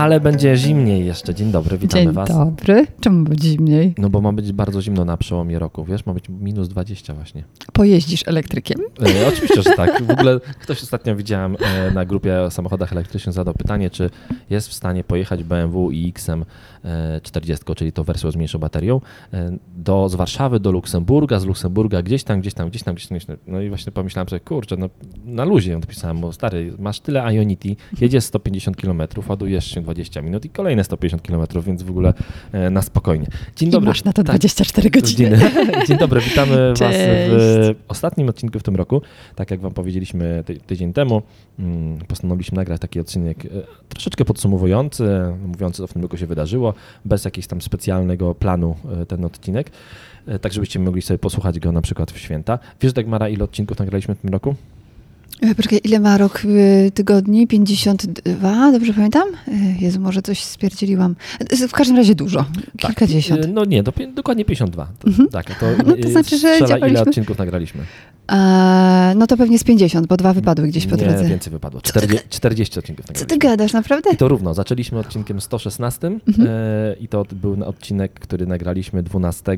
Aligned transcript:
Ale 0.00 0.20
będzie 0.20 0.56
zimniej 0.56 1.06
jeszcze. 1.06 1.34
Dzień 1.34 1.52
dobry, 1.52 1.78
witamy 1.78 2.04
Dzień 2.04 2.12
Was. 2.12 2.28
dobry. 2.28 2.86
Czemu 3.00 3.24
będzie 3.24 3.48
zimniej? 3.48 3.94
No 3.98 4.10
bo 4.10 4.20
ma 4.20 4.32
być 4.32 4.52
bardzo 4.52 4.82
zimno 4.82 5.04
na 5.04 5.16
przełomie 5.16 5.58
roku, 5.58 5.84
wiesz? 5.84 6.06
Ma 6.06 6.14
być 6.14 6.24
minus 6.28 6.68
20 6.68 7.14
właśnie. 7.14 7.44
Pojeździsz 7.72 8.28
elektrykiem? 8.28 8.80
E, 9.02 9.28
oczywiście, 9.28 9.62
że 9.62 9.70
tak. 9.76 10.02
W 10.02 10.10
ogóle 10.10 10.40
ktoś 10.62 10.82
ostatnio 10.82 11.16
widziałem 11.16 11.56
e, 11.60 11.90
na 11.90 12.04
grupie 12.04 12.40
o 12.40 12.50
samochodach 12.50 12.92
elektrycznych 12.92 13.34
zadał 13.34 13.54
pytanie, 13.54 13.90
czy 13.90 14.10
jest 14.50 14.68
w 14.68 14.72
stanie 14.72 15.04
pojechać 15.04 15.44
BMW 15.44 15.90
i 15.90 16.08
X-em 16.08 16.44
e, 16.84 17.20
40, 17.22 17.64
czyli 17.76 17.92
to 17.92 18.04
wersją 18.04 18.30
z 18.30 18.36
mniejszą 18.36 18.58
baterią, 18.58 19.00
e, 19.32 19.56
do, 19.76 20.08
z 20.08 20.14
Warszawy 20.14 20.60
do 20.60 20.72
Luksemburga, 20.72 21.40
z 21.40 21.44
Luksemburga 21.44 22.02
gdzieś 22.02 22.24
tam, 22.24 22.40
gdzieś 22.40 22.54
tam, 22.54 22.68
gdzieś 22.68 22.82
tam, 22.82 22.94
gdzieś 22.94 23.06
tam. 23.08 23.16
Gdzieś 23.16 23.26
tam. 23.26 23.36
No 23.46 23.60
i 23.60 23.68
właśnie 23.68 23.92
pomyślałem 23.92 24.28
sobie, 24.28 24.40
kurczę, 24.40 24.76
no 24.76 24.88
na 25.24 25.44
luzie 25.44 25.76
odpisałem, 25.76 26.20
bo 26.20 26.32
stary, 26.32 26.72
masz 26.78 27.00
tyle 27.00 27.34
Ionity, 27.34 27.76
jedziesz 28.00 28.24
150 28.24 28.76
km, 28.76 29.02
ładujesz 29.28 29.66
się 29.66 29.80
20 29.94 30.22
minut 30.22 30.44
i 30.44 30.50
kolejne 30.50 30.84
150 30.84 31.22
km, 31.22 31.46
więc 31.66 31.82
w 31.82 31.90
ogóle 31.90 32.14
e, 32.52 32.70
na 32.70 32.82
spokojnie. 32.82 33.26
Dzień 33.56 33.68
I 33.68 33.72
dobry. 33.72 33.88
masz 33.88 34.04
na 34.04 34.12
to 34.12 34.22
Tak. 34.22 34.26
24 34.26 34.90
godziny. 34.90 35.40
Dzień, 35.88 35.98
dobry, 35.98 36.20
witamy 36.20 36.68
Was 36.68 36.78
w 36.78 36.78
Cześć. 36.78 37.78
ostatnim 37.88 38.28
odcinku 38.28 38.58
w 38.58 38.62
tym 38.62 38.76
roku. 38.76 39.02
Tak 39.34 39.50
jak 39.50 39.60
Wam 39.60 39.72
powiedzieliśmy 39.72 40.42
ty, 40.46 40.56
tydzień 40.60 40.92
temu, 40.92 41.22
mm, 41.58 41.98
postanowiliśmy 41.98 42.56
nagrać 42.56 42.80
taki 42.80 43.00
odcinek 43.00 43.44
e, 43.44 43.48
troszeczkę 43.88 44.24
podsumowujący, 44.24 45.04
mówiący 45.46 45.76
co 45.76 45.86
w 45.86 45.92
tym 45.92 46.02
roku 46.02 46.16
się 46.16 46.26
wydarzyło, 46.26 46.74
bez 47.04 47.24
jakiegoś 47.24 47.46
tam 47.46 47.60
specjalnego 47.60 48.34
planu 48.34 48.76
e, 49.02 49.06
ten 49.06 49.24
odcinek, 49.24 49.70
tak 50.40 50.52
żebyście 50.52 50.78
mogli 50.78 51.02
sobie 51.02 51.18
posłuchać 51.18 51.58
go 51.60 51.72
na 51.72 51.82
przykład 51.82 52.10
w 52.10 52.18
święta. 52.18 52.58
Wiesz, 52.80 52.92
Dagmara, 52.92 53.28
ile 53.28 53.44
odcinków 53.44 53.78
nagraliśmy 53.78 54.14
w 54.14 54.18
tym 54.18 54.30
roku? 54.30 54.54
E, 55.40 55.54
Poczekaj, 55.54 55.80
ile 55.84 56.00
ma 56.00 56.18
rok 56.18 56.42
y, 56.44 56.90
tygodni? 56.94 57.46
52, 57.46 58.72
dobrze 58.72 58.92
pamiętam? 58.94 59.28
E, 59.48 59.52
Jezu, 59.80 60.00
może 60.00 60.22
coś 60.22 60.40
stwierdziliłam. 60.44 61.16
E, 61.62 61.68
W 61.68 61.72
każdym 61.72 61.96
razie 61.96 62.14
dużo. 62.14 62.44
Kilkadziesiąt. 62.78 63.44
E, 63.44 63.48
No 63.48 63.64
nie, 63.64 63.82
do, 63.82 63.92
dokładnie 64.14 64.44
52. 64.44 64.88
To, 64.98 65.08
Mhm. 65.08 65.28
Tak, 65.28 65.46
to, 65.60 65.66
No 65.86 65.96
to 65.96 66.08
e, 66.08 66.12
znaczy, 66.12 66.38
że 66.38 66.58
ile 66.90 67.02
odcinków 67.02 67.38
nagraliśmy. 67.38 67.80
E, 68.32 69.12
no 69.16 69.26
to 69.26 69.36
pewnie 69.36 69.58
z 69.58 69.64
50, 69.64 70.06
bo 70.06 70.16
dwa 70.16 70.32
wypadły 70.32 70.68
gdzieś 70.68 70.86
po 70.86 70.96
nie, 70.96 71.02
drodze. 71.02 71.24
więcej 71.24 71.52
wypadło. 71.52 71.80
Co 71.80 71.92
ty 71.92 71.98
40, 72.00 72.28
40 72.30 72.78
odcinków 72.78 73.06
Co 73.06 73.12
nagraliśmy. 73.12 73.38
ty 73.38 73.48
gadasz, 73.48 73.72
naprawdę? 73.72 74.10
I 74.12 74.16
to 74.16 74.28
równo. 74.28 74.54
Zaczęliśmy 74.54 74.98
odcinkiem 74.98 75.40
116 75.40 76.06
Mhm. 76.28 76.48
e, 76.48 76.94
i 77.00 77.08
to 77.08 77.24
był 77.32 77.56
odcinek, 77.64 78.12
który 78.12 78.46
nagraliśmy 78.46 79.02
12 79.02 79.56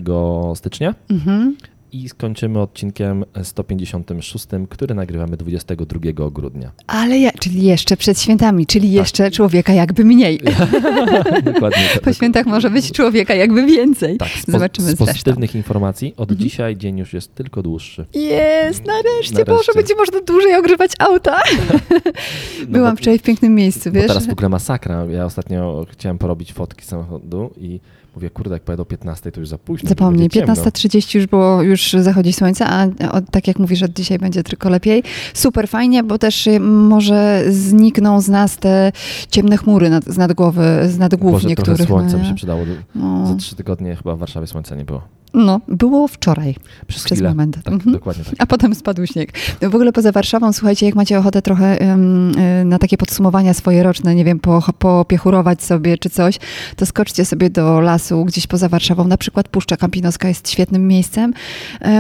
stycznia 0.55 0.94
Mhm. 1.11 1.56
I 1.93 2.09
skończymy 2.09 2.61
odcinkiem 2.61 3.25
156, 3.43 4.47
który 4.69 4.95
nagrywamy 4.95 5.37
22 5.37 6.31
grudnia. 6.31 6.73
Ale 6.87 7.19
ja, 7.19 7.31
czyli 7.41 7.62
jeszcze 7.65 7.97
przed 7.97 8.21
świętami, 8.21 8.67
czyli 8.67 8.89
Tak. 8.89 8.95
jeszcze 8.97 9.31
człowieka 9.31 9.73
jakby 9.73 10.05
mniej. 10.05 10.41
Dokładnie. 11.45 11.83
tak. 11.95 12.03
Po 12.03 12.13
świętach 12.13 12.47
może 12.47 12.70
być 12.70 12.93
człowieka 12.93 13.35
jakby 13.35 13.67
więcej. 13.67 14.17
tak, 14.17 14.29
z, 14.29 14.51
Zobaczymy 14.51 14.87
z 14.87 14.91
zresztą. 14.97 15.07
pozytywnych 15.07 15.55
informacji 15.55 16.15
od 16.17 16.31
Mhm. 16.31 16.48
dzisiaj 16.48 16.77
dzień 16.77 16.98
już 16.98 17.13
jest 17.13 17.35
tylko 17.35 17.63
dłuższy. 17.63 18.07
Jest, 18.15 18.85
nareszcie, 18.87 19.33
Nareszcie. 19.33 19.45
Boże, 19.45 19.73
będzie 19.75 19.95
można 19.97 20.20
dłużej 20.20 20.57
ogrzewać 20.57 20.91
auta. 20.98 21.41
No 22.61 22.67
Byłam 22.69 22.95
bo- 22.95 22.97
wczoraj 22.97 23.19
w 23.19 23.23
pięknym 23.23 23.55
miejscu, 23.55 23.92
wiesz? 23.92 24.07
teraz 24.07 24.27
w 24.27 24.31
ogóle 24.33 24.48
masakra. 24.48 25.05
Ja 25.11 25.25
ostatnio 25.25 25.86
chciałem 25.91 26.19
porobić 26.19 26.52
fotki 26.52 26.85
samochodu 26.85 27.51
i 27.57 27.81
mówię, 28.14 28.30
kurde, 28.30 28.55
jak 28.55 28.62
pojadę 28.62 28.83
o 28.83 28.86
15, 28.86 29.33
to 29.33 29.40
już 29.40 29.48
za 29.48 29.58
późno. 29.58 29.89
Zapomnij, 29.89 30.28
będzie 30.28 30.40
ciemno. 30.40 30.55
15.30 30.55 31.17
już 31.17 31.27
było, 31.27 31.62
już 31.62 31.92
zachodzi 31.92 32.33
słońce, 32.33 32.67
a 32.67 32.86
od, 33.12 33.30
tak 33.30 33.48
jak 33.48 33.58
mówisz, 33.58 33.83
od 33.83 33.92
dzisiaj 33.92 34.18
będzie 34.18 34.42
tylko 34.42 34.70
lepiej. 34.70 35.02
Super 35.34 35.68
fajnie, 35.68 36.02
bo 36.02 36.18
też 36.18 36.46
y, 36.46 36.61
może 36.61 37.45
znikną 37.48 38.20
z 38.20 38.28
nas 38.28 38.56
te 38.56 38.92
ciemne 39.30 39.56
chmury 39.56 39.90
nad, 39.90 40.05
z 40.05 40.17
nad 40.17 40.33
głowy, 40.33 40.62
z 40.89 40.98
nad 40.98 41.14
głów 41.14 41.33
Boże, 41.33 41.48
trochę 41.55 41.70
niektórych. 41.70 41.89
słońca 41.89 42.17
no, 42.17 42.22
by 42.22 42.28
się 42.28 42.34
przydało. 42.34 42.62
no, 42.95 43.27
Za 43.27 43.34
trzy 43.34 43.56
tygodnie 43.56 43.96
chyba 43.96 44.17
w 44.17 44.18
Warszawie 44.18 44.46
słońca 44.46 44.77
nie 44.77 44.84
było. 44.84 45.02
No, 45.35 45.61
było 45.69 46.09
wczoraj 46.09 46.55
Przez, 46.87 47.05
przez 47.05 47.20
moment. 47.20 47.57
Tak, 47.65 47.75
Mhm. 47.75 47.93
dokładnie 47.93 48.25
tak. 48.25 48.35
A 48.39 48.47
potem 48.47 48.75
spadł 48.75 49.07
śnieg. 49.07 49.33
No 49.63 49.70
w 49.70 49.75
ogóle 49.75 49.93
poza 49.93 50.13
Warszawą, 50.13 50.53
słuchajcie, 50.53 50.87
jak 50.87 50.95
macie 50.95 51.19
ochotę 51.19 51.43
trochę 51.43 51.83
y, 51.83 52.65
na 52.65 52.79
takie 52.79 52.97
podsumowania 52.97 53.55
swoje 53.55 53.83
roczne, 53.83 54.15
nie 54.15 54.25
wiem, 54.25 54.39
po, 54.41 54.63
popiechurować 54.79 55.63
sobie 55.63 55.98
czy 55.98 56.11
coś, 56.11 56.39
to 56.77 56.87
skoczcie 56.87 57.25
sobie 57.25 57.51
do 57.51 57.81
lasu 57.81 58.25
gdzieś 58.25 58.47
poza 58.47 58.69
Warszawą. 58.69 59.05
Na 59.09 59.17
przykład 59.17 59.48
Puszcza 59.48 59.77
Kampinoska 59.77 60.29
jest 60.29 60.51
świetnym 60.51 60.89
miejscem. 60.89 61.33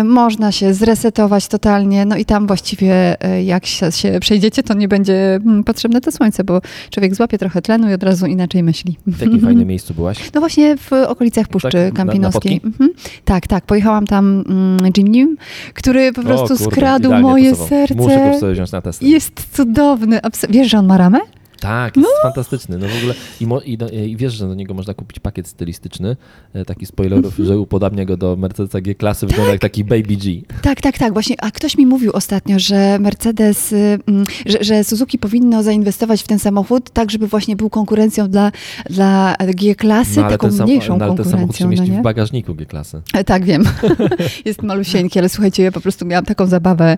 Y, 0.00 0.04
Można 0.04 0.52
się 0.52 0.74
zresetować 0.74 1.48
totalnie, 1.48 2.06
no 2.06 2.16
i 2.16 2.24
tam 2.24 2.46
właściwie 2.46 3.16
y, 3.36 3.42
jak 3.42 3.66
się, 3.66 3.92
się 3.92 4.18
przejdziecie, 4.20 4.62
to 4.62 4.74
nie 4.74 4.88
będzie 4.88 5.34
mm, 5.34 5.64
potrzebne 5.64 6.00
to 6.00 6.12
słońce, 6.12 6.44
bo 6.44 6.60
człowiek 6.90 7.14
złapie 7.14 7.38
trochę 7.38 7.62
tlenu 7.62 7.90
i 7.90 7.92
od 7.94 8.02
razu 8.02 8.26
inaczej 8.26 8.62
myśli. 8.62 8.98
W 9.06 9.20
jakim 9.20 9.40
fajnym 9.46 9.68
miejscu 9.68 9.94
byłaś? 9.94 10.30
No 10.34 10.40
właśnie 10.40 10.76
w 10.76 10.92
okolicach 10.92 11.48
Puszczy 11.48 11.70
Tak? 11.70 11.80
Na- 11.82 11.88
na 11.88 11.92
Kampinoskiej. 11.96 12.60
fotki? 12.60 12.66
Mhm. 12.66 12.90
Tak, 13.24 13.46
tak. 13.46 13.64
Pojechałam 13.64 14.06
tam 14.06 14.44
mm, 14.48 14.92
Jimnym, 14.96 15.36
który 15.74 16.12
po 16.12 16.22
prostu 16.22 16.54
O, 16.54 16.58
kurde, 16.58 16.64
skradł 16.70 17.12
moje 17.14 17.50
pasował. 17.50 17.68
serce. 17.68 17.94
Muszę 17.94 18.30
go 18.32 18.40
sobie 18.40 18.52
wziąć 18.52 18.72
na 18.72 18.82
test. 18.82 19.02
Jest 19.02 19.56
cudowny. 19.56 20.20
Wiesz, 20.48 20.68
że 20.70 20.78
on 20.78 20.86
ma 20.86 20.98
ramę? 20.98 21.18
Tak, 21.62 21.96
jest 21.96 22.08
fantastyczny. 22.22 22.78
No 22.78 22.86
w 22.88 22.96
ogóle 22.98 23.14
i, 23.40 23.46
mo, 23.46 23.60
i, 23.60 23.76
do, 23.78 23.88
i 23.88 24.16
wiesz, 24.16 24.32
że 24.32 24.48
do 24.48 24.54
niego 24.54 24.74
można 24.74 24.94
kupić 24.94 25.18
pakiet 25.20 25.48
stylistyczny, 25.48 26.16
e, 26.54 26.64
taki 26.64 26.86
spoilerów, 26.86 27.36
że 27.38 27.58
upodabnia 27.58 28.04
go 28.04 28.16
do 28.16 28.36
Mercedesa 28.36 28.80
G-klasy, 28.80 29.26
wygląda 29.26 29.52
jak 29.52 29.60
taki 29.60 29.84
Baby 29.84 30.16
G. 30.16 30.42
Tak, 30.62 30.80
tak, 30.80 30.98
tak. 30.98 31.12
Właśnie, 31.12 31.36
a 31.40 31.50
ktoś 31.50 31.78
mi 31.78 31.86
mówił 31.86 32.12
ostatnio, 32.14 32.58
że 32.58 32.98
Mercedes, 32.98 33.72
y, 33.72 33.98
mm, 34.06 34.24
że, 34.46 34.58
że 34.64 34.84
Suzuki 34.84 35.18
powinno 35.18 35.62
zainwestować 35.62 36.22
w 36.22 36.26
ten 36.26 36.38
samochód 36.38 36.90
tak, 36.90 37.10
żeby 37.10 37.26
właśnie 37.26 37.56
był 37.56 37.70
konkurencją 37.70 38.28
dla, 38.30 38.52
dla 38.90 39.36
G-klasy, 39.54 40.14
taką 40.14 40.48
ten 40.48 40.56
sam- 40.56 40.66
mniejszą 40.66 40.98
no, 40.98 41.04
ale 41.04 41.14
ten 41.14 41.24
samochód 41.24 41.56
się 41.56 41.64
konkurencją. 41.64 41.68
mieści 41.68 41.92
no 41.92 42.00
w 42.00 42.02
bagażniku 42.02 42.54
G-klasy. 42.54 43.02
E, 43.14 43.24
Tak, 43.24 43.44
wiem. 43.44 43.64
Jest 44.44 44.62
malusieńki, 44.62 45.18
ale 45.18 45.28
słuchajcie, 45.28 45.62
ja 45.62 45.72
po 45.72 45.80
prostu 45.80 46.06
miałam 46.06 46.24
taką 46.24 46.46
zabawę. 46.46 46.96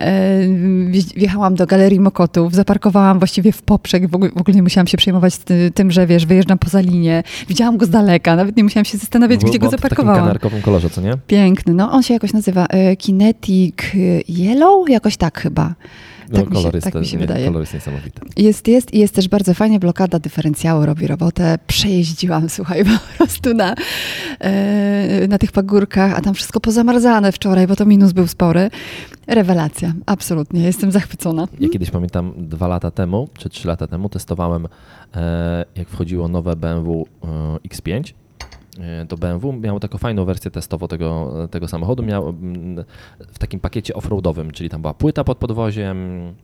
E, 0.00 0.40
wje- 0.90 1.16
Wjechałam 1.16 1.54
do 1.54 1.66
Galerii 1.66 2.00
Mokotów, 2.00 2.54
zaparkowałam 2.54 3.18
właściwie 3.18 3.52
w 3.52 3.62
poprzek, 3.62 4.05
w 4.08 4.14
ogóle, 4.14 4.30
w 4.30 4.40
ogóle 4.40 4.54
nie 4.54 4.62
musiałam 4.62 4.86
się 4.86 4.96
przejmować 4.98 5.36
ty- 5.38 5.70
tym, 5.74 5.90
że 5.90 6.06
wiesz, 6.06 6.26
wyjeżdżam 6.26 6.58
poza 6.58 6.80
linię. 6.80 7.22
Widziałam 7.48 7.76
go 7.76 7.86
z 7.86 7.90
daleka, 7.90 8.36
nawet 8.36 8.56
nie 8.56 8.64
musiałam 8.64 8.84
się 8.84 8.98
zastanawiać, 8.98 9.40
gdzie 9.44 9.58
go 9.58 9.66
on 9.66 9.70
w 9.70 9.72
takim 9.72 9.82
zaparkowałam. 9.82 10.20
kanarkowym 10.20 10.62
kolorze, 10.62 10.90
co 10.90 11.00
nie? 11.00 11.12
Piękny, 11.26 11.74
no 11.74 11.92
on 11.92 12.02
się 12.02 12.14
jakoś 12.14 12.32
nazywa 12.32 12.66
e, 12.66 12.96
Kinetic 12.96 13.74
Yellow, 14.28 14.88
jakoś 14.88 15.16
tak 15.16 15.40
chyba. 15.40 15.74
No, 16.30 16.38
Tak 16.38 16.50
mi 16.50 16.56
się- 16.56 16.62
kolor, 16.62 16.74
jest, 16.74 16.84
tak 16.84 16.94
mi 16.94 17.06
się 17.06 17.16
nie, 17.16 17.20
wydaje. 17.20 17.46
kolor 17.46 17.60
jest 17.62 17.74
niesamowity. 17.74 18.20
Jest, 18.36 18.68
jest 18.68 18.94
i 18.94 18.98
jest 18.98 19.14
też 19.14 19.28
bardzo 19.28 19.54
fajnie, 19.54 19.78
blokada 19.80 20.18
dyferencjału 20.18 20.86
robi 20.86 21.06
robotę. 21.06 21.58
Przejeździłam, 21.66 22.48
słuchaj, 22.56 22.84
po 22.84 23.16
prostu 23.16 23.54
na, 23.54 23.74
e, 24.40 25.26
na 25.28 25.38
tych 25.38 25.52
pagórkach, 25.52 26.14
a 26.18 26.20
tam 26.20 26.34
wszystko 26.34 26.60
pozamarzane 26.60 27.32
wczoraj, 27.32 27.66
bo 27.66 27.76
to 27.76 27.86
minus 27.86 28.12
był 28.12 28.26
spory. 28.26 28.70
Rewelacja, 29.26 29.92
absolutnie, 30.06 30.62
jestem 30.62 30.92
zachwycona. 30.92 31.48
Ja 31.60 31.68
kiedyś 31.68 31.90
pamiętam 31.90 32.32
dwa 32.36 32.68
lata 32.68 32.90
temu, 32.90 33.28
czy 33.38 33.48
trzy 33.48 33.68
lata 33.68 33.86
temu 33.86 34.08
testowałem, 34.08 34.68
e, 35.14 35.64
jak 35.76 35.88
wchodziło 35.88 36.28
nowe 36.28 36.56
BMW 36.56 37.06
e, 37.24 37.28
X5. 37.68 38.12
E, 38.80 39.06
To 39.06 39.16
BMW 39.16 39.52
miało 39.52 39.80
taką 39.80 39.98
fajną 39.98 40.24
wersję 40.24 40.50
testową 40.50 40.88
tego, 40.88 41.32
tego 41.50 41.68
samochodu. 41.68 42.02
Miał 42.02 42.34
w 43.32 43.38
takim 43.38 43.60
pakiecie 43.60 43.94
offroadowym, 43.94 44.50
czyli 44.50 44.68
tam 44.68 44.80
była 44.80 44.94
płyta 44.94 45.24
pod 45.24 45.38
podwoziem, 45.38 45.98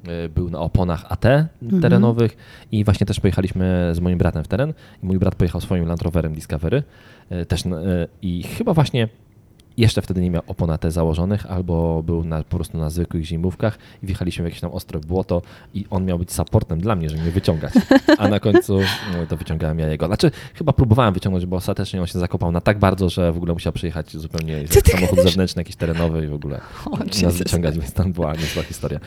e, 0.08 0.29
był 0.29 0.50
na 0.50 0.58
oponach 0.58 1.05
AT 1.08 1.25
terenowych 1.81 2.37
i 2.73 2.84
właśnie 2.84 3.06
też 3.06 3.20
pojechaliśmy 3.20 3.90
z 3.94 4.00
moim 4.00 4.19
bratem 4.19 4.44
w 4.44 4.49
teren. 4.49 4.75
I 5.02 5.06
mój 5.06 5.19
brat 5.19 5.34
pojechał 5.34 5.61
swoim 5.61 5.87
Land 5.87 6.02
Roverem 6.02 6.34
Discovery 6.34 6.82
e, 7.31 7.46
też 7.46 7.64
i 8.23 8.43
chyba 8.43 8.75
właśnie 8.75 9.08
jeszcze 9.77 10.03
wtedy 10.03 10.21
nie 10.21 10.31
miał 10.31 10.43
opon 10.47 10.71
AT 10.71 10.85
założonych, 10.89 11.47
albo 11.51 12.03
był 12.03 12.25
na, 12.25 12.43
po 12.43 12.57
prostu 12.57 12.79
na 12.79 12.91
zwykłych 12.91 13.25
zimówkach 13.25 13.79
i 14.03 14.07
wjechaliśmy 14.07 14.43
w 14.43 14.47
jakieś 14.47 14.61
tam 14.61 14.71
ostre 14.71 15.01
błoto 15.01 15.43
i 15.75 15.85
on 15.91 16.05
miał 16.05 16.19
być 16.19 16.33
supportem 16.33 16.81
dla 16.81 16.97
mnie, 16.97 17.09
żeby 17.09 17.23
mnie 17.23 17.31
wyciągać. 17.31 17.73
A 18.19 18.29
na 18.29 18.41
końcu 18.41 18.79
no, 19.13 19.27
to 19.29 19.37
wyciągałem 19.37 19.79
ja 19.79 19.89
jego. 19.89 20.07
Znaczy, 20.07 20.31
chyba 20.55 20.73
próbowałem 20.73 21.15
wyciągnąć, 21.15 21.47
bo 21.47 21.57
ostatecznie 21.57 22.01
on 22.01 22.07
się 22.07 22.19
zakopał 22.19 22.53
na 22.53 22.61
tak 22.61 22.79
bardzo, 22.79 23.09
że 23.09 23.33
w 23.33 23.37
ogóle 23.37 23.53
musiał 23.53 23.73
przyjechać 23.73 24.17
zupełnie 24.17 24.69
Co 24.69 24.81
samochód 24.81 25.21
zewnętrzny, 25.23 25.61
jakiś 25.61 25.77
terenowy 25.77 26.25
i 26.25 26.29
w 26.29 26.35
ogóle 26.35 26.61
O, 26.91 26.97
nas 27.23 27.37
wyciągać, 27.37 27.79
więc 27.79 27.93
tam 27.93 28.13
była 28.13 28.33
niezła 28.35 28.63
historia. 28.63 29.01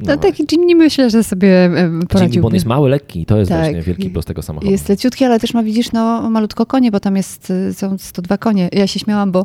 No, 0.00 0.16
taki 0.16 0.44
Jimny 0.52 0.74
myślę, 0.74 1.10
że 1.10 1.24
sobie 1.24 1.64
e, 1.64 1.90
poradził. 2.08 2.42
bo 2.42 2.48
on 2.48 2.54
jest 2.54 2.66
mały, 2.66 2.88
lekki 2.90 3.20
i 3.20 3.26
to 3.26 3.38
jest 3.38 3.48
Tak. 3.50 3.60
właśnie 3.60 3.82
wielki 3.82 4.10
plus 4.10 4.24
tego 4.24 4.42
samochodu. 4.42 4.70
Jest 4.70 4.88
leciutki, 4.88 5.24
ale 5.24 5.40
też 5.40 5.54
ma, 5.54 5.62
widzisz, 5.62 5.92
no 5.92 6.30
malutko 6.30 6.66
konie, 6.66 6.90
bo 6.90 7.00
tam 7.00 7.16
jest, 7.16 7.50
y, 7.50 7.74
są 7.74 7.98
102 7.98 8.38
konie. 8.38 8.68
Ja 8.72 8.86
się 8.86 9.00
śmiałam, 9.00 9.32
bo 9.32 9.44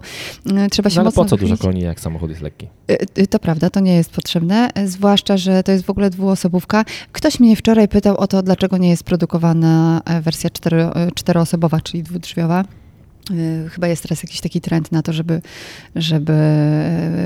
trzeba 0.72 0.90
się 0.90 0.96
no, 0.96 1.02
ale 1.02 1.08
mocno 1.08 1.24
po 1.24 1.30
co 1.30 1.38
dużo 1.38 1.58
koni, 1.58 1.82
jak 1.82 2.00
samochód 2.00 2.30
jest 2.30 2.42
lekki? 2.42 2.68
Y, 2.92 2.98
y, 3.20 3.28
To 3.28 3.40
prawda, 3.40 3.70
to 3.70 3.80
nie 3.80 3.96
jest 3.96 4.12
potrzebne, 4.12 4.70
y, 4.78 4.88
zwłaszcza, 4.88 5.38
że 5.38 5.64
to 5.64 5.72
jest 5.72 5.86
w 5.86 5.90
ogóle 5.90 6.10
dwuosobówka. 6.10 6.86
Ktoś 7.12 7.40
mnie 7.40 7.56
wczoraj 7.56 7.88
pytał 7.88 8.18
o 8.18 8.28
to, 8.28 8.44
dlaczego 8.44 8.78
nie 8.78 8.90
jest 8.90 9.04
produkowana 9.04 10.02
e, 10.06 10.22
wersja 10.22 10.50
cztery, 10.50 10.84
y, 10.84 11.12
czteroosobowa, 11.16 11.82
czyli 11.82 12.04
dwudrzwiowa. 12.04 12.66
Y, 13.32 13.70
chyba 13.70 13.88
jest 13.88 14.04
teraz 14.04 14.24
jakiś 14.24 14.42
taki 14.42 14.62
trend 14.62 14.92
na 14.92 15.02
to, 15.02 15.14
żeby, 15.14 15.42
żeby 15.96 16.34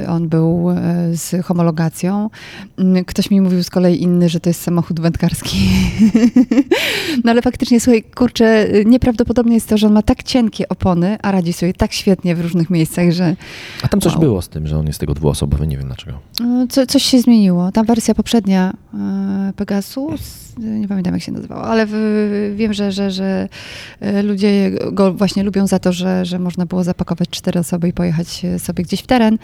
on 0.07 0.29
był 0.29 0.69
y, 0.71 0.75
z 1.17 1.45
homologacją. 1.45 2.29
Mm, 2.77 3.05
ktoś 3.05 3.31
mi 3.31 3.41
mówił 3.41 3.63
z 3.63 3.69
kolei 3.69 4.01
inny, 4.01 4.29
że 4.29 4.39
to 4.39 4.49
jest 4.49 4.61
samochód 4.61 4.99
wędkarski. 4.99 5.57
No 7.23 7.31
ale 7.31 7.41
faktycznie, 7.41 7.79
słuchaj, 7.79 8.03
kurczę, 8.03 8.67
nieprawdopodobne 8.85 9.53
jest 9.53 9.69
to, 9.69 9.77
że 9.77 9.87
on 9.87 9.93
ma 9.93 10.01
tak 10.01 10.23
cienkie 10.23 10.69
opony, 10.69 11.17
a 11.21 11.31
radzi 11.31 11.53
sobie 11.53 11.73
tak 11.73 11.93
świetnie 11.93 12.35
w 12.35 12.41
różnych 12.41 12.69
miejscach, 12.69 13.11
że... 13.11 13.35
A 13.81 13.87
tam 13.87 14.01
coś 14.01 14.11
Wow. 14.13 14.21
było 14.21 14.41
z 14.41 14.49
tym, 14.49 14.67
że 14.67 14.79
on 14.79 14.87
jest 14.87 14.99
tego 14.99 15.13
dwuosobowy, 15.13 15.67
nie 15.67 15.77
wiem 15.77 15.87
dlaczego. 15.87 16.19
No, 16.39 16.67
Co, 16.67 16.85
coś 16.85 17.03
się 17.03 17.19
zmieniło. 17.21 17.71
Ta 17.71 17.83
wersja 17.83 18.13
poprzednia, 18.13 18.73
e, 18.93 19.53
Pegasus, 19.55 20.21
e, 20.57 20.61
nie 20.61 20.87
pamiętam 20.87 21.13
jak 21.13 21.23
się 21.23 21.31
nazywała, 21.31 21.63
ale 21.63 21.85
w, 21.89 22.53
wiem, 22.57 22.73
że, 22.73 22.91
że, 22.91 23.11
że 23.11 23.49
e, 23.99 24.23
ludzie 24.23 24.71
go 24.91 25.13
właśnie 25.13 25.43
lubią 25.43 25.67
za 25.67 25.79
to, 25.79 25.86
że, 25.91 26.25
że 26.25 26.39
można 26.39 26.65
było 26.65 26.83
zapakować 26.83 27.29
cztery 27.29 27.59
osoby 27.59 27.87
i 27.87 27.93
pojechać 27.93 28.45
e, 28.45 28.59
sobie 28.59 28.83
gdzieś 28.83 29.01
w 29.01 29.07
teren, 29.07 29.37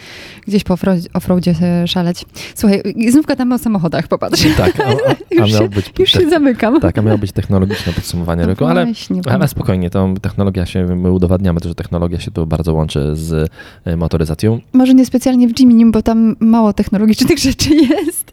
gdzieś 0.48 0.64
po 0.64 0.74
offroad- 0.74 1.08
offroadzie 1.14 1.56
e, 1.62 1.88
szaleć. 1.88 2.26
Słuchaj, 2.56 2.82
znów 3.10 3.26
gadamy 3.26 3.56
o 3.56 3.58
samochodach, 3.58 4.08
popatrz. 4.08 4.44
Tak, 4.58 4.80
a, 4.80 4.84
a, 5.10 5.12
a 5.12 5.16
Już 5.44 5.52
miał 5.54 5.62
się- 5.62 5.70
być 5.70 5.92
Już 6.00 6.12
się 6.12 6.20
te- 6.20 6.30
zamykam. 6.30 6.80
tak, 6.82 6.98
a 6.98 7.02
miało 7.02 7.18
być 7.18 7.32
technologiczne 7.32 7.94
podsumowanie 7.94 8.42
No 8.42 8.48
roku, 8.50 8.66
ale 8.66 8.88
Ale 9.32 9.48
spokojnie, 9.48 9.90
to 9.90 10.14
technologia 10.22 10.66
się, 10.66 10.86
my 10.96 11.12
udowadniamy 11.12 11.60
to, 11.62 11.70
że 11.70 11.76
technologia 11.76 12.20
się 12.20 12.32
tu 12.32 12.48
bardzo 12.48 12.74
łączy 12.74 13.12
z 13.16 13.50
e, 13.86 13.98
motoryzacją. 13.98 14.60
Może 14.74 14.94
nie 14.94 15.06
specjalnie 15.06 15.48
w 15.48 15.54
Jiminim, 15.54 15.92
bo 15.92 16.02
tam 16.02 16.36
mało 16.40 16.74
technologicznych 16.74 17.40
rzeczy 17.50 17.70
jest, 17.76 18.32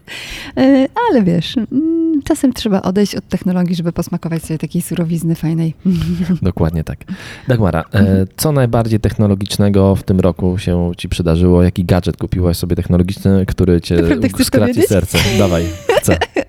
ale 1.09 1.23
wiesz, 1.23 1.57
mm, 1.57 2.21
czasem 2.23 2.53
trzeba 2.53 2.81
odejść 2.81 3.15
od 3.15 3.27
technologii, 3.27 3.75
żeby 3.75 3.91
posmakować 3.91 4.43
sobie 4.43 4.57
takiej 4.57 4.81
surowizny 4.81 5.35
fajnej. 5.35 5.73
Dokładnie 6.41 6.83
tak. 6.83 6.99
Dagmara, 7.47 7.83
Mhm. 8.01 8.27
co 8.37 8.51
najbardziej 8.51 8.99
technologicznego 8.99 9.95
w 9.95 10.03
tym 10.03 10.19
roku 10.19 10.57
się 10.57 10.91
ci 10.97 11.09
przydarzyło? 11.09 11.63
Jaki 11.63 11.85
gadżet 11.85 12.17
kupiłaś 12.17 12.57
sobie 12.57 12.75
technologiczny, 12.75 13.45
który 13.45 13.81
cię 13.81 13.95
skraci 14.43 14.73
powiedzieć? 14.73 14.89
serce? 14.89 15.17
Dawaj, 15.39 15.65
chcę. 15.97 16.17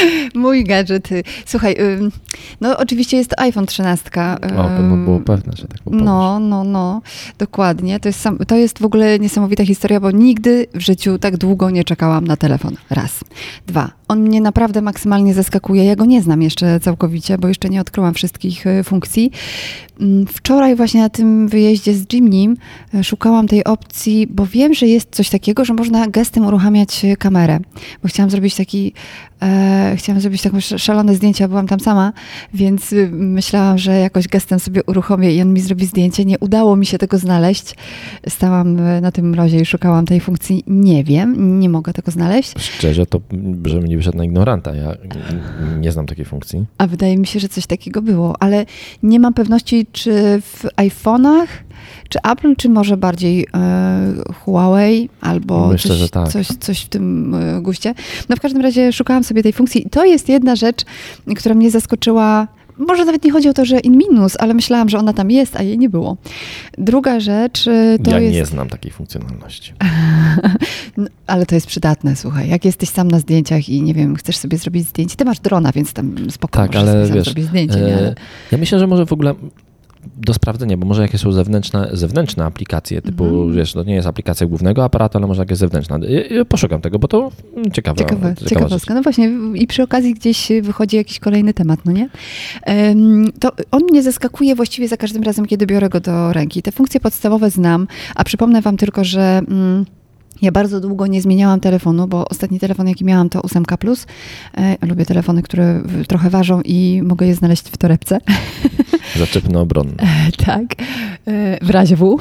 Mój 0.34 0.64
gadżet. 0.64 1.12
y, 1.12 1.22
Słuchaj, 1.46 1.76
ym, 1.80 2.12
no 2.60 2.78
oczywiście 2.78 3.16
jest 3.16 3.30
to 3.30 3.40
iPhone 3.40 3.66
13. 3.66 4.10
O, 4.56 4.62
to 4.62 4.96
było 5.04 5.20
pewne, 5.20 5.52
że 5.56 5.68
tak 5.68 5.78
powiesz. 5.84 6.02
No, 6.02 6.38
no, 6.40 6.64
no, 6.64 7.02
dokładnie. 7.38 8.00
To 8.00 8.08
jest, 8.08 8.20
sam, 8.20 8.38
to 8.38 8.56
jest 8.56 8.78
w 8.78 8.84
ogóle 8.84 9.18
niesamowita 9.18 9.64
historia, 9.64 10.00
bo 10.00 10.10
nigdy 10.10 10.66
w 10.74 10.80
życiu 10.80 11.18
tak 11.18 11.36
długo 11.36 11.70
nie 11.70 11.84
czekałam 11.84 12.26
na 12.26 12.36
telefon. 12.36 12.76
Raz. 12.90 13.24
Dwa. 13.66 13.90
On 14.08 14.20
mnie 14.20 14.40
naprawdę 14.40 14.82
maksymalnie 14.82 15.34
zaskakuje. 15.34 15.84
Ja 15.84 15.96
go 15.96 16.04
nie 16.04 16.22
znam 16.22 16.42
jeszcze 16.42 16.80
całkowicie, 16.80 17.38
bo 17.38 17.48
jeszcze 17.48 17.68
nie 17.68 17.80
odkryłam 17.80 18.14
wszystkich 18.14 18.66
y, 18.66 18.84
funkcji. 18.84 19.30
Wczoraj 20.28 20.76
właśnie 20.76 21.00
na 21.00 21.08
tym 21.08 21.48
wyjeździe 21.48 21.94
z 21.94 22.12
Jimnym 22.12 22.56
y, 22.94 23.04
szukałam 23.04 23.48
tej 23.48 23.64
opcji, 23.64 24.26
bo 24.30 24.46
wiem, 24.46 24.74
że 24.74 24.86
jest 24.86 25.08
coś 25.10 25.30
takiego, 25.30 25.64
że 25.64 25.74
można 25.74 26.06
gestem 26.08 26.46
uruchamiać 26.46 27.04
y, 27.04 27.16
kamerę. 27.16 27.58
Bo 28.02 28.08
chciałam 28.08 28.30
zrobić 28.30 28.54
taki, 28.54 28.92
e, 29.42 29.94
chciałam 29.98 30.20
zrobić 30.20 30.42
taką 30.42 30.56
sz- 30.56 30.82
szalone 30.82 31.14
zdjęcie, 31.14 31.48
byłam 31.48 31.66
tam 31.66 31.80
sama, 31.80 32.12
więc 32.54 32.92
y, 32.92 33.08
myślałam, 33.12 33.78
że 33.78 33.98
jakoś 33.98 34.28
gestem 34.28 34.60
sobie 34.60 34.84
uruchomię 34.84 35.32
i 35.34 35.42
on 35.42 35.52
mi 35.52 35.60
zrobi 35.60 35.86
zdjęcie. 35.86 36.24
Nie 36.24 36.38
udało 36.38 36.76
mi 36.76 36.86
się 36.86 36.98
tego 36.98 37.18
znaleźć. 37.18 37.74
Stałam 38.28 38.78
y, 38.78 39.00
na 39.00 39.12
tym 39.12 39.28
mrozie 39.30 39.60
i 39.60 39.66
szukałam 39.66 40.06
tej 40.06 40.20
funkcji. 40.20 40.64
Nie 40.66 41.04
wiem, 41.04 41.60
nie 41.60 41.68
mogę 41.68 41.92
tego 41.92 42.10
znaleźć. 42.12 42.54
Szczerze, 42.58 43.06
to 43.06 43.20
nie 43.84 43.96
wyszedł 43.96 44.18
na 44.18 44.24
ignoranta. 44.24 44.74
Ja 44.74 44.92
nie 45.80 45.92
znam 45.92 46.06
takiej 46.06 46.24
funkcji. 46.24 46.64
A 46.78 46.86
wydaje 46.86 47.18
mi 47.18 47.26
się, 47.26 47.40
że 47.40 47.48
coś 47.48 47.66
takiego 47.66 48.02
było, 48.02 48.42
ale 48.42 48.66
nie 49.02 49.20
mam 49.20 49.34
pewności, 49.34 49.86
czy 49.92 50.12
w 50.42 50.64
iPhone'ach, 50.76 51.46
czy 52.08 52.18
Apple, 52.32 52.56
czy 52.56 52.68
może 52.68 52.96
bardziej 52.96 53.46
e, 53.54 54.14
Huawei, 54.44 55.08
albo 55.20 55.68
Myślę, 55.68 55.98
coś, 55.98 56.10
tak. 56.10 56.28
coś, 56.28 56.46
coś 56.46 56.80
w 56.80 56.88
tym 56.88 57.34
e, 57.34 57.60
guście. 57.62 57.94
No 58.28 58.36
w 58.36 58.40
każdym 58.40 58.62
razie 58.62 58.92
szukałam 58.92 59.24
sobie 59.24 59.42
tej 59.42 59.52
funkcji 59.52 59.86
i 59.86 59.90
to 59.90 60.04
jest 60.04 60.28
jedna 60.28 60.56
rzecz, 60.56 60.84
która 61.36 61.54
mnie 61.54 61.70
zaskoczyła. 61.70 62.48
Może 62.78 63.04
nawet 63.04 63.24
nie 63.24 63.32
chodzi 63.32 63.48
o 63.48 63.52
to, 63.52 63.64
że 63.64 63.80
in 63.80 63.96
minus, 63.98 64.36
ale 64.38 64.54
myślałam, 64.54 64.88
że 64.88 64.98
ona 64.98 65.12
tam 65.12 65.30
jest, 65.30 65.56
a 65.56 65.62
jej 65.62 65.78
nie 65.78 65.88
było. 65.88 66.16
Druga 66.78 67.20
rzecz 67.20 67.68
e, 67.68 67.98
to 68.04 68.10
ja 68.10 68.20
jest... 68.20 68.34
nie 68.34 68.46
znam 68.46 68.68
takiej 68.68 68.92
funkcjonalności. 68.92 69.72
No, 70.96 71.06
ale 71.26 71.46
to 71.46 71.54
jest 71.54 71.66
przydatne, 71.66 72.16
słuchaj. 72.16 72.48
Jak 72.48 72.64
jesteś 72.64 72.88
sam 72.88 73.10
na 73.10 73.18
zdjęciach 73.18 73.68
i 73.68 73.82
nie 73.82 73.94
wiem, 73.94 74.16
chcesz 74.16 74.36
sobie 74.36 74.58
zrobić 74.58 74.88
zdjęcie, 74.88 75.16
ty 75.16 75.24
masz 75.24 75.40
drona, 75.40 75.72
więc 75.72 75.92
tam 75.92 76.30
spokojnie 76.30 76.68
Tak, 76.68 76.76
możesz 76.76 76.94
ale 76.94 77.06
sobie 77.06 77.08
sam 77.08 77.16
wiesz, 77.16 77.24
zrobić 77.24 77.44
zdjęcie, 77.44 77.80
nie? 77.80 77.96
Ale... 77.96 78.14
ja 78.52 78.58
myślę, 78.58 78.78
że 78.78 78.86
może 78.86 79.06
w 79.06 79.12
ogóle 79.12 79.34
do 80.16 80.34
sprawdzenia, 80.34 80.76
bo 80.76 80.86
może 80.86 81.02
jakieś 81.02 81.20
są 81.20 81.32
zewnętrzne, 81.32 81.88
zewnętrzne 81.92 82.44
aplikacje, 82.44 83.02
typu, 83.02 83.24
Mhm. 83.24 83.52
wiesz, 83.52 83.72
to 83.72 83.82
nie 83.82 83.94
jest 83.94 84.06
aplikacja 84.06 84.46
głównego 84.46 84.84
aparatu, 84.84 85.18
ale 85.18 85.26
może 85.26 85.42
jakieś 85.42 85.58
ja 86.30 86.44
Poszukam 86.44 86.80
tego, 86.80 86.98
bo 86.98 87.08
to 87.08 87.32
mm, 87.56 87.70
ciekawe. 87.70 87.98
Ciekawe, 87.98 88.34
ciekawostka. 88.46 88.94
No 88.94 89.02
właśnie, 89.02 89.30
i 89.54 89.66
przy 89.66 89.82
okazji 89.82 90.14
gdzieś 90.14 90.48
wychodzi 90.62 90.96
jakiś 90.96 91.18
kolejny 91.18 91.54
temat, 91.54 91.80
no 91.84 91.92
nie? 91.92 92.08
To 93.40 93.52
on 93.70 93.82
mnie 93.90 94.02
zaskakuje 94.02 94.54
właściwie 94.54 94.88
za 94.88 94.96
każdym 94.96 95.22
razem, 95.22 95.46
kiedy 95.46 95.66
biorę 95.66 95.88
go 95.88 96.00
do 96.00 96.32
ręki. 96.32 96.62
Te 96.62 96.72
funkcje 96.72 97.00
podstawowe 97.00 97.50
znam, 97.50 97.86
a 98.14 98.24
przypomnę 98.24 98.62
wam 98.62 98.76
tylko, 98.76 99.04
że... 99.04 99.40
Mm, 99.48 99.84
ja 100.42 100.52
bardzo 100.52 100.80
długo 100.80 101.06
nie 101.06 101.22
zmieniałam 101.22 101.60
telefonu, 101.60 102.06
bo 102.08 102.28
ostatni 102.28 102.60
telefon, 102.60 102.88
jaki 102.88 103.04
miałam, 103.04 103.28
to 103.28 103.40
8K. 103.40 104.06
E, 104.56 104.86
lubię 104.86 105.06
telefony, 105.06 105.42
które 105.42 105.82
trochę 106.08 106.30
ważą 106.30 106.60
i 106.64 107.02
mogę 107.04 107.26
je 107.26 107.34
znaleźć 107.34 107.68
w 107.68 107.76
torebce. 107.76 108.18
Zaczepno 109.16 109.60
obronne. 109.60 109.94
tak, 110.46 110.64
e, 111.26 111.64
w 111.64 111.70
razie 111.70 111.96
W. 111.96 112.18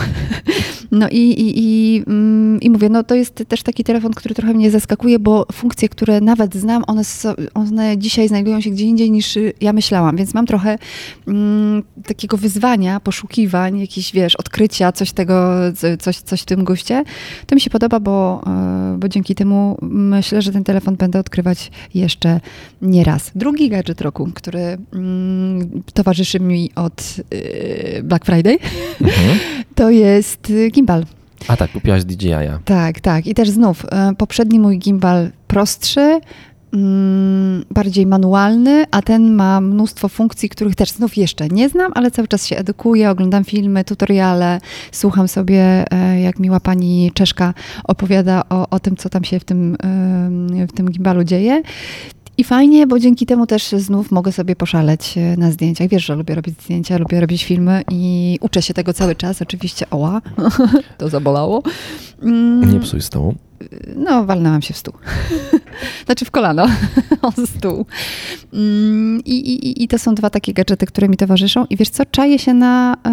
No 0.91 1.09
i, 1.09 1.17
i, 1.17 1.53
i, 1.57 2.03
mm, 2.07 2.61
i 2.61 2.69
mówię, 2.69 2.89
no 2.89 3.03
to 3.03 3.15
jest 3.15 3.43
też 3.47 3.63
taki 3.63 3.83
telefon, 3.83 4.13
który 4.13 4.35
trochę 4.35 4.53
mnie 4.53 4.71
zaskakuje, 4.71 5.19
bo 5.19 5.45
funkcje, 5.51 5.89
które 5.89 6.21
nawet 6.21 6.55
znam, 6.55 6.83
one, 6.87 7.01
one 7.53 7.97
dzisiaj 7.97 8.27
znajdują 8.27 8.61
się 8.61 8.69
gdzie 8.69 8.85
indziej 8.85 9.11
niż 9.11 9.37
ja 9.61 9.73
myślałam, 9.73 10.15
więc 10.15 10.33
mam 10.33 10.45
trochę 10.45 10.77
mm, 11.27 11.83
takiego 12.07 12.37
wyzwania, 12.37 12.99
poszukiwań, 12.99 13.79
jakichś, 13.79 14.11
wiesz, 14.13 14.35
odkrycia, 14.35 14.91
coś 14.91 15.11
tego, 15.11 15.51
co- 15.75 15.97
coś, 15.99 16.17
coś 16.17 16.41
w 16.41 16.45
tym 16.45 16.63
guście. 16.63 17.03
To 17.47 17.55
mi 17.55 17.61
się 17.61 17.69
podoba, 17.69 17.99
bo, 17.99 18.41
e, 18.47 18.97
bo 18.99 19.07
dzięki 19.09 19.35
temu 19.35 19.77
myślę, 19.81 20.41
że 20.41 20.51
ten 20.51 20.63
telefon 20.63 20.95
będę 20.95 21.19
odkrywać 21.19 21.71
jeszcze 21.93 22.39
nie 22.81 23.03
raz. 23.03 23.31
Drugi 23.35 23.69
gadżet 23.69 24.01
roku, 24.01 24.29
który 24.33 24.77
mm, 24.93 25.81
towarzyszy 25.93 26.39
mi 26.39 26.71
od 26.75 27.15
y, 27.33 28.01
Black 28.03 28.25
Friday, 28.25 28.57
Mhm. 29.01 29.39
to 29.75 29.89
jest 29.89 30.51
gimbal. 30.75 31.05
A 31.47 31.57
tak, 31.57 31.71
kupiłaś 31.71 32.03
DJI-a. 32.03 32.59
Tak, 32.65 32.99
tak. 32.99 33.27
I 33.27 33.33
też 33.33 33.49
znów, 33.49 33.85
e, 33.91 34.13
poprzedni 34.17 34.59
mój 34.59 34.79
gimbal 34.79 35.31
prostszy, 35.47 36.19
mm, 36.73 37.65
bardziej 37.71 38.05
manualny, 38.05 38.85
a 38.91 39.01
ten 39.01 39.33
ma 39.33 39.61
mnóstwo 39.61 40.09
funkcji, 40.09 40.49
których 40.49 40.75
też 40.75 40.91
znów 40.91 41.17
jeszcze 41.17 41.47
nie 41.47 41.69
znam, 41.69 41.91
ale 41.95 42.11
cały 42.11 42.27
czas 42.27 42.47
się 42.47 42.57
edukuję, 42.57 43.09
oglądam 43.09 43.43
filmy, 43.43 43.83
tutoriale, 43.83 44.59
słucham 44.91 45.27
sobie, 45.27 45.85
e, 45.91 46.21
jak 46.21 46.39
miła 46.39 46.59
pani 46.59 47.11
Czeszka 47.13 47.53
opowiada 47.83 48.43
o, 48.49 48.69
o 48.69 48.79
tym, 48.79 48.95
co 48.95 49.09
tam 49.09 49.23
się 49.23 49.39
w 49.39 49.43
tym, 49.43 49.77
em, 49.83 50.67
w 50.67 50.71
tym 50.71 50.91
gimbalu 50.91 51.23
dzieje. 51.23 51.61
I 52.37 52.43
fajnie, 52.43 52.87
bo 52.87 52.99
dzięki 52.99 53.25
temu 53.25 53.47
też 53.47 53.69
znów 53.69 54.11
mogę 54.11 54.31
sobie 54.31 54.55
poszaleć 54.55 55.17
e, 55.17 55.37
na 55.37 55.51
zdjęciach. 55.51 55.87
Wiesz, 55.89 56.05
że 56.05 56.15
lubię 56.15 56.35
robić 56.35 56.61
zdjęcia, 56.61 56.97
lubię 56.97 57.19
robić 57.19 57.43
filmy 57.45 57.81
i 57.91 58.37
uczę 58.41 58.61
się 58.61 58.73
tego 58.73 58.93
cały 58.93 59.15
czas. 59.15 59.41
Oczywiście, 59.41 59.89
oła, 59.89 60.21
to 60.97 61.09
zabolało. 61.09 61.63
Mm, 62.21 62.73
Nie 62.73 62.79
psuj 62.79 63.01
stołu. 63.01 63.35
no, 63.95 64.25
walnęłam 64.25 64.61
się 64.61 64.73
w 64.73 64.77
stół. 64.77 64.93
znaczy 66.05 66.25
w 66.25 66.31
kolano 66.31 66.67
o 67.21 67.31
stół. 67.31 67.85
Mm, 68.53 69.21
I, 69.25 69.31
i, 69.31 69.83
I 69.83 69.87
to 69.87 69.99
są 69.99 70.15
dwa 70.15 70.29
takie 70.29 70.53
gadżety, 70.53 70.85
które 70.85 71.09
mi 71.09 71.17
towarzyszą. 71.17 71.65
I 71.69 71.77
wiesz 71.77 71.89
co, 71.89 72.03
czaję 72.05 72.39
się 72.39 72.53
na 72.53 72.95
e, 73.05 73.09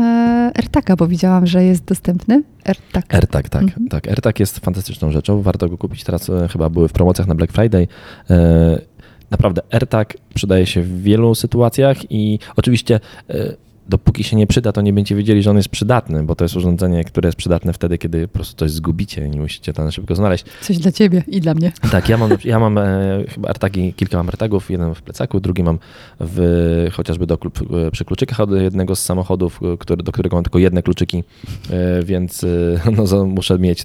AirTaga, 0.57 0.97
bo 0.97 1.07
widziałam, 1.07 1.47
że 1.47 1.65
jest 1.65 1.85
dostępny. 1.85 2.43
AirTag. 2.65 3.15
AirTag, 3.15 3.49
tak. 3.49 3.63
Mhm. 3.63 3.89
tak. 3.89 4.09
AirTag 4.09 4.41
jest 4.41 4.59
fantastyczną 4.59 5.13
rzeczą. 5.13 5.43
Warto 5.43 5.69
go 5.69 5.79
kupić. 5.79 6.05
Teraz 6.05 6.31
e, 6.31 6.49
chyba 6.49 6.69
były 6.71 6.89
w 6.89 6.93
promocjach 6.93 7.29
na 7.29 7.35
Black 7.35 7.53
Friday. 7.53 7.89
E, 8.31 8.92
naprawdę, 9.33 9.63
AirTag 9.71 10.17
przydaje 10.35 10.67
się 10.67 10.83
w 10.83 11.03
wielu 11.03 11.35
sytuacjach 11.35 11.97
i 12.11 12.39
oczywiście 12.57 13.01
e, 13.31 13.55
dopóki 13.93 14.25
się 14.25 14.37
nie 14.37 14.47
przyda, 14.47 14.73
to 14.73 14.81
nie 14.81 14.93
będziecie 14.93 15.17
wiedzieli, 15.17 15.43
że 15.43 15.51
on 15.51 15.57
jest 15.57 15.69
przydatny, 15.69 16.23
bo 16.23 16.35
to 16.35 16.45
jest 16.45 16.57
urządzenie, 16.57 17.05
które 17.05 17.29
jest 17.29 17.39
przydatne 17.39 17.73
wtedy, 17.73 17.99
kiedy 17.99 18.29
po 18.29 18.35
prostu 18.35 18.57
coś 18.57 18.71
zgubicie 18.71 19.27
i 19.27 19.31
nie 19.31 19.41
musicie 19.41 19.73
to 19.73 19.85
na 19.85 19.91
szybko 19.91 20.15
znaleźć. 20.15 20.45
Coś 20.61 20.79
dla 20.79 20.93
ciebie 20.93 21.25
i 21.27 21.41
dla 21.41 21.55
mnie. 21.55 21.73
Tak, 21.91 22.09
ja 22.09 22.17
mam, 22.17 22.31
ja 22.45 22.59
mam 22.59 22.79
e, 22.79 23.25
chyba 23.29 23.49
AirTagi, 23.49 23.95
kilka 23.95 24.17
mam 24.17 24.27
AirTagów, 24.29 24.71
jeden 24.71 24.95
w 24.95 25.03
plecaku, 25.03 25.41
drugi 25.41 25.63
mam 25.63 25.79
w, 26.21 26.89
chociażby 26.93 27.27
do, 27.27 27.35
e, 27.35 27.91
przy 27.91 28.05
kluczykach 28.05 28.41
od 28.41 28.51
jednego 28.51 28.97
z 28.97 29.03
samochodów, 29.03 29.61
e, 29.63 29.77
który, 29.77 30.03
do 30.03 30.13
którego 30.13 30.37
mam 30.37 30.45
tylko 30.45 30.59
jedne 30.59 30.83
kluczyki, 30.83 31.25
e, 31.71 32.03
więc 32.03 32.45
e, 32.45 32.49
no, 33.13 33.25
muszę 33.25 33.59
mieć, 33.59 33.85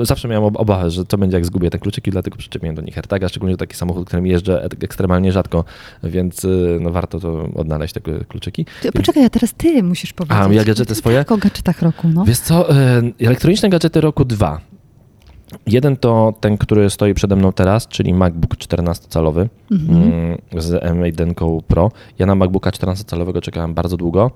zawsze 0.00 0.28
miałem 0.28 0.44
ob- 0.44 0.56
obawę, 0.56 0.90
że 0.90 1.04
co 1.04 1.18
będzie 1.18 1.36
jak 1.36 1.46
zgubię 1.46 1.70
te 1.70 1.78
kluczyki, 1.78 2.10
dlatego 2.10 2.36
przyczepiłem 2.36 2.74
do 2.74 2.82
nich 2.82 2.98
AirTaga, 2.98 3.28
szczególnie 3.28 3.56
taki 3.56 3.76
samochód, 3.76 4.06
którym 4.06 4.26
jeżdżę 4.26 4.64
e- 4.64 4.84
ekstremalnie 4.84 5.32
rzadko, 5.32 5.64
więc 6.02 6.46
no, 6.80 6.90
warto 6.90 7.20
to 7.20 7.48
odnaleźć 7.54 7.94
te 7.94 8.00
kluczyki. 8.00 8.66
Poczekaj, 8.94 9.21
poczekaj, 9.22 9.26
a 9.26 9.30
teraz 9.30 9.54
ty 9.54 9.82
musisz 9.82 10.12
powiedzieć. 10.12 10.38
A, 10.50 10.52
ja 10.52 10.64
gadżety 10.64 10.94
swoje? 10.94 11.18
Tak, 11.18 11.32
o 11.32 11.36
gadżetach 11.36 11.82
roku, 11.82 12.08
no. 12.08 12.24
Wiesz 12.24 12.38
co, 12.38 12.70
e, 12.76 13.02
elektroniczne 13.20 13.68
gadżety 13.68 14.00
roku 14.00 14.24
dwa. 14.24 14.60
Jeden 15.66 15.96
to 15.96 16.34
ten, 16.40 16.58
który 16.58 16.90
stoi 16.90 17.14
przede 17.14 17.36
mną 17.36 17.52
teraz, 17.52 17.88
czyli 17.88 18.14
MacBook 18.14 18.56
14-calowy 18.56 19.48
Mhm. 19.70 20.02
mm, 20.02 20.38
z 20.58 20.82
M1 20.84 21.62
Pro. 21.62 21.90
Ja 22.18 22.26
na 22.26 22.34
MacBooka 22.34 22.70
14-calowego 22.70 23.40
czekałem 23.40 23.74
bardzo 23.74 23.96
długo, 23.96 24.30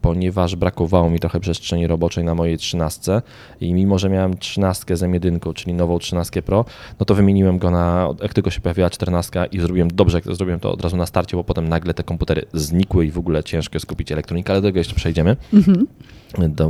ponieważ 0.00 0.56
brakowało 0.56 1.10
mi 1.10 1.20
trochę 1.20 1.40
przestrzeni 1.40 1.86
roboczej 1.86 2.24
na 2.24 2.34
mojej 2.34 2.58
13 2.58 3.22
i 3.60 3.74
mimo, 3.74 3.98
że 3.98 4.08
miałem 4.08 4.38
13 4.38 4.96
z 4.96 5.02
M1, 5.02 5.54
czyli 5.54 5.74
nową 5.74 5.98
13 5.98 6.42
Pro, 6.42 6.64
no 7.00 7.06
to 7.06 7.14
wymieniłem 7.14 7.58
go 7.58 7.70
na, 7.70 8.08
jak 8.22 8.34
tylko 8.34 8.50
się 8.50 8.60
pojawiła 8.60 8.90
14 8.90 9.46
i 9.52 9.60
zrobiłem 9.60 9.88
dobrze, 9.90 10.18
jak 10.18 10.36
zrobiłem 10.36 10.60
to 10.60 10.72
od 10.72 10.82
razu 10.82 10.96
na 10.96 11.06
starcie, 11.06 11.36
bo 11.36 11.44
potem 11.44 11.68
nagle 11.68 11.94
te 11.94 12.02
komputery 12.02 12.42
znikły 12.52 13.06
i 13.06 13.10
w 13.10 13.18
ogóle 13.18 13.44
ciężko 13.44 13.80
skupić 13.80 14.12
elektronikę, 14.12 14.52
ale 14.52 14.62
do 14.62 14.68
tego 14.68 14.78
jeszcze 14.78 14.94
przejdziemy 14.94 15.36
Mhm. 15.52 15.86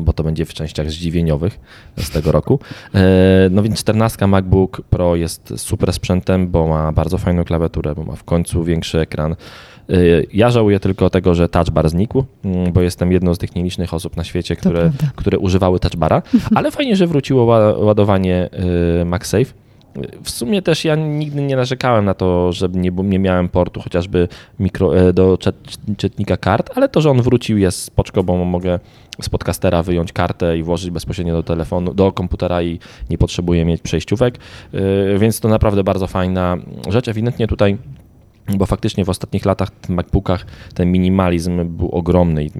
bo 0.04 0.12
to 0.12 0.22
będzie 0.24 0.44
w 0.44 0.54
częściach 0.54 0.90
zdziwieniowych 0.90 1.60
z 1.96 2.10
tego 2.10 2.32
roku. 2.32 2.60
E, 2.94 3.48
No 3.50 3.62
więc 3.62 3.78
14 3.80 4.26
MacBook 4.26 4.80
Pro 4.90 5.16
jest 5.16 5.52
super 5.56 5.92
sprzętem, 5.92 6.48
bo 6.48 6.66
ma 6.66 6.92
bardzo 6.92 7.18
fajną 7.18 7.44
klawiaturę, 7.44 7.94
bo 7.94 8.04
ma 8.04 8.16
w 8.16 8.24
końcu 8.24 8.64
większy 8.64 9.00
ekran. 9.00 9.36
E, 9.90 9.94
Ja 10.32 10.50
żałuję 10.50 10.80
tylko 10.80 11.10
tego, 11.10 11.34
że 11.34 11.48
touch 11.48 11.70
bar 11.70 11.88
znikł, 11.88 12.24
mm, 12.44 12.72
bo 12.72 12.80
jestem 12.80 13.12
jedną 13.12 13.34
z 13.34 13.38
tych 13.38 13.54
nielicznych 13.54 13.94
osób 13.94 14.16
na 14.16 14.24
świecie, 14.24 14.56
które, 14.56 14.90
które 15.16 15.38
używały 15.38 15.80
touch 15.80 15.96
bara, 15.96 16.22
ale 16.56 16.70
fajnie, 16.70 16.96
że 16.96 17.06
wróciło 17.06 17.46
ła- 17.46 17.84
ładowanie 17.84 18.48
e, 19.00 19.04
MagSafe. 19.04 19.44
W 20.22 20.30
sumie 20.30 20.62
też 20.62 20.84
ja 20.84 20.94
nigdy 20.96 21.42
nie 21.42 21.56
narzekałem 21.56 22.04
na 22.04 22.14
to, 22.14 22.52
że 22.52 22.68
nie, 22.68 22.90
nie 22.90 23.18
miałem 23.18 23.48
portu 23.48 23.80
chociażby 23.80 24.28
mikro, 24.60 24.98
e, 24.98 25.12
do 25.12 25.38
czyt- 25.38 25.96
czytnika 25.96 26.36
kart, 26.36 26.70
ale 26.74 26.88
to, 26.88 27.00
że 27.00 27.10
on 27.10 27.22
wrócił 27.22 27.58
jest 27.58 27.82
spoczko, 27.82 28.22
bo 28.22 28.44
mogę 28.44 28.78
z 29.22 29.28
podcastera 29.28 29.82
wyjąć 29.82 30.12
kartę 30.12 30.58
i 30.58 30.62
włożyć 30.62 30.90
bezpośrednio 30.90 31.32
do 31.34 31.42
telefonu, 31.42 31.94
do 31.94 32.12
komputera 32.12 32.62
i 32.62 32.78
nie 33.10 33.18
potrzebuję 33.18 33.64
mieć 33.64 33.82
przejściówek, 33.82 34.38
E, 34.74 35.18
więc 35.18 35.40
to 35.40 35.48
naprawdę 35.48 35.84
bardzo 35.84 36.06
fajna 36.06 36.56
rzecz. 36.88 37.08
Ewidentnie 37.08 37.46
tutaj 37.46 37.76
bo 38.54 38.66
faktycznie 38.66 39.04
w 39.04 39.08
ostatnich 39.08 39.44
latach 39.44 39.70
w 39.82 39.88
MacBookach 39.88 40.46
ten 40.74 40.92
minimalizm 40.92 41.76
był 41.76 41.88
ogromny 41.88 42.44
i 42.44 42.50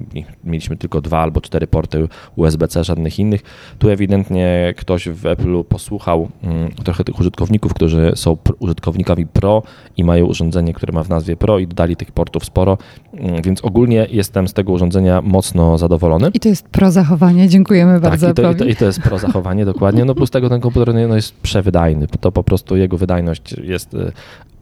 mieliśmy 0.43 0.77
tylko 0.77 1.01
dwa 1.01 1.19
albo 1.19 1.41
cztery 1.41 1.67
porty 1.67 2.07
USB-C, 2.35 2.83
żadnych 2.83 3.19
innych. 3.19 3.41
Tu 3.79 3.89
ewidentnie 3.89 4.73
ktoś 4.77 5.09
w 5.09 5.25
Apple 5.25 5.63
posłuchał 5.63 6.29
mm, 6.43 6.71
trochę 6.71 7.03
tych 7.03 7.19
użytkowników, 7.19 7.73
którzy 7.73 8.11
są 8.15 8.37
użytkownikami 8.59 9.25
Pro 9.25 9.63
i 9.97 10.03
mają 10.03 10.25
urządzenie, 10.25 10.73
które 10.73 10.93
ma 10.93 11.03
w 11.03 11.09
nazwie 11.09 11.35
Pro 11.35 11.59
i 11.59 11.67
dodali 11.67 11.95
tych 11.95 12.11
portów 12.11 12.45
sporo, 12.45 12.77
Mm, 13.13 13.41
więc 13.41 13.65
ogólnie 13.65 14.07
jestem 14.11 14.47
z 14.47 14.53
tego 14.53 14.71
urządzenia 14.71 15.21
mocno 15.21 15.77
zadowolony. 15.77 16.29
I 16.33 16.39
to 16.39 16.49
jest 16.49 16.67
pro 16.67 16.91
zachowanie. 16.91 17.49
Dziękujemy 17.49 17.99
bardzo 17.99 18.27
Tak, 18.27 18.39
i 18.39 18.41
to, 18.41 18.51
i, 18.51 18.55
to, 18.55 18.65
i 18.65 18.75
to 18.75 18.85
jest 18.85 19.01
pro 19.01 19.19
zachowanie, 19.19 19.65
dokładnie. 19.65 20.05
No 20.05 20.15
plus 20.15 20.31
tego 20.31 20.49
ten 20.49 20.61
komputer 20.61 20.93
no, 20.93 21.15
jest 21.15 21.35
przewydajny. 21.35 22.07
To 22.07 22.31
po 22.31 22.43
prostu 22.43 22.75
jego 22.75 22.97
wydajność 22.97 23.55
jest 23.63 23.93
y, 23.93 24.11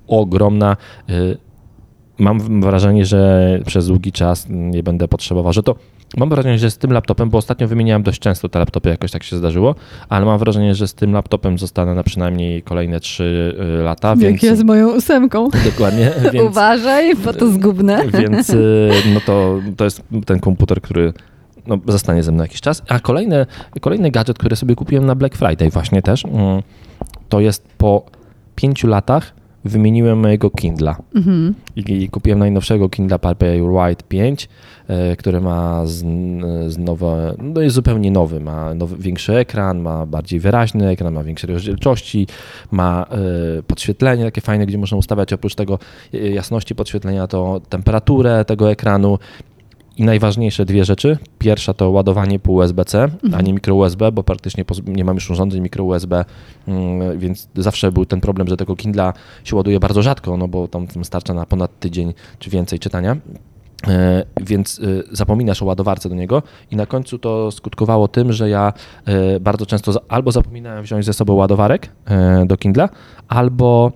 ogromna. 0.08 0.78
Y, 1.10 1.38
mam 2.20 2.62
wrażenie, 2.62 3.06
że 3.06 3.60
przez 3.66 3.88
długi 3.88 4.12
czas 4.12 4.46
nie 4.50 4.84
będę 4.84 5.08
potrzebował, 5.08 5.54
że 5.54 5.64
to 5.64 5.76
mam 6.18 6.30
wrażenie, 6.30 6.60
że 6.60 6.72
z 6.72 6.78
tym 6.78 6.94
laptopem, 6.94 7.30
bo 7.30 7.38
ostatnio 7.38 7.68
wymieniałem 7.68 8.04
dość 8.04 8.20
często 8.20 8.50
te 8.50 8.60
laptopy, 8.60 8.90
jakoś 8.90 9.12
tak 9.12 9.24
się 9.24 9.38
zdarzyło, 9.38 9.76
ale 10.10 10.26
mam 10.26 10.40
wrażenie, 10.40 10.76
że 10.76 10.88
z 10.88 10.94
tym 10.94 11.14
laptopem 11.14 11.58
zostanę 11.58 11.96
na 11.96 12.04
przynajmniej 12.04 12.62
kolejne 12.62 13.00
3 13.00 13.56
lata, 13.84 14.10
Jak 14.10 14.18
więc 14.20 14.44
ja 14.44 14.56
z 14.56 14.64
moją 14.64 14.96
ósemką. 14.96 15.50
dokładnie, 15.66 16.12
więc 16.34 16.50
Uważaj, 16.50 17.16
bo 17.16 17.34
to 17.34 17.52
zgubne. 17.52 18.08
więc 18.22 18.50
y, 18.50 18.92
no 19.14 19.20
to, 19.26 19.60
to 19.78 19.84
jest 19.84 20.04
ten 20.26 20.40
komputer, 20.40 20.82
który 20.82 21.14
no, 21.68 21.78
zostanie 21.88 22.24
ze 22.24 22.32
mną 22.32 22.44
jakiś 22.44 22.62
czas. 22.62 22.82
A 22.88 23.00
kolejny, 23.00 23.46
kolejny 23.82 24.12
gadżet, 24.12 24.38
który 24.38 24.56
sobie 24.56 24.76
kupiłem 24.76 25.06
na 25.06 25.16
Black 25.16 25.36
Friday 25.36 25.70
właśnie 25.70 26.02
też, 26.02 26.26
mm, 26.26 26.62
to 27.30 27.40
jest 27.40 27.68
po 27.78 28.06
pięciu 28.56 28.88
latach 28.88 29.35
wymieniłem 29.66 30.20
mojego 30.20 30.50
Kindla. 30.50 30.98
Mhm. 31.16 31.54
I, 31.76 32.04
I 32.04 32.10
kupiłem 32.10 32.40
najnowszego 32.40 32.90
Kindle 32.90 33.20
Paperwhite 33.20 34.04
5, 34.08 34.50
e, 34.88 35.16
który 35.16 35.42
ma 35.42 35.86
z, 35.86 35.98
z 36.74 36.78
nowe, 36.78 37.36
no 37.40 37.62
jest 37.62 37.76
zupełnie 37.76 38.12
nowy, 38.12 38.40
ma 38.40 38.74
nowy, 38.74 38.98
większy 38.98 39.36
ekran, 39.36 39.80
ma 39.80 40.06
bardziej 40.06 40.40
wyraźny 40.40 40.90
ekran, 40.90 41.14
ma 41.14 41.24
większe 41.24 41.48
rozdzielczości, 41.48 42.28
ma 42.72 43.06
e, 43.60 43.64
podświetlenie 43.64 44.24
takie 44.24 44.42
fajne, 44.42 44.66
gdzie 44.66 44.78
można 44.78 44.98
ustawiać 44.98 45.34
oprócz 45.34 45.56
tego 45.56 45.80
e, 46.14 46.18
jasności 46.18 46.76
podświetlenia 46.76 47.28
to 47.28 47.62
temperaturę 47.70 48.46
tego 48.46 48.72
ekranu 48.72 49.20
i 49.98 50.04
najważniejsze 50.04 50.66
dwie 50.66 50.86
rzeczy. 50.86 51.18
Pierwsza 51.40 51.74
to 51.74 51.90
ładowanie 51.90 52.40
po 52.40 52.52
USB-C, 52.52 53.08
a 53.34 53.42
nie 53.42 53.54
mikro 53.54 53.75
USB, 53.75 54.12
bo 54.12 54.24
praktycznie 54.24 54.66
nie 54.88 55.06
mam 55.06 55.16
już 55.16 55.30
urządzeń 55.30 55.62
mikro 55.62 55.84
USB, 55.84 56.25
mm, 56.68 57.20
więc 57.20 57.50
zawsze 57.56 57.92
był 57.92 58.06
ten 58.06 58.22
problem, 58.22 58.48
że 58.48 58.58
tego 58.58 58.75
Kindla 58.75 59.14
się 59.44 59.56
ładuje 59.56 59.80
bardzo 59.80 60.02
rzadko, 60.02 60.38
no 60.38 60.48
bo 60.48 60.68
tam 60.68 60.88
starcza 61.04 61.34
na 61.34 61.46
ponad 61.46 61.80
tydzień 61.80 62.14
czy 62.40 62.50
więcej 62.50 62.80
czytania. 62.80 63.18
E, 63.88 64.24
Więc 64.42 64.80
e, 64.80 65.16
zapominasz 65.16 65.62
o 65.62 65.66
ładowarce 65.66 66.10
do 66.10 66.16
niego 66.16 66.44
i 66.72 66.75
na 66.75 66.86
końcu 66.86 67.20
to 67.20 67.52
skutkowało 67.52 68.08
tym, 68.08 68.34
że 68.34 68.50
ja 68.50 68.74
e, 69.06 69.40
bardzo 69.40 69.66
często 69.66 70.02
albo 70.08 70.32
zapominałem 70.32 70.84
wziąć 70.84 71.06
ze 71.06 71.14
sobą 71.14 71.34
ładowarek 71.34 71.90
do 72.46 72.58
Kindla, 72.58 72.90
albo 73.28 73.92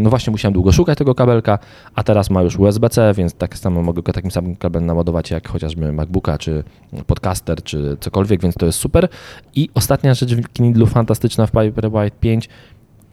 no 0.00 0.10
właśnie 0.10 0.30
musiałem 0.30 0.52
długo 0.52 0.72
szukać 0.72 0.98
tego 0.98 1.14
kabelka, 1.14 1.58
a 1.94 2.02
teraz 2.02 2.30
ma 2.30 2.42
już 2.42 2.58
USB-C, 2.58 3.12
więc 3.16 3.34
tak 3.34 3.58
samo 3.58 3.82
mogę 3.82 4.02
go 4.02 4.12
takim 4.12 4.30
samym 4.30 4.56
kablem 4.56 4.86
naładować 4.86 5.30
jak 5.30 5.48
chociażby 5.48 5.92
MacBooka, 5.92 6.38
czy 6.38 6.64
Podcaster, 7.06 7.62
czy 7.62 7.96
cokolwiek, 8.00 8.42
więc 8.42 8.54
to 8.54 8.66
jest 8.66 8.78
super. 8.78 9.08
I 9.54 9.68
ostatnia 9.74 10.14
rzecz 10.14 10.34
w 10.34 10.52
Kindlu 10.52 10.86
fantastyczna 10.86 11.46
w 11.46 11.50
Paperwhite 11.50 12.10
5, 12.20 12.48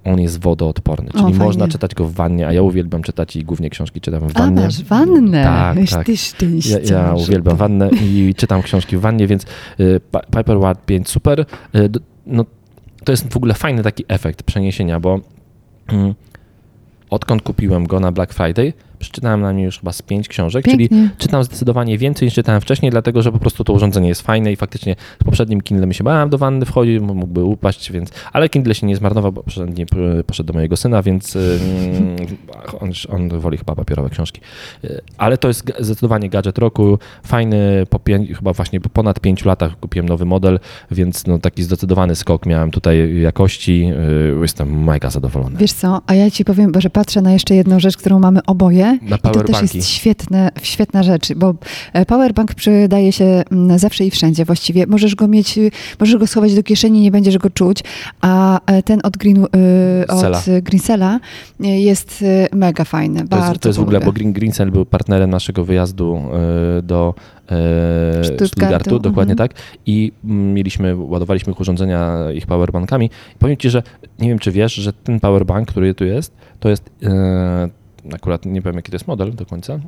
on 0.06 0.20
jest 0.20 0.42
wodoodporny, 0.42 1.10
czyli 1.12 1.24
fajnie. 1.24 1.40
można 1.40 1.68
czytać 1.68 1.96
go 1.96 2.06
w 2.06 2.14
wannie, 2.14 2.48
a 2.48 2.54
ja 2.54 2.62
uwielbiam 2.62 3.02
czytać 3.04 3.36
i 3.36 3.44
głównie 3.44 3.70
książki 3.70 4.02
czytam 4.02 4.30
w 4.30 4.38
A, 4.38 4.40
wannie. 4.40 4.62
masz 4.62 4.84
wannę. 4.84 5.44
Tak, 5.44 5.78
tak. 5.90 6.06
Ty 6.38 6.48
Ja, 6.90 6.98
ja 6.98 7.14
uwielbiam 7.14 7.58
wannę 7.58 7.90
i 8.02 8.34
czytam 8.38 8.62
książki 8.62 8.98
w 8.98 9.02
wannie, 9.02 9.28
więc 9.28 9.46
y, 9.80 10.00
Pa- 10.12 10.20
Paperwhite 10.32 10.76
5 10.86 11.10
super. 11.10 11.40
Y, 11.76 11.90
No, 12.26 12.46
to 13.04 13.12
jest 13.12 13.34
w 13.34 13.38
ogóle 13.38 13.54
fajny 13.54 13.84
taki 13.84 14.06
efekt 14.08 14.44
przeniesienia, 14.44 15.00
bo 15.00 15.20
odkąd 17.10 17.42
kupiłem 17.42 17.88
go 17.88 18.00
na 18.00 18.12
Black 18.12 18.34
Friday, 18.34 18.74
przeczytałem 18.96 19.42
na 19.42 19.52
nim 19.52 19.66
już 19.66 19.80
chyba 19.80 19.92
z 19.92 20.02
pięć 20.02 20.28
książek, 20.28 20.66
czyli 20.66 20.90
Pięknie. 20.90 21.10
czytam 21.18 21.44
zdecydowanie 21.44 21.98
więcej 21.98 22.26
niż 22.26 22.34
czytałem 22.36 22.62
wcześniej, 22.62 22.92
dlatego 22.92 23.22
że 23.22 23.32
po 23.32 23.40
prostu 23.40 23.64
to 23.64 23.74
urządzenie 23.74 24.08
jest 24.10 24.22
fajne 24.22 24.52
i 24.52 24.56
faktycznie 24.56 24.96
z 25.22 25.24
poprzednim 25.24 25.62
Kindlem 25.62 25.94
się 25.94 26.04
bałem 26.04 26.30
do 26.30 26.38
wanny 26.38 26.66
wchodzić, 26.66 26.98
m- 26.98 27.06
mógłby 27.16 27.44
upaść, 27.44 27.92
więc, 27.92 28.10
ale 28.34 28.50
Kindle 28.50 28.76
się 28.76 28.88
nie 28.88 28.96
zmarnował, 28.96 29.32
bo 29.32 29.44
poprzedni 29.44 29.86
poszedł 30.28 30.48
do 30.48 30.54
mojego 30.54 30.78
syna, 30.78 31.02
więc 31.02 31.36
ym, 31.36 32.16
on, 32.82 32.92
on 33.10 33.40
woli 33.40 33.58
chyba 33.58 33.76
papierowe 33.76 34.10
książki. 34.10 34.42
Y, 34.84 35.02
Ale 35.18 35.38
to 35.38 35.48
jest 35.48 35.72
zdecydowanie 35.80 36.30
gadżet 36.30 36.58
roku, 36.58 37.00
fajny, 37.24 37.84
po 37.90 38.00
pię- 38.00 38.36
chyba 38.36 38.54
właśnie 38.54 38.82
po 38.82 38.90
ponad 38.90 39.20
pięciu 39.20 39.48
latach 39.48 39.80
kupiłem 39.80 40.10
nowy 40.10 40.26
model, 40.26 40.60
więc 40.92 41.28
no 41.28 41.40
taki 41.40 41.64
zdecydowany 41.64 42.16
skok 42.16 42.46
miałem 42.46 42.72
tutaj 42.72 43.20
jakości, 43.22 43.86
y, 44.38 44.42
jestem 44.42 44.84
mega 44.84 45.10
zadowolony. 45.10 45.58
Wiesz 45.58 45.74
co, 45.74 46.02
a 46.08 46.14
ja 46.16 46.32
ci 46.32 46.46
powiem, 46.46 46.72
bo 46.72 46.82
że 46.82 46.90
patrzę 46.90 47.22
na 47.22 47.32
jeszcze 47.34 47.56
jedną 47.56 47.80
rzecz, 47.80 47.98
którą 47.98 48.20
mamy 48.20 48.40
oboje. 48.48 48.85
Na 49.02 49.16
I 49.16 49.20
to 49.20 49.44
też 49.44 49.62
jest 49.62 49.90
świetne, 49.90 50.52
świetna 50.62 51.04
rzecz, 51.04 51.34
bo 51.34 51.56
e, 51.94 52.06
powerbank 52.06 52.56
przydaje 52.56 53.12
się 53.12 53.44
mm, 53.52 53.80
zawsze 53.80 54.06
i 54.06 54.12
wszędzie 54.12 54.46
właściwie. 54.46 54.88
Możesz 54.88 55.16
go 55.16 55.28
mieć, 55.28 55.60
możesz 56.00 56.18
go 56.18 56.28
schować 56.28 56.56
do 56.56 56.64
kieszeni, 56.64 57.02
nie 57.02 57.12
będziesz 57.12 57.38
go 57.38 57.50
czuć, 57.50 57.84
a 58.22 58.60
e, 58.66 58.84
ten 58.84 59.00
od, 59.04 59.18
Green, 59.18 59.44
y, 59.44 59.48
od 60.08 60.46
Greensela 60.62 61.20
y, 61.64 61.68
jest 61.68 62.24
mega 62.54 62.84
fajny. 62.84 63.22
To 63.22 63.28
bardzo 63.28 63.50
jest, 63.50 63.62
to 63.62 63.70
jest 63.70 63.80
w 63.80 63.82
ogóle, 63.82 64.00
bo 64.00 64.12
Green 64.12 64.34
Greensel 64.34 64.72
był 64.72 64.86
partnerem 64.86 65.30
naszego 65.30 65.66
wyjazdu 65.66 66.22
e, 66.78 66.82
do 66.82 67.14
e, 67.50 68.24
Stuttgartu, 68.24 68.48
Stuttgartu, 68.48 69.00
dokładnie 69.00 69.32
mhm. 69.32 69.50
tak. 69.50 69.58
I 69.86 70.12
mm, 70.26 70.54
mieliśmy, 70.54 70.96
ładowaliśmy 70.96 71.54
ich 71.54 71.60
urządzenia 71.60 72.32
ich 72.34 72.48
powerbankami. 72.48 73.06
I 73.06 73.40
powiem 73.40 73.58
Ci, 73.58 73.70
że 73.70 73.84
nie 74.20 74.30
wiem, 74.30 74.40
czy 74.40 74.52
wiesz, 74.52 74.74
że 74.74 74.94
ten 74.94 75.20
powerbank, 75.20 75.68
który 75.68 75.94
tu 75.94 76.06
jest, 76.06 76.34
to 76.60 76.70
jest 76.70 76.90
e, 77.04 77.70
akurat 78.14 78.46
nie 78.46 78.62
wiem, 78.62 78.76
jaki 78.76 78.92
to 78.92 78.96
jest 78.96 79.08
model 79.08 79.36
do 79.36 79.46
końca. 79.46 79.80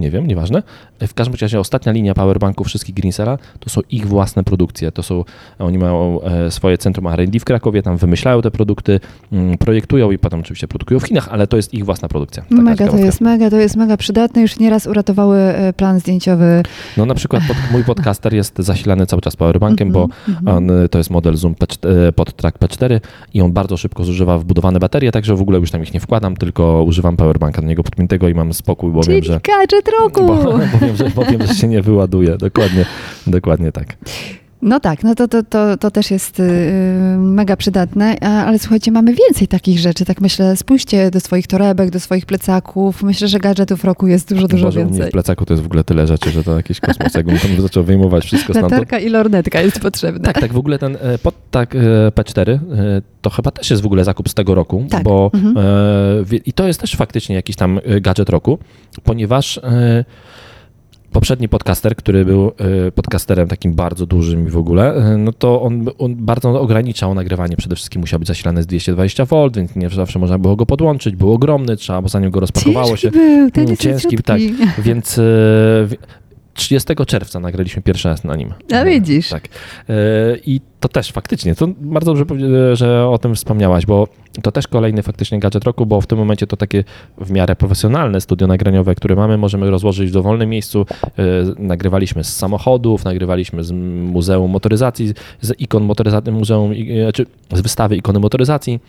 Nie 0.00 0.10
wiem, 0.10 0.26
nieważne. 0.26 0.62
W 1.00 1.14
każdym 1.14 1.36
razie 1.40 1.60
ostatnia 1.60 1.92
linia 1.92 2.14
powerbanków 2.14 2.66
wszystkich 2.66 2.94
Greensela 2.94 3.38
to 3.60 3.70
są 3.70 3.80
ich 3.90 4.06
własne 4.06 4.44
produkcje. 4.44 4.92
To 4.92 5.02
są, 5.02 5.24
oni 5.58 5.78
mają 5.78 6.20
e, 6.22 6.50
swoje 6.50 6.78
centrum 6.78 7.06
R&D 7.06 7.38
w 7.38 7.44
Krakowie, 7.44 7.82
tam 7.82 7.96
wymyślają 7.96 8.42
te 8.42 8.50
produkty, 8.50 9.00
mm, 9.32 9.58
projektują 9.58 10.10
i 10.10 10.18
potem 10.18 10.40
oczywiście 10.40 10.68
produkują 10.68 11.00
w 11.00 11.04
Chinach, 11.04 11.28
ale 11.30 11.46
to 11.46 11.56
jest 11.56 11.74
ich 11.74 11.84
własna 11.84 12.08
produkcja. 12.08 12.42
Taka 12.42 12.62
Mega 12.62 12.88
to 12.88 12.96
jest, 12.96 13.20
mega 13.20 13.50
to 13.50 13.56
jest 13.56 13.76
mega 13.76 13.96
przydatne. 13.96 14.42
Już 14.42 14.58
nieraz 14.58 14.86
uratowały 14.86 15.38
e, 15.38 15.72
plan 15.72 16.00
zdjęciowy. 16.00 16.62
No 16.96 17.06
na 17.06 17.14
przykład 17.14 17.42
pod, 17.48 17.56
mój 17.72 17.84
podcaster 17.84 18.34
jest 18.34 18.58
zasilany 18.58 19.06
cały 19.06 19.22
czas 19.22 19.36
powerbankiem, 19.36 19.92
bo 19.92 20.08
Mhm, 20.28 20.56
on, 20.56 20.70
y, 20.70 20.88
to 20.88 20.98
jest 20.98 21.10
model 21.10 21.36
Zoom 21.36 21.54
P4, 21.54 21.88
e, 22.08 22.12
pod 22.12 22.36
track 22.36 22.58
P4 22.58 23.00
i 23.34 23.40
on 23.40 23.52
bardzo 23.52 23.76
szybko 23.76 24.04
zużywa 24.04 24.38
wbudowane 24.38 24.78
baterie, 24.78 25.12
także 25.12 25.36
w 25.36 25.42
ogóle 25.42 25.58
już 25.58 25.70
tam 25.70 25.82
ich 25.82 25.94
nie 25.94 26.00
wkładam, 26.00 26.36
tylko 26.36 26.82
używam 26.82 27.16
powerbanka 27.16 27.62
do 27.62 27.68
niego 27.68 27.82
podpiętego 27.82 28.28
i 28.28 28.34
mam 28.34 28.54
spokój, 28.54 28.90
bo 28.90 29.02
Czyli 29.02 29.14
wiem, 29.14 29.24
że 29.24 29.40
gadżet 29.40 29.88
roku! 29.90 30.26
Bo, 30.26 30.36
bo, 30.44 30.58
wiem, 30.80 30.96
że, 30.96 31.10
bo 31.10 31.24
wiem, 31.24 31.46
że 31.46 31.54
się 31.54 31.68
nie 31.68 31.82
wyładuje. 31.82 32.36
Dokładnie, 32.36 32.84
dokładnie 33.26 33.72
tak. 33.72 33.96
No 34.62 34.80
tak, 34.80 35.02
no 35.02 35.14
to, 35.14 35.28
to, 35.28 35.42
to, 35.42 35.76
to 35.76 35.90
też 35.90 36.10
jest 36.10 36.38
yy, 36.38 36.44
mega 37.18 37.56
przydatne, 37.56 38.18
ale 38.20 38.58
słuchajcie, 38.58 38.92
mamy 38.92 39.14
więcej 39.14 39.48
takich 39.48 39.78
rzeczy, 39.78 40.04
tak 40.04 40.20
myślę, 40.20 40.56
spójrzcie 40.56 41.10
do 41.10 41.20
swoich 41.20 41.46
torebek, 41.46 41.90
do 41.90 42.00
swoich 42.00 42.26
plecaków, 42.26 43.02
myślę, 43.02 43.28
że 43.28 43.38
gadżetów 43.38 43.84
roku 43.84 44.06
jest 44.06 44.28
dużo, 44.34 44.48
dużo 44.48 44.64
Boże, 44.66 44.80
u 44.80 44.84
mnie 44.84 44.92
więcej. 44.92 45.08
w 45.10 45.12
plecaku 45.12 45.46
to 45.46 45.52
jest 45.54 45.62
w 45.62 45.66
ogóle 45.66 45.84
tyle 45.84 46.06
rzeczy, 46.06 46.30
że 46.30 46.44
to 46.44 46.56
jakiś 46.56 46.80
kosmos. 46.80 47.14
Jakbym 47.14 47.38
tam 47.38 47.60
zaczął 47.60 47.84
wyjmować 47.84 48.24
wszystko 48.24 48.52
stamtąd. 48.52 48.72
Latarka 48.72 48.98
i 48.98 49.08
lornetka 49.08 49.60
jest 49.60 49.80
potrzebna. 49.80 50.24
Tak, 50.24 50.40
tak, 50.40 50.52
w 50.52 50.58
ogóle 50.58 50.78
ten 50.78 50.96
e, 51.00 51.18
pod 51.18 51.34
tak 51.50 51.74
e, 51.74 51.78
P4 52.14 52.48
e, 52.50 52.58
to 53.22 53.30
chyba 53.30 53.50
też 53.50 53.70
jest 53.70 53.82
w 53.82 53.86
ogóle 53.86 54.04
zakup 54.04 54.28
z 54.28 54.34
tego 54.34 54.54
roku, 54.54 54.86
Tak. 54.90 55.02
bo 55.02 55.30
Mhm. 55.34 55.56
e, 55.58 56.36
i 56.46 56.52
to 56.52 56.66
jest 56.66 56.80
też 56.80 56.96
faktycznie 56.96 57.34
jakiś 57.34 57.56
tam 57.56 57.80
gadżet 58.00 58.28
roku, 58.28 58.58
ponieważ 59.04 59.58
e, 59.58 60.04
poprzedni 61.12 61.48
podcaster, 61.48 61.96
który 61.96 62.24
był 62.24 62.52
e, 62.86 62.92
podcasterem 62.92 63.48
takim 63.48 63.72
bardzo 63.74 64.06
dużym 64.06 64.46
i 64.46 64.50
w 64.50 64.56
ogóle, 64.56 64.94
e, 64.94 65.16
no 65.16 65.32
to 65.32 65.62
on, 65.62 65.86
on 65.98 66.14
bardzo 66.16 66.60
ograniczał 66.60 67.14
nagrywanie. 67.14 67.56
Przede 67.56 67.76
wszystkim 67.76 68.00
musiał 68.00 68.18
być 68.18 68.28
zasilany 68.28 68.62
z 68.62 68.66
220V, 68.66 69.54
więc 69.56 69.76
nie 69.76 69.88
zawsze 69.90 70.18
można 70.18 70.38
było 70.38 70.56
go 70.56 70.66
podłączyć. 70.66 71.16
Był 71.16 71.32
ogromny, 71.32 71.76
trzeba, 71.76 72.00
było 72.02 72.08
zanim 72.08 72.30
go 72.30 72.40
rozpakowało 72.40 72.86
Ciężki 72.96 73.02
się. 73.02 73.10
był, 73.10 73.50
ten 73.50 73.64
Mm, 73.64 73.76
ciężki, 73.76 74.16
tak. 74.18 74.40
Więc 74.78 75.20
wi- 75.86 75.96
30 76.60 76.94
czerwca 77.06 77.40
nagraliśmy 77.40 77.82
pierwszy 77.82 78.08
raz 78.08 78.24
na 78.24 78.36
nim. 78.36 78.54
A 78.74 78.84
widzisz. 78.84 79.28
Tak. 79.28 79.48
E, 79.88 79.94
I 80.46 80.60
to 80.80 80.88
też 80.88 81.12
faktycznie, 81.12 81.54
to 81.54 81.68
bardzo 81.80 82.14
dobrze, 82.14 82.24
że 82.76 83.08
o 83.08 83.18
tym 83.18 83.34
wspomniałaś, 83.34 83.86
bo 83.86 84.08
to 84.42 84.52
też 84.52 84.68
kolejny 84.68 85.02
faktycznie 85.02 85.38
gadżet 85.38 85.64
roku, 85.64 85.86
bo 85.86 86.00
w 86.00 86.06
tym 86.06 86.18
momencie 86.18 86.46
to 86.46 86.56
takie 86.56 86.84
w 87.18 87.30
miarę 87.30 87.56
profesjonalne 87.56 88.20
studio 88.20 88.46
nagraniowe, 88.46 88.94
które 88.94 89.16
mamy, 89.16 89.38
możemy 89.38 89.70
rozłożyć 89.70 90.10
w 90.10 90.12
dowolnym 90.12 90.48
miejscu. 90.48 90.86
E, 91.04 91.22
Nagrywaliśmy 91.58 92.24
z 92.24 92.36
samochodów, 92.36 93.04
nagrywaliśmy 93.04 93.64
z 93.64 93.72
Muzeum 94.12 94.50
Motoryzacji, 94.50 95.12
z 95.40 95.60
ikon 95.60 95.84
motoryzacji, 95.84 96.32
muzeum, 96.32 96.72
e, 97.08 97.12
czy 97.12 97.26
z 97.52 97.60
wystawy 97.60 97.96
ikony 97.96 98.18
motoryzacji. 98.18 98.80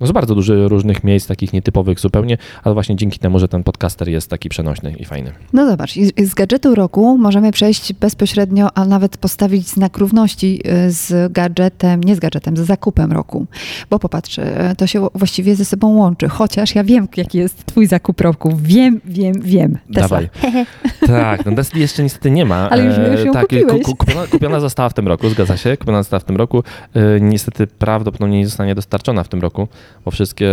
No 0.00 0.06
z 0.06 0.12
bardzo 0.12 0.34
dużych 0.34 0.68
różnych 0.68 1.04
miejsc, 1.04 1.26
takich 1.28 1.52
nietypowych 1.52 2.00
zupełnie, 2.00 2.38
ale 2.64 2.74
właśnie 2.74 2.96
dzięki 2.96 3.18
temu, 3.18 3.38
że 3.38 3.48
ten 3.48 3.62
podcaster 3.62 4.08
jest 4.08 4.30
taki 4.30 4.48
przenośny 4.48 4.92
i 4.98 5.04
fajny. 5.04 5.32
No 5.52 5.66
zobacz, 5.70 5.94
z 6.24 6.34
gadżetu 6.34 6.74
roku 6.74 7.18
możemy 7.18 7.52
przejść 7.52 7.92
bezpośrednio, 7.92 8.68
a 8.74 8.84
nawet 8.84 9.16
postawić 9.16 9.68
znak 9.68 9.98
równości 9.98 10.60
y, 10.86 10.90
z 10.90 11.32
gadżetem, 11.32 12.04
nie 12.04 12.16
z 12.16 12.18
gadżetem, 12.20 12.56
z 12.56 12.60
zakupem 12.60 13.12
roku. 13.12 13.46
Bo 13.90 13.98
popatrz, 13.98 14.38
y, 14.38 14.42
to 14.78 14.86
się 14.86 15.06
właściwie 15.14 15.56
ze 15.56 15.64
sobą 15.64 15.88
łączy. 15.96 16.28
Chociaż 16.28 16.74
ja 16.74 16.84
wiem, 16.84 17.08
jaki 17.16 17.38
jest 17.38 17.66
twój 17.66 17.86
zakup 17.86 18.20
roku. 18.20 18.56
Wiem, 18.62 19.00
wiem, 19.04 19.32
wiem. 19.40 19.78
Tesla. 19.94 20.02
Dawaj. 20.02 20.28
Tak, 21.06 21.46
no 21.46 21.52
Tesla 21.56 21.78
jeszcze 21.80 22.02
niestety 22.02 22.30
nie 22.30 22.44
ma. 22.44 22.70
Ale 22.70 22.84
już- 22.84 22.96
już 23.16 23.26
ją 23.26 23.32
tak, 23.32 23.42
kupiłeś. 23.42 23.82
ku- 23.82 23.96
kupiona, 23.96 24.26
kupiona 24.26 24.60
została 24.60 24.88
w 24.88 24.94
tym 24.94 25.08
roku, 25.08 25.28
zgadza 25.28 25.56
się, 25.56 25.76
kupiona 25.76 25.98
została 26.02 26.20
w 26.20 26.24
tym 26.24 26.36
roku. 26.36 26.62
E, 26.94 27.20
Niestety 27.20 27.66
prawdopodobnie 27.66 28.38
nie 28.38 28.46
zostanie 28.46 28.74
dostarczona 28.74 29.24
w 29.24 29.28
tym 29.28 29.40
roku, 29.40 29.68
bo 30.04 30.10
wszystkie 30.10 30.50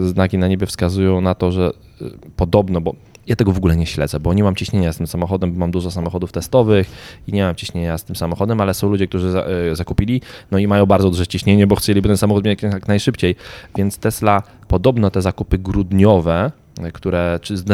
znaki 0.00 0.38
na 0.38 0.48
niebie 0.48 0.66
wskazują 0.66 1.20
na 1.20 1.34
to, 1.34 1.52
że 1.52 1.72
e, 2.00 2.04
podobno, 2.36 2.80
bo 2.80 2.94
ja 3.26 3.36
tego 3.36 3.52
w 3.52 3.56
ogóle 3.56 3.76
nie 3.76 3.86
śledzę, 3.86 4.20
bo 4.20 4.34
nie 4.34 4.44
mam 4.44 4.54
ciśnienia 4.54 4.92
z 4.92 4.96
tym 4.96 5.06
samochodem, 5.06 5.52
bo 5.52 5.58
mam 5.58 5.70
dużo 5.70 5.90
samochodów 5.90 6.32
testowych 6.32 6.90
i 7.26 7.32
nie 7.32 7.42
mam 7.42 7.54
ciśnienia 7.54 7.98
z 7.98 8.04
tym 8.04 8.16
samochodem, 8.16 8.60
ale 8.60 8.74
są 8.74 8.88
ludzie, 8.88 9.06
którzy 9.06 9.28
e, 9.38 9.76
zakupili, 9.76 10.20
no 10.50 10.58
i 10.58 10.66
mają 10.66 10.86
bardzo 10.86 11.10
duże 11.10 11.26
ciśnienie, 11.26 11.66
bo 11.66 11.76
chcieliby 11.76 12.08
ten 12.08 12.16
samochód 12.16 12.44
mieć 12.44 12.62
jak, 12.62 12.88
najszybciej, 12.88 13.36
więc 13.76 13.98
Tesla 13.98 14.42
podobno 14.68 15.10
te 15.10 15.22
zakupy 15.22 15.58
grudniowe, 15.58 16.52
e, 16.82 16.92
które, 16.92 17.38
czy 17.42 17.56
z, 17.56 17.64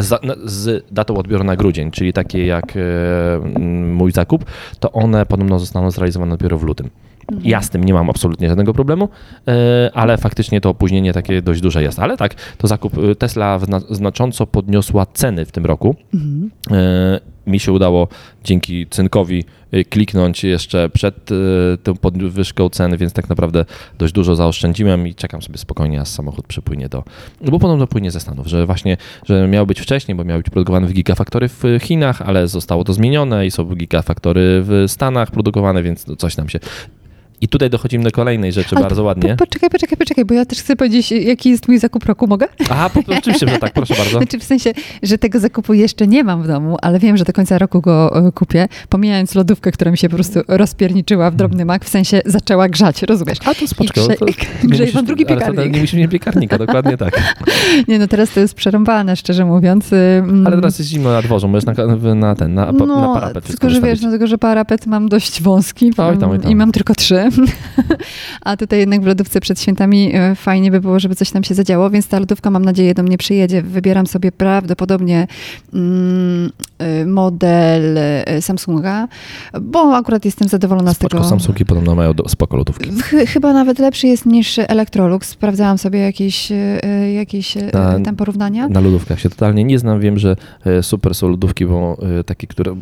z, 0.44 0.84
datą 0.90 1.16
odbioru 1.16 1.44
na 1.44 1.56
grudzień, 1.56 1.90
czyli 1.90 2.12
takie 2.12 2.46
jak 2.46 2.74
mój 3.92 4.12
zakup, 4.12 4.44
to 4.80 4.92
one 4.92 5.26
podobno 5.26 5.58
zostaną 5.58 5.90
zrealizowane 5.90 6.36
dopiero 6.36 6.58
w 6.58 6.62
lutym. 6.62 6.90
Ja 7.42 7.62
z 7.62 7.70
tym 7.70 7.84
nie 7.84 7.94
mam 7.94 8.10
absolutnie 8.10 8.48
żadnego 8.48 8.74
problemu, 8.74 9.08
e, 9.48 9.90
ale 9.94 10.18
faktycznie 10.18 10.60
to 10.60 10.70
opóźnienie 10.70 11.12
takie 11.12 11.42
dość 11.42 11.60
duże 11.60 11.82
jest. 11.82 11.98
Ale 11.98 12.16
tak, 12.16 12.34
to 12.58 12.66
zakup 12.68 12.98
e, 12.98 13.14
Tesla 13.14 13.58
zna- 13.58 13.94
znacząco 13.94 14.46
podniosła 14.46 15.06
ceny 15.06 15.44
w 15.44 15.52
tym 15.52 15.66
roku. 15.66 15.96
Mhm. 16.14 16.50
E, 16.70 17.20
Mi 17.46 17.60
się 17.60 17.72
udało 17.72 18.08
dzięki 18.44 18.86
cynkowi 18.86 19.44
kliknąć 19.90 20.44
jeszcze 20.44 20.88
przed 20.90 21.28
tą 21.82 21.96
podwyżką 21.96 22.68
ceny, 22.68 22.96
więc 22.98 23.12
tak 23.12 23.28
naprawdę 23.28 23.64
dość 23.98 24.12
dużo 24.12 24.36
zaoszczędziłem 24.36 25.06
i 25.06 25.14
czekam 25.14 25.42
sobie 25.42 25.58
spokojnie, 25.58 26.00
aż 26.00 26.08
samochód 26.08 26.46
przypłynie 26.46 26.88
do. 26.88 27.04
no 27.40 27.50
Bo 27.50 27.58
podobno 27.58 27.86
płynie 27.86 28.10
ze 28.10 28.20
Stanów, 28.20 28.46
że 28.46 28.66
właśnie, 28.66 28.96
że 29.26 29.48
miał 29.48 29.66
być 29.66 29.80
wcześniej, 29.80 30.14
bo 30.14 30.24
miał 30.24 30.38
być 30.38 30.50
produkowany 30.50 30.86
w 30.86 30.92
Gigafactory 30.92 31.48
w 31.48 31.62
Chinach, 31.80 32.22
ale 32.22 32.48
zostało 32.48 32.84
to 32.84 32.92
zmienione 32.92 33.46
i 33.46 33.50
są 33.50 33.64
Gigafactory 33.64 34.62
w 34.64 34.84
Stanach 34.86 35.30
produkowane, 35.30 35.82
więc 35.82 36.06
no 36.06 36.16
coś 36.16 36.36
nam 36.36 36.48
się. 36.48 36.58
I 37.42 37.48
tutaj 37.48 37.70
dochodzimy 37.70 38.04
do 38.04 38.10
kolejnej 38.10 38.52
rzeczy 38.52 38.76
Ale 38.76 38.82
bardzo 38.82 39.02
ładnie. 39.02 39.36
Po, 39.36 39.46
poczekaj, 39.46 39.70
poczekaj, 39.70 39.98
poczekaj, 39.98 40.24
bo 40.24 40.34
ja 40.34 40.44
też 40.44 40.58
chcę 40.58 40.76
powiedzieć, 40.76 41.12
jaki 41.12 41.50
jest 41.50 41.68
mój 41.68 41.78
zakup 41.78 42.04
roku. 42.04 42.26
Mogę? 42.26 42.46
Aha, 42.70 42.90
po, 42.90 43.00
oczywiście, 43.18 43.48
że 43.48 43.58
tak, 43.58 43.72
proszę 43.72 43.94
bardzo. 43.94 44.18
Znaczy 44.22 44.38
w 44.38 44.44
sensie, 44.44 44.72
że 45.02 45.18
tego 45.18 45.40
zakupu 45.40 45.74
jeszcze 45.74 46.06
nie 46.06 46.24
mam 46.24 46.42
w 46.42 46.46
domu, 46.46 46.76
ale 46.82 46.98
wiem, 46.98 47.16
że 47.16 47.24
do 47.24 47.32
końca 47.32 47.58
roku 47.58 47.80
go 47.80 48.26
e, 48.26 48.32
kupię, 48.32 48.68
pomijając 48.88 49.34
lodówkę, 49.34 49.72
która 49.72 49.90
mi 49.90 49.98
się 49.98 50.08
po 50.08 50.14
prostu 50.14 50.40
rozpierniczyła 50.48 51.30
w 51.30 51.36
drobny 51.36 51.64
mak, 51.64 51.84
w 51.84 51.88
sensie 51.88 52.20
zaczęła 52.26 52.68
grzać, 52.68 53.02
rozumiesz? 53.02 53.38
A 53.44 53.54
to 53.54 53.68
spoczko. 53.68 54.00
Grze- 54.00 54.16
musisz- 54.64 54.92
wam 54.92 55.04
drugi 55.04 55.26
to 55.26 55.34
piekarnik. 55.34 55.72
Nie 55.72 55.80
musisz 55.80 55.94
mieć 55.94 56.10
piekarnika, 56.10 56.58
dokładnie 56.58 56.96
tak. 56.96 57.22
Nie 57.88 57.98
no, 57.98 58.06
teraz 58.06 58.30
to 58.30 58.40
jest 58.40 58.54
przerąbane, 58.54 59.16
szczerze 59.16 59.44
mówiąc. 59.44 59.90
Ale 60.46 60.56
teraz 60.56 60.78
jest 60.78 60.90
zimno 60.90 61.12
na 61.12 61.22
dworzu, 61.22 61.48
możesz 61.48 61.64
na, 61.64 61.72
na 62.14 62.34
ten, 62.34 62.54
na, 62.54 62.72
na 62.72 62.72
no, 62.72 63.14
parapet 63.14 63.44
wszystko 63.44 63.66
tylko, 63.66 63.74
że 63.74 63.86
wiesz, 63.86 64.00
wystawić. 64.00 64.20
no, 64.20 64.26
że 64.26 64.38
parapet 64.38 64.86
mam 64.86 65.08
dość 65.08 65.42
wąski 65.42 65.86
Oj 65.86 66.18
tam, 66.18 66.30
oj 66.30 66.40
tam. 66.40 66.50
i 66.50 66.56
mam 66.56 66.72
tylko 66.72 66.94
trzy. 66.94 67.31
A 68.40 68.56
tutaj 68.56 68.78
jednak 68.78 69.02
w 69.02 69.06
lodówce 69.06 69.40
przed 69.40 69.60
świętami 69.60 70.10
e, 70.14 70.34
fajnie 70.34 70.70
by 70.70 70.80
było, 70.80 71.00
żeby 71.00 71.14
coś 71.14 71.30
tam 71.30 71.44
się 71.44 71.54
zadziało, 71.54 71.90
więc 71.90 72.08
ta 72.08 72.18
lodówka 72.18 72.50
mam 72.50 72.64
nadzieję 72.64 72.94
do 72.94 73.02
mnie 73.02 73.18
przyjedzie. 73.18 73.62
Wybieram 73.62 74.06
sobie 74.06 74.32
prawdopodobnie 74.32 75.26
mm, 75.74 76.50
e, 76.78 77.06
model 77.06 77.98
e, 77.98 78.42
Samsunga, 78.42 79.08
bo 79.62 79.96
akurat 79.96 80.24
jestem 80.24 80.48
zadowolona 80.48 80.92
z 80.92 80.96
Spoczko, 80.96 81.18
tego. 81.18 81.28
Samsungi 81.28 81.64
podobno 81.64 81.94
mają 81.94 82.14
do, 82.14 82.28
spoko 82.28 82.56
lodówki. 82.56 82.90
Ch- 82.90 83.28
chyba 83.28 83.52
nawet 83.52 83.78
lepszy 83.78 84.06
jest 84.06 84.26
niż 84.26 84.58
Electrolux. 84.58 85.28
Sprawdzałam 85.28 85.78
sobie 85.78 85.98
jakieś, 85.98 86.52
jakieś 87.14 87.54
Na- 87.72 88.00
tam 88.00 88.16
porównania. 88.16 88.68
Na 88.68 88.80
lodówkach 88.80 89.20
się 89.20 89.30
totalnie 89.30 89.64
nie 89.64 89.78
znam. 89.78 90.00
Wiem, 90.00 90.18
że 90.18 90.36
super 90.82 91.14
są 91.14 91.28
lodówki, 91.28 91.66
bo 91.66 91.96
takie, 92.26 92.46
które 92.46 92.76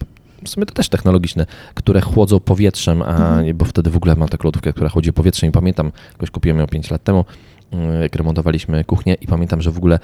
w 0.45 0.49
sumie 0.49 0.67
to 0.67 0.75
też 0.75 0.89
technologiczne, 0.89 1.47
które 1.75 2.01
chłodzą 2.01 2.41
powietrzem, 2.41 3.03
a 3.03 3.07
Mhm. 3.11 3.57
bo 3.57 3.65
wtedy 3.65 3.91
w 3.91 3.97
ogóle 3.97 4.17
mam 4.17 4.29
taką 4.29 4.45
lodówkę, 4.49 4.73
która 4.73 4.89
chłodzi 4.89 5.13
powietrzem 5.13 5.49
i 5.49 5.53
pamiętam, 5.53 5.93
jakoś 6.13 6.31
kupiłem 6.31 6.59
ją 6.59 6.67
5 6.67 6.91
lat 6.91 7.05
temu, 7.05 7.25
e, 7.73 8.03
jak 8.03 8.15
remontowaliśmy 8.17 8.85
kuchnię 8.85 9.15
i 9.15 9.27
pamiętam, 9.27 9.63
że 9.63 9.71
w 9.71 9.77
ogóle 9.79 9.99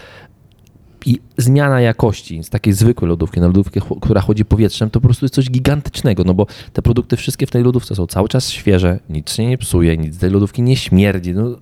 i 1.07 1.19
zmiana 1.37 1.81
jakości 1.81 2.45
z 2.45 2.51
takiej 2.51 2.73
zwykłej 2.73 3.09
lodówki 3.09 3.41
na 3.41 3.47
lodówkę, 3.47 3.81
która 4.01 4.21
chodzi 4.21 4.45
powietrzem, 4.45 4.91
to 4.91 5.01
po 5.01 5.09
prostu 5.09 5.25
jest 5.25 5.35
coś 5.35 5.51
gigantycznego, 5.51 6.25
no 6.25 6.35
bo 6.35 6.47
te 6.73 6.83
produkty 6.83 7.17
wszystkie 7.17 7.47
w 7.47 7.51
tej 7.51 7.63
lodówce 7.63 7.95
są 7.95 8.07
cały 8.07 8.29
czas 8.29 8.51
świeże, 8.51 8.99
nic 9.11 9.33
się 9.33 9.47
nie 9.47 9.59
psuje, 9.59 9.97
nic 9.97 10.15
z 10.15 10.19
tej 10.19 10.31
lodówki 10.31 10.63
nie 10.63 10.77
śmierdzi. 10.77 11.35
No, 11.35 11.57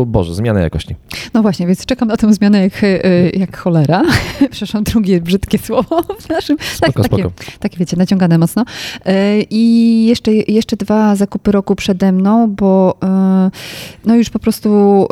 o 0.00 0.06
Boże, 0.06 0.34
zmiana 0.34 0.60
jakości. 0.60 0.96
No 1.34 1.42
właśnie, 1.42 1.66
więc 1.66 1.86
czekam 1.86 2.08
na 2.08 2.16
tę 2.16 2.34
zmianę 2.34 2.62
jak, 2.62 2.84
e, 2.84 3.30
jak 3.30 3.56
cholera. 3.56 4.02
Przepraszam, 4.50 4.84
drugie 4.84 5.20
brzydkie 5.20 5.58
słowo 5.58 6.02
w 6.20 6.28
naszym. 6.28 6.56
Spoko, 6.74 7.02
takie, 7.02 7.22
spoko. 7.22 7.34
takie, 7.58 7.78
wiecie, 7.78 7.96
naciągane 7.96 8.38
mocno. 8.38 8.64
E, 9.04 9.40
I 9.40 10.06
jeszcze, 10.06 10.32
jeszcze 10.32 10.76
dwa 10.76 11.16
zakupy 11.16 11.52
roku 11.52 11.76
przede 11.76 12.12
mną, 12.12 12.50
bo 12.50 12.98
e, 13.02 13.50
no 14.04 14.16
już 14.16 14.30
po 14.30 14.38
prostu 14.38 15.06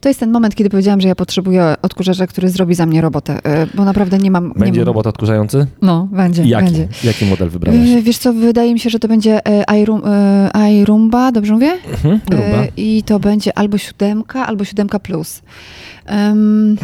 to 0.00 0.08
jest 0.08 0.20
ten 0.20 0.32
moment, 0.32 0.54
kiedy 0.54 0.70
powiedziałam, 0.70 1.00
że 1.00 1.08
ja 1.08 1.14
potrzebuję 1.14 1.74
odkurzacza, 1.82 2.26
który 2.26 2.48
zrobi 2.48 2.65
za 2.74 2.86
mnie 2.86 3.00
robotę, 3.00 3.38
e, 3.44 3.66
bo 3.74 3.84
naprawdę 3.84 4.18
nie 4.18 4.30
mam... 4.30 4.52
Będzie 4.56 4.72
nie 4.72 4.78
mam, 4.78 4.86
robot 4.86 5.06
odkurzający? 5.06 5.66
No, 5.82 6.08
będzie, 6.12 6.44
Jaki? 6.44 6.64
będzie. 6.64 6.88
Jaki 7.04 7.24
model 7.24 7.50
wybrałeś? 7.50 7.90
E, 7.90 8.02
Wiesz 8.02 8.18
co, 8.18 8.32
wydaje 8.32 8.72
mi 8.74 8.80
się, 8.80 8.90
że 8.90 8.98
to 8.98 9.08
będzie 9.08 9.40
iRoom, 9.80 10.02
e, 11.14 11.32
dobrze 11.32 11.52
mówię? 11.52 11.72
Mhm, 11.90 12.20
Rumba. 12.30 12.64
I 12.76 13.02
to 13.02 13.20
będzie 13.20 13.58
albo 13.58 13.78
siódemka, 13.78 14.46
albo 14.46 14.64
siódemka 14.64 14.98
plus. 14.98 15.42
Hm. 16.06 16.76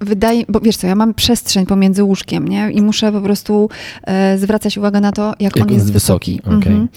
Wydaje, 0.00 0.44
bo 0.48 0.60
wiesz 0.60 0.76
co, 0.76 0.86
ja 0.86 0.94
mam 0.94 1.14
przestrzeń 1.14 1.66
pomiędzy 1.66 2.04
łóżkiem, 2.04 2.48
nie? 2.48 2.70
I 2.70 2.82
muszę 2.82 3.12
po 3.12 3.20
prostu 3.20 3.68
e, 4.02 4.38
zwracać 4.38 4.78
uwagę 4.78 5.00
na 5.00 5.12
to, 5.12 5.34
jak, 5.40 5.56
Jak 5.56 5.66
on 5.66 5.74
jest 5.74 5.92
wysoki. 5.92 6.32
wysoki, 6.42 6.56
okej. 6.58 6.72
Mhm. 6.72 6.88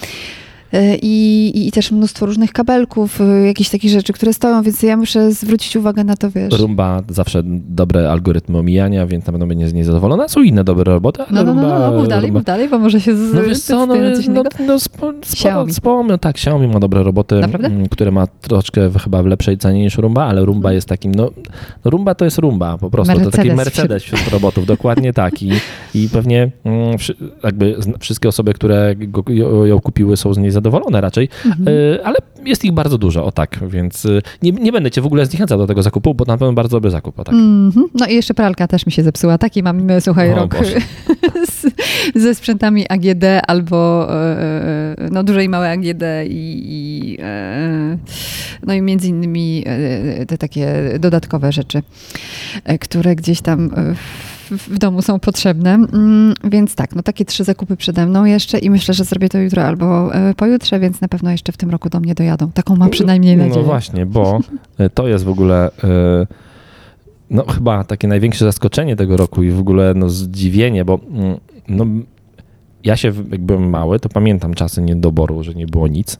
E, 0.73 0.95
I, 0.95 1.67
I 1.67 1.71
też 1.71 1.91
mnóstwo 1.91 2.25
różnych 2.25 2.51
kabelków, 2.53 3.21
e, 3.21 3.47
jakichś 3.47 3.69
takich 3.69 3.91
rzeczy, 3.91 4.13
które 4.13 4.34
stoją, 4.34 4.63
więc 4.63 4.84
ja 4.84 4.97
muszę 4.97 5.32
zwrócić 5.32 5.75
uwagę 5.75 6.03
na 6.03 6.15
to, 6.15 6.32
wiesz. 6.32 6.60
Rumba 6.60 7.01
zawsze 7.10 7.41
dobre 7.45 8.12
algorytmy 8.12 8.58
omijania, 8.58 9.08
więc 9.08 9.25
na 9.25 9.32
pewno 9.32 9.47
będzie 9.47 9.71
niezadowolona. 9.73 10.27
Są 10.27 10.41
inne 10.41 10.63
dobre 10.63 10.84
roboty, 10.93 11.21
ale 11.23 11.32
No, 11.32 11.43
no, 11.43 11.53
no, 11.53 11.62
Rumba, 11.62 11.79
no, 11.79 11.97
mów 11.97 12.08
dalej, 12.08 12.25
Rumba... 12.25 12.39
mów 12.39 12.45
dalej, 12.45 12.69
bo 12.69 12.79
może 12.79 13.01
się 13.01 13.15
z, 13.15 13.34
No 13.34 13.43
wiesz 13.43 13.60
co, 13.60 13.86
no, 13.86 13.95
no, 13.95 14.21
innego. 14.21 14.49
no 14.67 14.79
spo, 14.79 15.13
Xiaomi. 15.21 15.73
no, 16.08 16.17
tak, 16.17 16.36
Xiaomi 16.36 16.67
ma 16.67 16.79
dobre 16.79 17.03
roboty, 17.03 17.36
Naprawdę? 17.36 17.69
które 17.91 18.12
ma 18.12 18.27
troszkę 18.27 18.89
chyba 19.03 19.23
w 19.23 19.25
lepszej 19.25 19.58
cenie 19.58 19.79
niż 19.84 19.97
Rumba, 19.97 20.25
ale 20.25 20.45
Rumba 20.45 20.73
jest 20.73 20.88
takim, 20.88 21.15
no, 21.15 21.29
no 21.86 21.91
Rumba 21.91 22.15
to 22.15 22.25
jest 22.25 22.38
Rumba 22.38 22.77
po 22.77 22.89
prostu, 22.89 23.19
to 23.19 23.32
taki 23.32 23.47
Mercedes 23.51 23.77
Mercedes 23.77 24.03
wśród 24.03 24.34
robotów, 24.34 24.65
dokładnie 24.65 25.13
tak 25.13 25.43
i, 25.43 25.51
i 25.95 26.10
pewnie 26.10 26.51
mm, 26.63 26.97
jakby 27.43 27.75
wszystkie 27.99 28.29
osoby, 28.29 28.53
które 28.53 28.95
go, 28.95 29.23
ją, 29.34 29.65
ją 29.65 29.79
kupiły 29.79 30.17
są 30.17 30.34
z 30.34 30.38
niej 30.38 30.51
zadowolone 30.60 31.02
raczej, 31.02 31.30
Mhm. 31.45 31.67
y, 31.67 32.00
ale 32.06 32.17
jest 32.45 32.65
ich 32.65 32.72
bardzo 32.72 32.98
dużo, 32.98 33.26
o 33.26 33.32
tak, 33.32 33.60
więc 33.67 34.06
y, 34.06 34.22
nie, 34.41 34.52
nie 34.52 34.72
będę 34.72 34.91
cię 34.91 35.02
w 35.02 35.06
ogóle 35.06 35.26
zniechęcał 35.26 35.58
do 35.58 35.67
tego 35.67 35.84
zakupu, 35.84 36.15
bo 36.15 36.26
na 36.26 36.38
pewno 36.38 36.54
bardzo 36.54 36.78
dobry 36.78 36.91
zakup, 36.91 37.19
o 37.19 37.24
tak. 37.24 37.36
Mhm. 37.36 37.86
No 37.93 38.06
i 38.08 38.15
jeszcze 38.15 38.34
pralka 38.34 38.67
też 38.67 38.86
mi 38.86 38.91
się 38.91 39.04
zepsuła. 39.04 39.38
Taki 39.38 39.63
mam, 39.63 39.89
e, 39.89 40.02
słuchaj, 40.02 40.32
O 40.34 40.36
rok 40.36 40.56
z, 41.52 41.65
ze 42.22 42.36
sprzętami 42.36 42.86
AGD 42.89 43.24
albo 43.48 44.08
e, 44.13 44.95
no 45.12 45.24
duże 45.24 45.43
i 45.43 45.50
małe 45.50 45.72
AGD 45.72 46.04
i, 46.30 46.63
i 46.69 47.17
e, 47.22 47.98
no 48.67 48.74
i 48.74 48.82
między 48.82 49.08
innymi 49.08 49.63
e, 49.65 50.26
te 50.26 50.38
takie 50.38 50.74
dodatkowe 51.00 51.52
rzeczy, 51.52 51.82
e, 52.63 52.78
które 52.80 53.15
gdzieś 53.15 53.41
tam 53.41 53.69
e, 53.78 53.95
w, 54.49 54.69
w 54.69 54.77
domu 54.77 55.01
są 55.01 55.19
potrzebne. 55.19 55.73
Mm, 55.73 56.33
Więc 56.43 56.75
tak, 56.75 56.95
no 56.95 57.03
takie 57.03 57.25
trzy 57.25 57.43
zakupy 57.43 57.77
przede 57.77 58.05
mną 58.05 58.25
jeszcze 58.25 58.59
i 58.59 58.69
myślę, 58.69 58.93
że 58.93 59.03
zrobię 59.03 59.29
to 59.29 59.38
jutro 59.38 59.63
albo 59.63 60.15
e, 60.15 60.33
pojutrze, 60.33 60.79
więc 60.79 61.01
na 61.01 61.07
pewno 61.07 61.31
jeszcze 61.31 61.51
w 61.51 61.57
tym 61.57 61.69
roku 61.69 61.89
do 61.89 61.99
mnie 61.99 62.15
dojadą. 62.15 62.51
Taką 62.51 62.75
mam 62.75 62.89
przynajmniej 62.89 63.38
nadzieję. 63.38 63.57
No 63.57 63.63
właśnie, 63.63 64.05
bo 64.05 64.39
y, 64.79 64.89
to 64.89 65.07
jest 65.07 65.23
w 65.23 65.29
ogóle 65.29 65.69
y, 65.69 66.27
no 67.29 67.45
chyba 67.45 67.83
takie 67.83 68.07
największe 68.07 68.45
zaskoczenie 68.45 68.95
tego 68.95 69.17
roku 69.17 69.43
i 69.43 69.51
w 69.51 69.59
ogóle 69.59 69.93
no 69.95 70.09
zdziwienie, 70.09 70.85
bo 70.85 70.99
mm, 71.12 71.38
no, 71.67 71.85
ja 72.83 72.97
się 72.97 73.13
jak 73.31 73.41
byłem 73.41 73.69
mały, 73.69 73.99
to 73.99 74.09
pamiętam 74.09 74.53
czasy 74.53 74.81
niedoboru, 74.81 75.43
że 75.43 75.53
nie 75.53 75.67
było 75.67 75.88
nic. 75.88 76.19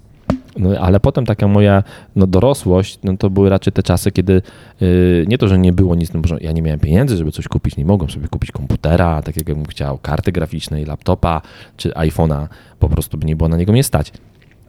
No, 0.60 0.80
ale 0.80 1.00
potem 1.00 1.26
taka 1.26 1.48
moja 1.48 1.84
no, 2.16 2.28
dorosłość, 2.28 3.00
no, 3.04 3.18
to 3.18 3.30
były 3.30 3.50
raczej 3.50 3.74
te 3.74 3.84
czasy, 3.84 4.12
kiedy 4.12 4.42
y, 4.82 5.26
nie 5.28 5.38
to, 5.38 5.48
że 5.48 5.58
nie 5.58 5.74
było 5.74 5.96
nic, 5.96 6.14
no, 6.14 6.20
bo 6.20 6.36
ja 6.42 6.52
nie 6.52 6.62
miałem 6.62 6.80
pieniędzy, 6.80 7.18
żeby 7.18 7.32
coś 7.32 7.48
kupić, 7.48 7.78
nie 7.78 7.86
mogłem 7.86 8.10
sobie 8.10 8.28
kupić 8.28 8.52
komputera, 8.52 9.22
tak 9.22 9.38
jakbym 9.38 9.66
chciał, 9.66 9.98
karty 9.98 10.32
graficznej, 10.32 10.86
laptopa 10.86 11.42
czy 11.78 11.90
iPhone'a, 11.90 12.48
po 12.80 12.90
prostu 12.90 13.18
by 13.18 13.26
nie 13.26 13.36
było 13.36 13.50
na 13.50 13.58
niego 13.58 13.72
mnie 13.72 13.84
stać. 13.84 14.12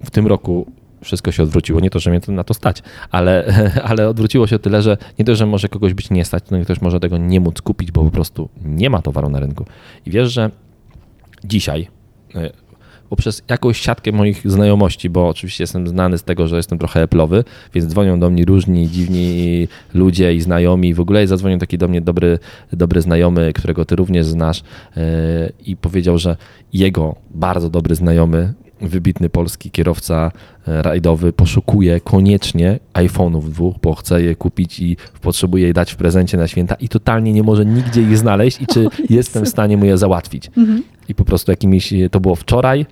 W 0.04 0.10
tym 0.10 0.26
roku 0.26 0.66
wszystko 1.04 1.32
się 1.32 1.42
odwróciło. 1.42 1.80
Nie 1.80 1.90
to, 1.90 1.98
że 1.98 2.10
mnie 2.10 2.20
na 2.28 2.44
to 2.44 2.54
stać, 2.54 2.82
ale, 3.10 3.54
ale 3.90 4.08
odwróciło 4.08 4.46
się 4.46 4.58
tyle, 4.58 4.82
że 4.82 4.96
nie 5.18 5.24
to, 5.24 5.34
że 5.34 5.46
może 5.46 5.68
kogoś 5.68 5.94
być 5.94 6.10
nie 6.10 6.24
stać, 6.24 6.44
no 6.50 6.60
ktoś 6.64 6.80
może 6.80 7.00
tego 7.00 7.18
nie 7.18 7.40
móc 7.40 7.62
kupić, 7.62 7.92
bo 7.92 8.04
po 8.04 8.10
prostu 8.10 8.48
nie 8.64 8.90
ma 8.90 9.02
towaru 9.02 9.28
na 9.28 9.40
rynku. 9.40 9.64
I 10.06 10.10
wiesz, 10.10 10.32
że 10.32 10.50
dzisiaj 11.44 11.88
y, 12.36 12.69
poprzez 13.10 13.42
jakąś 13.48 13.80
siatkę 13.80 14.12
moich 14.12 14.50
znajomości, 14.50 15.10
bo 15.10 15.28
oczywiście 15.28 15.62
jestem 15.62 15.88
znany 15.88 16.18
z 16.18 16.22
tego, 16.22 16.48
że 16.48 16.56
jestem 16.56 16.78
trochę 16.78 17.06
Apple'owy, 17.06 17.44
więc 17.74 17.86
dzwonią 17.86 18.20
do 18.20 18.30
mnie 18.30 18.44
różni 18.44 18.88
dziwni 18.88 19.68
ludzie 19.94 20.34
i 20.34 20.40
znajomi. 20.40 20.94
W 20.94 21.00
ogóle 21.00 21.26
zadzwonił 21.26 21.58
taki 21.58 21.78
do 21.78 21.88
mnie 21.88 22.00
dobry, 22.00 22.38
dobry 22.72 23.00
znajomy, 23.02 23.52
którego 23.52 23.84
ty 23.84 23.96
również 23.96 24.26
znasz 24.26 24.62
yy, 24.96 25.02
i 25.66 25.76
powiedział, 25.76 26.18
że 26.18 26.36
jego 26.72 27.14
bardzo 27.30 27.70
dobry 27.70 27.94
znajomy, 27.94 28.54
wybitny 28.80 29.28
polski 29.28 29.70
kierowca 29.70 30.32
e, 30.68 30.82
rajdowy 30.82 31.32
poszukuje 31.32 32.00
koniecznie 32.00 32.78
iPhone'ów 32.94 33.50
dwóch, 33.50 33.76
bo 33.82 33.94
chce 33.94 34.22
je 34.22 34.36
kupić 34.36 34.80
i 34.80 34.96
potrzebuje 35.20 35.66
je 35.66 35.72
dać 35.72 35.92
w 35.92 35.96
prezencie 35.96 36.36
na 36.36 36.48
święta 36.48 36.74
i 36.74 36.88
totalnie 36.88 37.32
nie 37.32 37.42
może 37.42 37.66
nigdzie 37.66 38.02
ich 38.02 38.18
znaleźć 38.18 38.60
i 38.62 38.66
czy 38.66 38.88
jestem 39.10 39.44
w 39.44 39.48
stanie 39.48 39.76
mu 39.76 39.84
je 39.84 39.98
załatwić. 39.98 40.50
I 41.08 41.14
po 41.14 41.24
prostu 41.24 41.52
jakimiś, 41.52 41.94
to 42.10 42.20
było 42.20 42.34
wczoraj, 42.34 42.86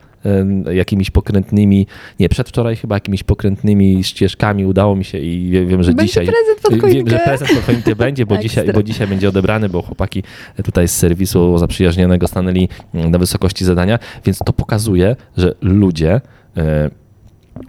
jakimiś 0.73 1.11
pokrętnymi, 1.11 1.87
nie, 2.21 2.29
przedwczoraj 2.29 2.77
chyba 2.77 2.97
jakimiś 2.97 3.23
pokrętnymi 3.23 4.05
ścieżkami 4.05 4.67
udało 4.67 4.97
mi 4.97 5.05
się 5.05 5.19
i 5.19 5.51
wie- 5.51 5.67
wiem, 5.67 5.83
że 5.83 5.93
Będzie 5.93 6.09
dzisiaj... 6.09 6.27
prezent 6.27 6.61
pod 6.63 6.93
Wiem, 6.93 7.09
że 7.09 7.19
prezent 7.19 7.51
pod 7.53 7.65
choinkę 7.65 7.97
będzie, 8.05 8.27
bo 8.27 8.39
dzisiaj, 8.39 8.73
bo 8.73 8.83
dzisiaj 8.83 9.07
będzie 9.07 9.29
odebrany, 9.29 9.69
bo 9.69 9.83
chłopaki 9.83 10.23
tutaj 10.65 10.89
z 10.89 10.97
serwisu 10.97 11.59
zaprzyjaźnionego 11.59 12.29
stanęli 12.29 12.69
na 12.95 13.19
wysokości 13.19 13.65
zadania, 13.65 13.99
więc 14.25 14.39
to 14.39 14.53
pokazuje, 14.53 15.17
że 15.37 15.55
ludzie 15.63 16.21
e, 16.57 16.91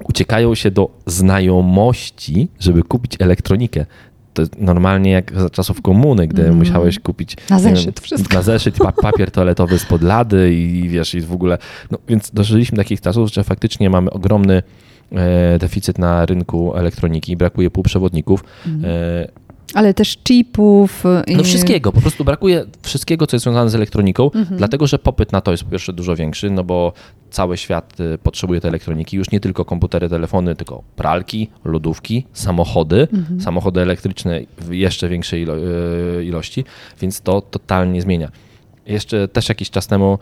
uciekają 0.04 0.56
się 0.56 0.72
do 0.72 0.90
znajomości, 1.06 2.48
żeby 2.60 2.84
kupić 2.84 3.16
elektronikę. 3.20 3.86
To 4.48 4.56
normalnie 4.60 5.12
jak 5.12 5.32
za 5.40 5.50
czasów 5.50 5.82
komuny, 5.82 6.28
gdy 6.28 6.44
Mm. 6.44 6.58
musiałeś 6.58 7.00
kupić 7.00 7.36
Na 7.50 7.58
nie 7.58 7.64
wiem, 7.64 7.76
zeszyt 7.76 8.00
wszystko. 8.00 8.34
Na 8.36 8.42
zeszyt, 8.42 8.78
pa, 8.78 8.92
papier 9.12 9.32
toaletowy 9.32 9.80
spod 9.80 10.02
lady 10.02 10.54
i 10.54 10.90
wiesz, 10.90 11.14
i 11.16 11.22
w 11.22 11.34
ogóle. 11.34 11.58
No, 11.92 11.98
więc 12.08 12.32
dożyliśmy 12.32 12.76
do 12.76 12.80
takich 12.84 13.02
czasów, 13.02 13.30
że 13.34 13.44
faktycznie 13.44 13.90
mamy 13.90 14.10
ogromny 14.12 14.64
e, 15.12 15.60
deficyt 15.60 15.98
na 15.98 16.26
rynku 16.26 16.76
elektroniki, 16.76 17.38
brakuje 17.38 17.70
półprzewodników. 17.72 18.44
E, 18.84 19.28
Ale 19.74 19.94
też 19.94 20.18
chipów. 20.24 21.04
y, 21.30 21.36
no 21.38 21.44
wszystkiego, 21.44 21.92
po 21.92 22.02
prostu 22.02 22.24
brakuje 22.26 22.66
wszystkiego, 22.82 23.28
co 23.28 23.36
jest 23.36 23.44
związane 23.44 23.70
z 23.70 23.76
elektroniką, 23.76 24.32
Mhm. 24.36 24.58
dlatego 24.58 24.88
że 24.88 25.00
popyt 25.00 25.32
na 25.32 25.42
to 25.42 25.52
jest 25.52 25.64
po 25.64 25.70
pierwsze 25.72 25.94
dużo 25.94 26.16
większy, 26.16 26.50
no 26.50 26.64
bo 26.64 26.94
cały 27.32 27.58
świat 27.58 28.00
y, 28.00 28.18
potrzebuje 28.18 28.62
tej 28.62 28.70
elektroniki, 28.70 29.18
już 29.18 29.32
nie 29.32 29.40
tylko 29.40 29.66
komputery, 29.66 30.10
telefony, 30.10 30.56
tylko 30.56 30.84
pralki, 30.96 31.50
lodówki, 31.66 32.26
samochody, 32.34 33.08
Mhm. 33.14 33.42
samochody 33.42 33.82
elektryczne 33.82 34.40
w 34.58 34.74
jeszcze 34.74 35.10
większej 35.10 35.46
ilo- 35.48 35.58
y, 36.20 36.26
ilości, 36.26 36.64
więc 37.02 37.22
to 37.22 37.42
totalnie 37.42 38.02
zmienia. 38.02 38.32
Jeszcze 38.86 39.28
też 39.28 39.50
jakiś 39.50 39.70
czas 39.70 39.88
temu 39.88 40.20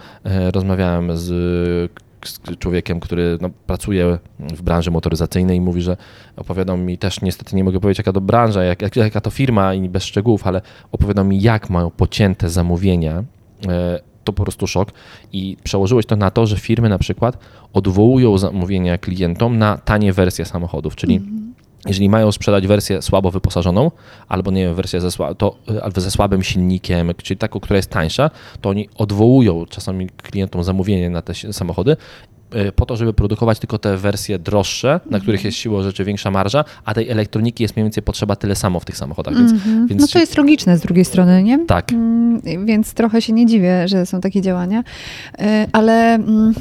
rozmawiałem 0.53 1.17
z 1.17 1.91
człowiekiem, 2.59 2.99
który 2.99 3.37
no, 3.41 3.49
pracuje 3.67 4.17
w 4.39 4.61
branży 4.61 4.91
motoryzacyjnej 4.91 5.57
i 5.57 5.61
mówi, 5.61 5.81
że 5.81 5.97
opowiadał 6.35 6.77
mi 6.77 6.97
też, 6.97 7.21
niestety 7.21 7.55
nie 7.55 7.63
mogę 7.63 7.79
powiedzieć 7.79 7.97
jaka 7.97 8.13
to 8.13 8.21
branża, 8.21 8.63
jak, 8.63 8.81
jak, 8.81 8.95
jaka 8.95 9.21
to 9.21 9.29
firma 9.29 9.73
i 9.73 9.89
bez 9.89 10.03
szczegółów, 10.03 10.47
ale 10.47 10.61
opowiadał 10.91 11.25
mi 11.25 11.41
jak 11.41 11.69
mają 11.69 11.91
pocięte 11.91 12.49
zamówienia. 12.49 13.23
E, 13.67 13.99
To 14.23 14.33
po 14.33 14.43
prostu 14.43 14.67
szok 14.67 14.91
i 15.33 15.57
przełożyłeś 15.63 16.05
to 16.05 16.15
na 16.15 16.31
to, 16.31 16.45
że 16.45 16.57
firmy 16.57 16.89
na 16.89 16.97
przykład 16.97 17.37
odwołują 17.73 18.37
zamówienia 18.37 18.97
klientom 18.97 19.57
na 19.57 19.77
tanie 19.77 20.13
wersje 20.13 20.45
samochodów, 20.45 20.95
czyli 20.95 21.21
jeżeli 21.87 22.09
mają 22.09 22.31
sprzedać 22.31 22.67
wersję 22.67 23.01
słabo 23.01 23.31
wyposażoną, 23.31 23.91
albo 24.27 24.51
nie 24.51 24.65
wiem, 24.65 24.75
wersję 24.75 25.01
ze, 25.01 25.07
sła- 25.07 25.35
to, 25.35 25.55
albo 25.83 26.01
ze 26.01 26.11
słabym 26.11 26.43
silnikiem, 26.43 27.11
czyli 27.23 27.37
taką, 27.37 27.59
która 27.59 27.77
jest 27.77 27.89
tańsza, 27.89 28.29
to 28.61 28.69
oni 28.69 28.89
odwołują 28.95 29.65
czasami 29.69 30.07
klientom 30.09 30.63
zamówienie 30.63 31.09
na 31.09 31.21
te 31.21 31.33
samochody 31.53 31.97
y, 32.55 32.71
po 32.71 32.85
to, 32.85 32.95
żeby 32.95 33.13
produkować 33.13 33.59
tylko 33.59 33.77
te 33.77 33.97
wersje 33.97 34.39
droższe, 34.39 34.99
na 35.09 35.19
których 35.19 35.43
jest 35.45 35.57
siłą 35.57 35.83
rzeczy 35.83 36.03
większa 36.05 36.31
marża, 36.31 36.65
a 36.85 36.93
tej 36.93 37.09
elektroniki 37.09 37.63
jest 37.63 37.75
mniej 37.75 37.83
więcej 37.85 38.03
potrzeba 38.03 38.35
tyle 38.35 38.55
samo 38.55 38.79
w 38.79 38.85
tych 38.85 38.97
samochodach. 38.97 39.35
Więc, 39.37 39.51
Mhm. 39.51 39.87
więc 39.87 40.01
No 40.01 40.07
to 40.07 40.19
jest 40.19 40.37
logiczne 40.37 40.77
z 40.77 40.81
drugiej 40.81 41.05
strony, 41.05 41.43
nie? 41.43 41.65
tak. 41.65 41.91
Mm, 41.93 42.41
Więc 42.65 42.93
trochę 42.93 43.21
się 43.21 43.33
nie 43.33 43.45
dziwię, 43.45 43.87
że 43.87 44.05
są 44.05 44.21
takie 44.21 44.41
działania, 44.41 44.83
E, 45.39 45.67
ale, 45.71 46.13
mm, 46.15 46.53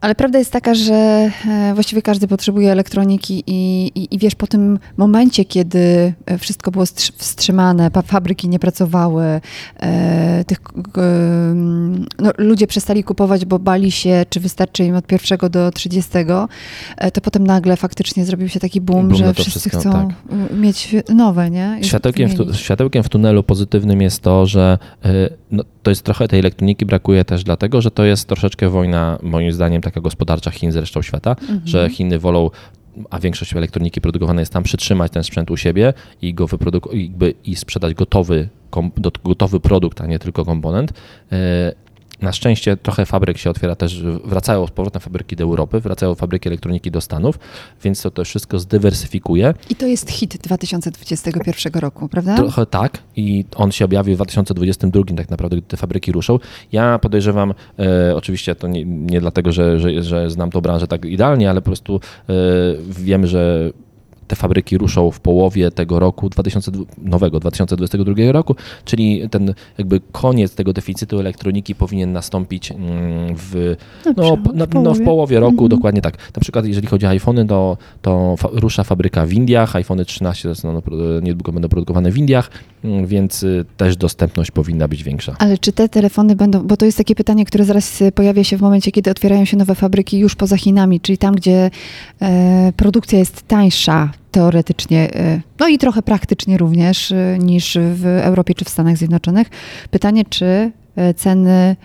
ale 0.00 0.14
prawda 0.14 0.38
jest 0.38 0.52
taka, 0.52 0.74
że 0.74 0.94
e, 0.94 1.74
właściwie 1.74 2.02
każdy 2.02 2.28
potrzebuje 2.28 2.72
elektroniki 2.72 3.44
i, 3.46 3.92
i, 3.94 4.14
i 4.14 4.18
wiesz, 4.18 4.34
po 4.34 4.46
tym 4.46 4.78
momencie, 4.96 5.44
kiedy 5.44 6.14
e, 6.26 6.38
wszystko 6.38 6.70
było 6.70 6.84
strzy- 6.84 7.12
wstrzymane, 7.16 7.90
fabryki 8.06 8.48
nie 8.48 8.58
pracowały, 8.58 9.40
e, 9.80 10.44
tych, 10.46 10.58
mm, 10.96 12.06
no, 12.18 12.30
ludzie 12.38 12.66
przestali 12.66 13.04
kupować, 13.04 13.44
bo 13.44 13.58
bali 13.58 13.90
się, 13.90 14.26
czy 14.30 14.40
wystarczy 14.40 14.84
im 14.84 14.96
od 14.96 15.06
pierwszego 15.06 15.48
do 15.48 15.70
30, 15.70 16.10
e, 16.96 17.10
to 17.10 17.20
potem 17.20 17.46
nagle 17.46 17.76
faktycznie 17.76 18.24
zrobił 18.24 18.48
się 18.48 18.60
taki 18.60 18.80
boom, 18.80 19.08
Boom 19.08 19.18
że 19.18 19.34
to 19.34 19.42
wszyscy 19.42 19.70
wszystko, 19.70 19.80
chcą 19.80 19.92
tak. 19.92 20.08
mieć 20.58 20.94
nowe, 21.14 21.50
nie? 21.50 21.78
I 21.80 21.84
Światełkiem 21.84 22.28
w, 22.28 22.56
światełkiem 22.56 23.02
w 23.02 23.08
tunelu 23.08 23.42
pozytywnym 23.42 24.02
jest 24.02 24.20
to, 24.20 24.46
że 24.46 24.78
y, 25.06 25.08
no, 25.50 25.64
to 25.82 25.90
jest 25.90 26.02
trochę 26.02 26.28
tej 26.28 26.40
elektroniki 26.40 26.86
brakuje 26.86 27.24
też 27.24 27.44
dlatego, 27.44 27.80
że 27.80 27.90
to 27.90 28.04
jest 28.04 28.28
troszeczkę 28.28 28.68
wojna, 28.68 29.18
moim 29.22 29.52
zdaniem, 29.52 29.82
taka 29.88 30.00
gospodarcza 30.00 30.50
Chin 30.50 30.72
z 30.72 30.76
resztą 30.76 31.02
świata, 31.02 31.36
że 31.64 31.90
Chiny 31.90 32.18
wolą 32.18 32.50
a 33.10 33.18
większość 33.18 33.56
elektroniki 33.56 34.00
produkowana 34.00 34.40
jest 34.40 34.52
tam, 34.52 34.62
przytrzymać 34.62 35.12
ten 35.12 35.24
sprzęt 35.24 35.50
u 35.50 35.56
siebie 35.56 35.94
i 36.22 36.34
go 36.34 36.46
wyprodukować 36.46 36.98
i 37.44 37.56
sprzedać 37.56 37.94
gotowy, 37.94 38.48
gotowy 39.24 39.60
produkt, 39.60 40.00
a 40.00 40.06
nie 40.06 40.18
tylko 40.18 40.44
komponent. 40.44 40.92
Na 42.22 42.32
szczęście 42.32 42.76
trochę 42.76 43.06
fabryk 43.06 43.38
się 43.38 43.50
otwiera 43.50 43.74
też, 43.74 44.02
wracają 44.24 44.66
z 44.66 44.70
powrotem 44.70 45.00
fabryki 45.00 45.36
do 45.36 45.44
Europy, 45.44 45.80
wracają 45.80 46.14
fabryki 46.14 46.48
elektroniki 46.48 46.90
do 46.90 47.00
Stanów, 47.00 47.38
więc 47.82 48.02
to 48.02 48.10
też 48.10 48.28
wszystko 48.28 48.58
zdywersyfikuje. 48.58 49.54
I 49.70 49.74
to 49.74 49.86
jest 49.86 50.10
hit 50.10 50.36
2021 50.36 51.72
roku, 51.80 52.08
prawda? 52.08 52.36
Trochę 52.36 52.66
tak 52.66 52.98
i 53.16 53.44
on 53.56 53.72
się 53.72 53.84
objawi 53.84 54.12
w 54.12 54.16
2022 54.16 55.02
tak 55.16 55.30
naprawdę, 55.30 55.56
gdy 55.56 55.66
te 55.66 55.76
fabryki 55.76 56.12
ruszą. 56.12 56.38
Ja 56.72 56.98
podejrzewam, 56.98 57.54
e, 57.78 58.16
oczywiście 58.16 58.54
to 58.54 58.68
nie, 58.68 58.84
nie 58.84 59.20
dlatego, 59.20 59.52
że, 59.52 59.80
że, 59.80 60.02
że 60.02 60.30
znam 60.30 60.50
tą 60.50 60.60
branżę 60.60 60.86
tak 60.86 61.04
idealnie, 61.04 61.50
ale 61.50 61.60
po 61.60 61.64
prostu 61.64 62.00
e, 62.28 62.32
wiem, 62.88 63.26
że 63.26 63.72
te 64.28 64.36
fabryki 64.36 64.78
ruszą 64.78 65.10
w 65.10 65.20
połowie 65.20 65.70
tego 65.70 65.98
roku, 65.98 66.28
2000, 66.28 66.72
nowego 66.98 67.40
2022 67.40 68.32
roku, 68.32 68.56
czyli 68.84 69.28
ten 69.30 69.54
jakby 69.78 70.00
koniec 70.12 70.54
tego 70.54 70.72
deficytu 70.72 71.20
elektroniki 71.20 71.74
powinien 71.74 72.12
nastąpić 72.12 72.70
mm, 72.72 72.80
w, 73.36 73.76
no, 74.16 74.36
w, 74.36 74.74
no, 74.74 74.94
w 74.94 75.04
połowie 75.04 75.40
roku, 75.40 75.64
mhm. 75.64 75.68
dokładnie 75.68 76.02
tak. 76.02 76.14
Na 76.36 76.40
przykład 76.40 76.66
jeżeli 76.66 76.86
chodzi 76.86 77.06
o 77.06 77.08
iPhony, 77.08 77.46
to, 77.46 77.76
to 78.02 78.34
fa 78.36 78.48
rusza 78.52 78.84
fabryka 78.84 79.26
w 79.26 79.32
Indiach, 79.32 79.76
iPhony 79.76 80.04
13 80.04 80.48
no, 80.64 80.82
niedługo 81.22 81.52
będą 81.52 81.68
produkowane 81.68 82.10
w 82.10 82.18
Indiach, 82.18 82.50
mm, 82.84 83.06
więc 83.06 83.42
y, 83.42 83.64
też 83.76 83.96
dostępność 83.96 84.50
powinna 84.50 84.88
być 84.88 85.04
większa. 85.04 85.36
Ale 85.38 85.58
czy 85.58 85.72
te 85.72 85.88
telefony 85.88 86.36
będą, 86.36 86.66
bo 86.66 86.76
to 86.76 86.86
jest 86.86 86.98
takie 86.98 87.14
pytanie, 87.14 87.44
które 87.44 87.64
zaraz 87.64 88.02
pojawia 88.14 88.44
się 88.44 88.56
w 88.56 88.60
momencie, 88.60 88.92
kiedy 88.92 89.10
otwierają 89.10 89.44
się 89.44 89.56
nowe 89.56 89.74
fabryki 89.74 90.18
już 90.18 90.34
poza 90.34 90.56
Chinami, 90.56 91.00
czyli 91.00 91.18
tam, 91.18 91.34
gdzie 91.34 91.70
e, 92.22 92.72
produkcja 92.76 93.18
jest 93.18 93.42
tańsza, 93.42 94.10
teoretycznie, 94.38 95.16
y, 95.16 95.40
no 95.60 95.68
i 95.68 95.78
trochę 95.78 96.02
praktycznie 96.02 96.58
również 96.58 97.10
y, 97.10 97.38
niż 97.40 97.78
w 97.94 98.06
Europie 98.06 98.54
czy 98.54 98.64
w 98.64 98.68
Stanach 98.68 98.96
Zjednoczonych. 98.96 99.48
Pytanie, 99.90 100.24
czy 100.24 100.72
y, 101.10 101.14
ceny 101.14 101.76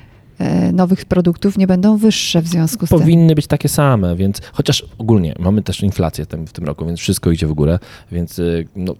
nowych 0.74 1.06
produktów 1.06 1.58
nie 1.58 1.68
będą 1.68 1.98
wyższe 1.98 2.42
w 2.42 2.48
związku 2.48 2.86
z 2.86 2.90
tym. 2.90 3.00
Powinny 3.00 3.36
być 3.36 3.48
takie 3.48 3.70
same, 3.70 4.16
więc 4.16 4.42
chociaż 4.54 4.86
ogólnie 4.98 5.36
mamy 5.40 5.62
też 5.62 5.82
inflację 5.82 6.26
w 6.48 6.52
tym 6.54 6.66
roku, 6.66 6.86
więc 6.86 7.00
wszystko 7.00 7.32
idzie 7.32 7.48
w 7.48 7.54
górę, 7.54 7.80
więc 8.12 8.42
no, 8.76 8.96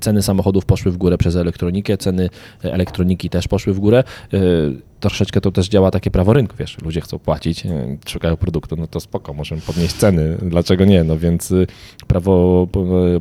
ceny 0.00 0.22
samochodów 0.22 0.64
poszły 0.64 0.92
w 0.92 0.96
górę 0.96 1.18
przez 1.18 1.36
elektronikę, 1.36 1.98
ceny 1.98 2.28
elektroniki 2.62 3.30
też 3.30 3.48
poszły 3.48 3.74
w 3.74 3.80
górę. 3.80 4.04
Troszeczkę 5.00 5.40
to 5.40 5.52
też 5.52 5.68
działa 5.68 5.90
takie 5.90 6.10
prawo 6.10 6.32
rynku, 6.32 6.56
wiesz, 6.58 6.76
ludzie 6.82 7.00
chcą 7.00 7.18
płacić, 7.18 7.66
e, 7.66 7.96
szukają 8.06 8.36
produktu, 8.36 8.76
no 8.76 8.86
to 8.86 9.00
spoko, 9.00 9.34
możemy 9.34 9.60
podnieść 9.60 9.94
ceny, 9.94 10.36
dlaczego 10.42 10.84
nie, 10.84 11.04
no 11.04 11.18
więc 11.18 11.50
y, 11.50 11.66
prawo 12.06 12.68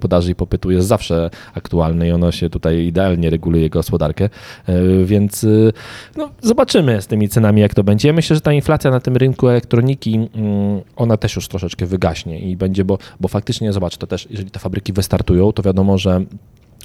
podaży 0.02 0.32
i 0.32 0.36
popytu 0.36 0.72
jest 0.72 0.88
zawsze 0.88 1.30
aktualne 1.54 2.08
i 2.08 2.12
ono 2.12 2.32
się 2.32 2.50
tutaj 2.50 2.86
idealnie 2.86 3.30
reguluje 3.30 3.70
gospodarkę, 3.70 4.30
e, 4.68 5.06
więc 5.06 5.44
y, 5.44 5.74
no, 6.16 6.30
zobaczymy 6.42 7.02
z 7.02 7.08
tymi 7.08 7.30
cenami, 7.30 7.62
jak 7.62 7.74
to 7.74 7.84
będzie. 7.84 8.08
Ja 8.08 8.14
myślę, 8.14 8.36
że 8.36 8.42
ta 8.42 8.54
inflacja 8.54 8.92
na 8.92 9.00
tym 9.00 9.16
rynku 9.16 9.48
elektroniki, 9.48 10.16
mm, 10.16 10.82
ona 10.96 11.18
też 11.18 11.36
już 11.36 11.48
troszeczkę 11.48 11.86
wygaśnie 11.86 12.40
i 12.40 12.58
będzie, 12.58 12.86
bo, 12.86 12.98
bo 13.20 13.28
faktycznie, 13.28 13.74
zobacz, 13.74 13.98
to 13.98 14.08
też, 14.08 14.28
jeżeli 14.30 14.52
te 14.52 14.60
fabryki 14.60 14.94
wystartują, 14.94 15.52
to 15.52 15.64
wiadomo, 15.64 15.98
że 15.98 16.26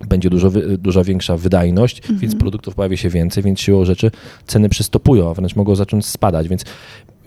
będzie 0.08 0.30
dużo, 0.30 0.50
dużo 0.78 1.04
większa 1.04 1.36
wydajność, 1.36 2.00
mhm. 2.00 2.18
więc 2.18 2.34
produktów 2.34 2.74
pojawi 2.74 2.96
się 2.96 3.08
więcej, 3.08 3.42
więc 3.42 3.60
siłą 3.60 3.84
rzeczy 3.84 4.10
ceny 4.46 4.68
przystopują, 4.68 5.30
a 5.30 5.34
wręcz 5.34 5.56
mogą 5.56 5.74
zacząć 5.74 6.06
spadać, 6.06 6.48
więc 6.48 6.64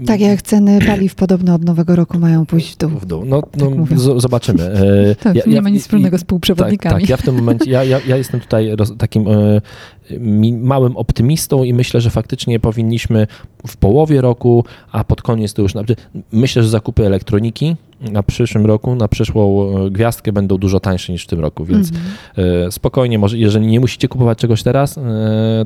tak 0.05 0.19
jak 0.19 0.41
ceny 0.41 0.79
paliw 0.87 1.15
podobno 1.15 1.53
od 1.53 1.63
nowego 1.63 1.95
roku 1.95 2.19
mają 2.19 2.45
pójść 2.45 2.73
w 2.73 2.77
dół. 2.77 2.89
W 2.89 3.05
dół. 3.05 3.25
No, 3.25 3.43
no 3.57 3.85
tak 3.89 3.99
zobaczymy. 3.99 4.71
tak, 5.23 5.35
ja, 5.35 5.43
nie 5.47 5.61
ma 5.61 5.69
nic 5.69 5.81
wspólnego 5.81 6.15
ja, 6.15 6.19
z 6.19 6.23
półprzewodnikami. 6.23 6.93
Tak, 6.93 7.01
tak, 7.01 7.09
ja 7.09 7.17
w 7.17 7.21
tym 7.21 7.35
momencie, 7.35 7.71
ja, 7.71 7.83
ja, 7.83 7.99
ja 8.07 8.17
jestem 8.17 8.39
tutaj 8.39 8.75
roz, 8.75 8.93
takim 8.97 9.27
e, 9.27 9.61
małym 10.51 10.97
optymistą 10.97 11.63
i 11.63 11.73
myślę, 11.73 12.01
że 12.01 12.09
faktycznie 12.09 12.59
powinniśmy 12.59 13.27
w 13.67 13.77
połowie 13.77 14.21
roku, 14.21 14.65
a 14.91 15.03
pod 15.03 15.21
koniec 15.21 15.53
to 15.53 15.61
już, 15.61 15.73
myślę, 16.31 16.63
że 16.63 16.69
zakupy 16.69 17.05
elektroniki 17.05 17.75
na 18.11 18.23
przyszłym 18.23 18.65
roku, 18.65 18.95
na 18.95 19.07
przyszłą 19.07 19.69
e, 19.85 19.89
gwiazdkę 19.91 20.31
będą 20.31 20.57
dużo 20.57 20.79
tańsze 20.79 21.11
niż 21.11 21.23
w 21.23 21.27
tym 21.27 21.39
roku, 21.39 21.65
więc 21.65 21.91
mm. 22.37 22.71
spokojnie, 22.71 23.19
może 23.19 23.37
jeżeli 23.37 23.67
nie 23.67 23.79
musicie 23.79 24.07
kupować 24.07 24.37
czegoś 24.37 24.63
teraz, 24.63 24.97
e, 24.97 25.01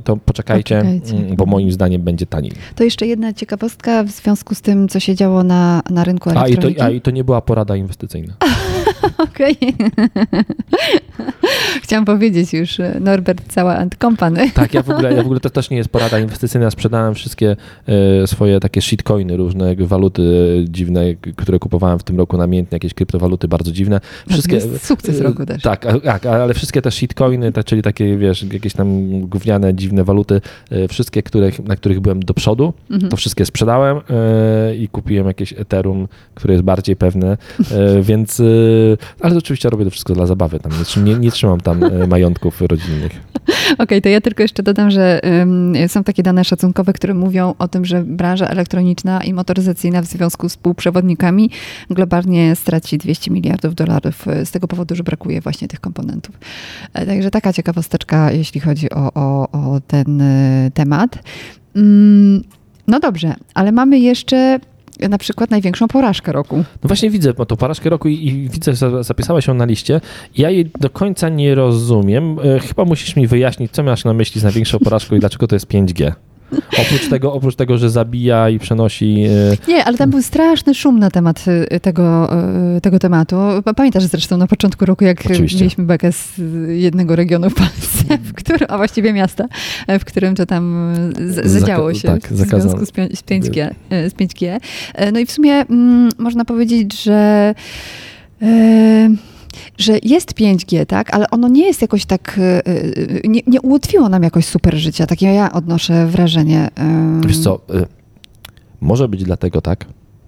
to 0.03 0.17
poczekajcie, 0.17 0.75
poczekajcie, 0.75 1.35
bo 1.35 1.45
moim 1.45 1.71
zdaniem 1.71 2.01
będzie 2.01 2.25
taniej. 2.25 2.51
To 2.75 2.83
jeszcze 2.83 3.07
jedna 3.07 3.33
ciekawostka 3.33 4.03
w 4.03 4.09
związku 4.09 4.55
z 4.55 4.61
tym, 4.61 4.87
co 4.87 4.99
się 4.99 5.15
działo 5.15 5.43
na, 5.43 5.81
na 5.89 6.03
rynku 6.03 6.29
elektroniki. 6.29 6.65
A 6.65 6.69
i, 6.69 6.75
to, 6.75 6.83
a 6.83 6.89
i 6.89 7.01
to 7.01 7.11
nie 7.11 7.23
była 7.23 7.41
porada 7.41 7.75
inwestycyjna. 7.75 8.33
Okej. 9.27 9.55
Chciałam 11.83 12.05
powiedzieć 12.05 12.53
już, 12.53 12.77
Norbert 12.99 13.53
cała 13.53 13.77
and 13.77 13.95
company. 13.95 14.51
Tak, 14.53 14.73
ja 14.73 14.83
w 14.83 14.89
ogóle, 14.89 15.13
ja 15.13 15.23
w 15.23 15.25
ogóle 15.25 15.39
to 15.39 15.49
też 15.49 15.69
nie 15.69 15.77
jest 15.77 15.89
porada 15.89 16.19
inwestycyjna. 16.19 16.71
Sprzedałem 16.71 17.15
wszystkie 17.15 17.55
swoje 18.25 18.59
takie 18.59 18.81
shitcoiny, 18.81 19.37
różne 19.37 19.75
waluty 19.75 20.23
dziwne, 20.69 21.15
które 21.35 21.59
kupowałem 21.59 21.99
w 21.99 22.03
tym 22.03 22.17
roku 22.17 22.37
namiętnie 22.37 22.75
jakieś 22.75 22.93
kryptowaluty 22.93 23.47
bardzo 23.47 23.71
dziwne. 23.71 23.99
Wszystkie, 24.29 24.61
sukces 24.61 25.21
roku 25.21 25.45
też. 25.45 25.61
Tak, 25.61 25.85
tak, 26.03 26.25
ale 26.25 26.53
wszystkie 26.53 26.81
te 26.81 26.91
shitcoiny, 26.91 27.51
te, 27.51 27.63
czyli 27.63 27.81
takie, 27.81 28.17
wiesz, 28.17 28.45
jakieś 28.53 28.73
tam 28.73 29.19
gówniane, 29.21 29.73
dziwne 29.73 30.03
waluty, 30.03 30.41
e, 30.71 30.87
wszystkie, 30.87 31.23
których, 31.23 31.59
na 31.59 31.75
których 31.75 31.99
byłem 31.99 32.23
do 32.23 32.33
przodu, 32.33 32.73
mhm. 32.91 33.11
to 33.11 33.17
wszystkie 33.17 33.45
sprzedałem 33.45 33.97
e, 33.97 34.75
i 34.75 34.87
kupiłem 34.87 35.27
jakieś 35.27 35.53
Ethereum, 35.53 36.07
które 36.35 36.53
jest 36.53 36.63
bardziej 36.63 36.95
pewne, 36.95 37.37
e, 37.71 38.01
więc, 38.01 38.41
ale 39.21 39.37
oczywiście 39.37 39.69
robię 39.69 39.85
to 39.85 39.91
wszystko 39.91 40.13
dla 40.13 40.25
zabawy, 40.25 40.59
tam 40.59 40.71
nie, 40.97 41.03
nie, 41.03 41.19
nie 41.19 41.31
trzymam 41.31 41.61
tam 41.61 41.79
majątków 42.07 42.61
rodzinnych. 42.61 43.11
Okej, 43.47 43.73
okay, 43.77 44.01
to 44.01 44.09
ja 44.09 44.21
tylko 44.21 44.43
jeszcze 44.43 44.63
dodam, 44.63 44.91
że 44.91 45.21
są 45.87 46.03
takie 46.03 46.23
dane 46.23 46.45
szacunkowe, 46.45 46.93
które 46.93 47.13
mówią 47.13 47.53
o 47.59 47.67
tym, 47.67 47.85
że 47.85 48.03
branża 48.03 48.47
elektroniczna 48.47 49.23
i 49.23 49.33
motoryzacyjna 49.33 50.01
w 50.01 50.05
związku 50.05 50.49
z 50.49 50.57
półprzewodnikami 50.57 51.49
globalnie 51.89 52.55
straci 52.55 52.97
200 52.97 53.31
miliardów 53.31 53.75
dolarów 53.75 54.27
e, 54.27 54.45
z 54.45 54.51
tego 54.51 54.67
powodu, 54.67 54.95
że 54.95 55.03
brakuje 55.03 55.41
właśnie 55.41 55.67
tych 55.67 55.79
komponentów. 55.79 56.39
E, 56.93 57.05
także 57.05 57.31
taka 57.31 57.53
ciekawosteczka, 57.53 58.31
jeśli 58.31 58.61
chodzi 58.61 58.89
o, 58.89 59.13
o, 59.13 59.49
o 59.51 59.81
ten 59.87 60.23
temat. 60.73 61.19
Mm, 61.75 62.43
no 62.87 62.99
dobrze, 62.99 63.35
ale 63.53 63.71
mamy 63.71 63.99
jeszcze 63.99 64.59
na 65.09 65.17
przykład 65.17 65.49
największą 65.51 65.87
porażkę 65.87 66.31
roku. 66.31 66.57
No 66.57 66.87
właśnie 66.87 67.09
widzę 67.09 67.33
tą 67.33 67.55
porażkę 67.55 67.89
roku 67.89 68.07
i, 68.07 68.27
i 68.27 68.49
widzę, 68.49 68.73
że 68.73 69.03
zapisałaś 69.03 69.47
ją 69.47 69.53
na 69.53 69.65
liście. 69.65 70.01
Ja 70.37 70.49
jej 70.49 70.71
do 70.79 70.89
końca 70.89 71.29
nie 71.29 71.55
rozumiem. 71.55 72.37
Chyba 72.67 72.85
musisz 72.85 73.15
mi 73.15 73.27
wyjaśnić, 73.27 73.71
co 73.71 73.83
masz 73.83 74.05
na 74.05 74.13
myśli 74.13 74.41
z 74.41 74.43
największą 74.43 74.79
porażką 74.79 75.15
i 75.15 75.19
dlaczego 75.19 75.47
to 75.47 75.55
jest 75.55 75.67
5G. 75.67 76.11
Oprócz 76.51 77.09
tego, 77.09 77.33
oprócz 77.33 77.55
tego, 77.55 77.77
że 77.77 77.89
zabija 77.89 78.49
i 78.49 78.59
przenosi. 78.59 79.25
E, 79.67 79.71
Nie, 79.71 79.85
ale 79.85 79.97
tam 79.97 80.09
był 80.09 80.21
straszny 80.21 80.75
szum 80.75 80.99
na 80.99 81.11
temat 81.11 81.45
e, 81.69 81.79
tego, 81.79 82.33
e, 82.75 82.81
tego 82.81 82.99
tematu. 82.99 83.35
Pamiętasz 83.75 84.03
zresztą 84.03 84.37
na 84.37 84.47
początku 84.47 84.85
roku, 84.85 85.03
jak 85.03 85.25
Oczywiście. 85.25 85.59
mieliśmy 85.59 85.83
bekę 85.83 86.11
z 86.11 86.41
jednego 86.67 87.15
regionu 87.15 87.49
w 87.49 87.53
Polsce, 87.53 88.17
w 88.29 88.33
którym, 88.33 88.67
a 88.69 88.77
właściwie 88.77 89.13
miasta, 89.13 89.45
w 89.99 90.05
którym 90.05 90.35
to 90.35 90.45
tam 90.45 90.93
zadziało 91.43 91.93
się 91.93 92.07
tak, 92.07 92.27
w 92.27 92.37
związku 92.37 92.85
z 92.85 92.91
5G, 92.91 93.69
z 93.89 94.13
5G. 94.13 94.59
No 95.13 95.19
i 95.19 95.25
w 95.25 95.31
sumie 95.31 95.53
mm, 95.53 96.09
można 96.17 96.45
powiedzieć, 96.45 97.03
że 97.03 97.53
że 99.77 99.99
jest 100.03 100.33
5G, 100.33 100.85
tak, 100.85 101.13
ale 101.13 101.29
ono 101.29 101.47
nie 101.47 101.65
jest 101.65 101.81
jakoś 101.81 102.05
tak, 102.05 102.39
e, 102.39 102.67
e, 102.67 102.73
nie, 103.27 103.41
nie 103.47 103.61
ułatwiło 103.61 104.09
nam 104.09 104.23
jakoś 104.23 104.45
super 104.45 104.75
życia. 104.75 105.05
Takie 105.05 105.25
ja 105.25 105.51
odnoszę 105.51 106.07
wrażenie. 106.07 106.69
Wiesz 107.27 107.39
co, 107.39 107.59
e, 107.73 107.85
może 108.81 109.07
być 109.07 109.23
dlatego 109.23 109.61
tak, 109.61 109.85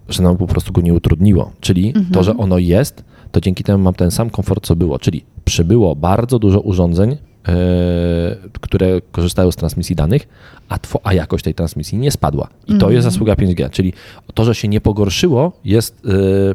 że 0.10 0.24
nam 0.24 0.38
po 0.38 0.48
prostu 0.48 0.74
go 0.74 0.82
nie 0.82 0.94
utrudniło. 0.94 1.52
Czyli 1.60 1.88
mhm. 1.88 2.06
to, 2.06 2.24
że 2.24 2.38
ono 2.38 2.58
jest, 2.58 3.04
to 3.32 3.42
dzięki 3.42 3.63
temu 3.63 3.84
mam 3.84 3.94
ten 3.94 4.12
sam 4.12 4.30
komfort, 4.30 4.65
co 4.65 4.76
było. 4.76 5.00
Czyli 5.00 5.26
przybyło 5.46 5.96
bardzo 5.96 6.39
dużo 6.39 6.60
urządzeń, 6.60 7.18
które 8.62 9.02
korzystają 9.12 9.52
z 9.52 9.56
transmisji 9.56 9.96
danych, 9.96 10.28
a, 10.70 10.80
two, 10.80 11.00
a 11.04 11.13
jakość 11.13 11.44
tej 11.44 11.54
transmisji 11.54 11.98
nie 11.98 12.12
spadła. 12.12 12.48
I 12.63 12.68
to 12.68 12.74
jest 12.74 12.84
mhm. 12.84 13.02
zasługa 13.02 13.34
5G. 13.34 13.70
Czyli 13.70 13.94
to, 14.34 14.46
że 14.46 14.56
się 14.56 14.68
nie 14.68 14.82
pogorszyło, 14.82 15.52
jest 15.65 16.02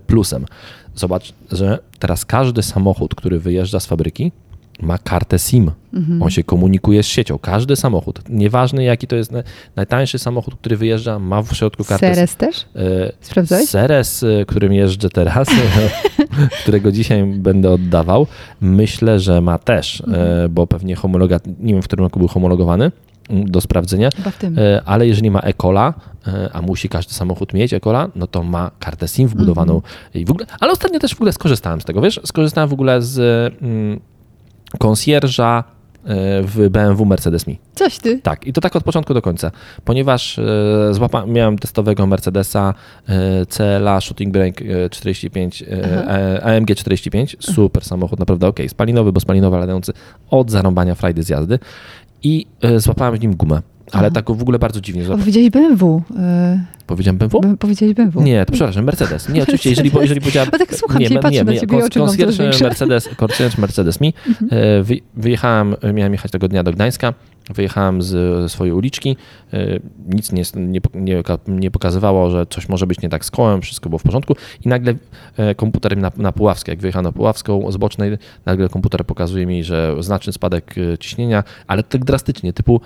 plusem. 0.07 0.47
Zobacz, 0.95 1.33
że 1.53 1.79
teraz 1.99 2.25
każdy 2.25 2.63
samochód, 2.63 3.15
który 3.15 3.41
wyjeżdża 3.41 3.81
z 3.81 3.87
fabryki, 3.87 4.33
ma 4.81 4.99
kartę 4.99 5.39
SIM. 5.39 5.71
Mhm. 5.95 6.23
On 6.23 6.31
się 6.31 6.45
komunikuje 6.45 7.03
z 7.03 7.07
siecią. 7.07 7.39
Każdy 7.39 7.77
samochód, 7.77 8.21
nieważne 8.29 8.85
jaki 8.85 9.07
to 9.07 9.17
jest 9.17 9.33
najtańszy 9.77 10.19
samochód, 10.19 10.55
który 10.55 10.77
wyjeżdża, 10.77 11.19
ma 11.19 11.43
w 11.43 11.55
środku 11.55 11.85
kartę 11.85 12.15
Seres 12.15 12.37
też? 12.37 12.67
E, 12.77 13.13
Sprawdzałeś? 13.21 13.69
Seres, 13.69 14.23
e, 14.23 14.45
którym 14.45 14.73
jeżdżę 14.73 15.11
teraz, 15.11 15.49
którego 16.63 16.93
dzisiaj 16.93 17.25
będę 17.25 17.71
oddawał, 17.71 18.27
myślę, 18.61 19.21
że 19.21 19.41
ma 19.41 19.59
też, 19.59 20.01
e, 20.01 20.05
mhm. 20.05 20.55
bo 20.55 20.67
pewnie 20.67 20.97
homologa, 20.97 21.41
nie 21.61 21.73
wiem 21.73 21.83
w 21.83 21.87
którym 21.87 22.05
roku 22.05 22.19
był 22.19 22.29
homologowany, 22.29 22.93
do 23.31 23.61
sprawdzenia. 23.61 24.09
E, 24.57 24.83
ale 24.85 25.07
jeżeli 25.07 25.31
ma 25.31 25.41
Ecola, 25.41 25.95
e, 26.27 26.51
a 26.53 26.63
musi 26.63 26.89
każdy 26.89 27.15
samochód 27.15 27.53
mieć 27.53 27.75
Ecola, 27.75 28.09
no 28.15 28.27
to 28.27 28.43
ma 28.43 28.71
kartę 28.79 29.09
SIM 29.09 29.29
wbudowaną. 29.29 29.73
Mm 29.73 29.83
-hmm. 29.83 30.21
I 30.21 30.25
w 30.25 30.31
ogóle, 30.31 30.47
ale 30.61 30.73
ostatnio 30.73 30.99
też 30.99 31.15
w 31.15 31.19
ogóle 31.19 31.33
skorzystałem 31.33 31.81
z 31.81 31.85
tego, 31.85 32.01
wiesz? 32.01 32.21
Skorzystałem 32.25 32.69
w 32.69 32.73
ogóle 32.73 33.03
z 33.03 33.19
mm, 33.63 34.01
konsjerża 34.79 35.65
w 36.43 36.69
BMW 36.71 37.05
Mercedes 37.05 37.47
Mi. 37.47 37.59
Coś 37.75 37.99
ty. 37.99 38.19
Tak, 38.19 38.47
i 38.47 38.53
to 38.53 38.61
tak 38.61 38.77
od 38.77 38.85
początku 38.85 39.15
do 39.15 39.23
końca, 39.23 39.51
ponieważ 39.85 40.39
e, 40.39 40.45
złapa, 40.91 41.27
miałem 41.27 41.59
testowego 41.59 42.07
Mercedesa 42.07 42.75
e, 43.09 43.47
CLA 43.47 44.01
Shooting 44.01 44.33
Brake 44.33 44.65
e, 44.85 44.91
45, 44.91 45.63
e, 45.63 45.67
e, 45.73 46.57
AMG 46.57 46.75
45, 46.77 47.37
super 47.41 47.85
samochód, 47.85 48.19
naprawdę 48.19 48.47
ok, 48.47 48.59
spalinowy, 48.69 49.13
bo 49.13 49.21
spalinowy, 49.21 49.57
ale 49.57 49.67
dający 49.67 49.93
od 50.31 50.51
zarąbania 50.51 50.95
frajdy 50.95 51.23
z 51.23 51.29
jazdy 51.29 51.59
i 52.25 52.47
e, 52.63 52.81
złapałem 52.81 53.17
w 53.17 53.21
nim 53.21 53.37
gumę, 53.37 53.63
ale 53.92 54.11
tak 54.11 54.31
w 54.31 54.42
ogóle 54.42 54.59
bardzo 54.59 54.81
dziwnie. 54.81 55.05
Złap... 55.05 55.18
powiedziałeś 55.18 55.51
BMW. 55.51 56.03
y, 56.11 56.75
Powiedziałem 56.87 57.18
BMW? 57.18 57.40
b- 57.40 57.57
Powiedziałeś 57.57 57.94
BMW. 57.94 58.23
Nie, 58.23 58.44
to 58.47 58.53
przepraszam, 58.53 58.85
Mercedes. 58.85 59.29
Nie, 59.29 59.42
oczywiście, 59.42 59.70
jeżeli, 59.70 59.90
jeżeli 60.01 60.20
powiedziałem... 60.20 60.49
Bo 60.53 60.59
tak 60.66 60.75
słucham 60.75 60.99
nie, 60.99 61.09
cię 61.09 61.18
patrzę 61.18 61.44
nie, 61.44 61.44
na 61.44 61.61
ciebie 61.61 61.85
oczy. 61.85 62.01
Mercedes, 62.64 63.09
concierge 63.16 63.59
Mercedes 63.59 64.01
mi. 64.01 64.14
E, 64.51 64.83
Wy, 64.83 65.01
wyjechałem, 65.14 65.75
miałem 65.94 66.12
jechać 66.12 66.31
tego 66.31 66.49
dnia 66.49 66.62
do 66.62 66.73
Gdańska, 66.73 67.14
wyjechałem 67.55 68.03
z 68.03 68.09
ze 68.42 68.49
swojej 68.49 68.75
uliczki, 68.75 69.16
e, 69.53 69.79
nic 70.09 70.33
nie, 70.33 70.42
nie, 70.57 70.81
nie, 70.94 71.23
nie 71.49 71.70
pokazywało, 71.70 72.31
że 72.31 72.47
coś 72.47 72.68
może 72.68 72.87
być 72.87 73.01
nie 73.03 73.09
tak 73.09 73.25
z 73.25 73.31
kołem, 73.31 73.61
wszystko 73.62 73.88
było 73.88 73.99
w 73.99 74.03
porządku 74.03 74.37
i 74.64 74.68
nagle 74.68 74.94
e, 75.37 75.55
komputer 75.55 75.97
na, 75.97 76.12
na 76.16 76.33
Puławskie, 76.33 76.73
jak 76.73 76.81
wyjechałem 76.81 77.05
na 77.05 77.12
Puławską 77.12 77.73
z 77.73 77.77
bocznej, 77.77 78.18
nagle 78.47 78.68
komputer 78.68 79.05
pokazuje 79.07 79.47
mi, 79.47 79.64
że 79.64 79.97
znaczny 80.01 80.33
spadek 80.33 80.75
e, 80.79 80.99
ciśnienia, 80.99 81.44
ale 81.66 81.83
tak 81.83 82.05
drastycznie, 82.05 82.53
typu 82.53 82.81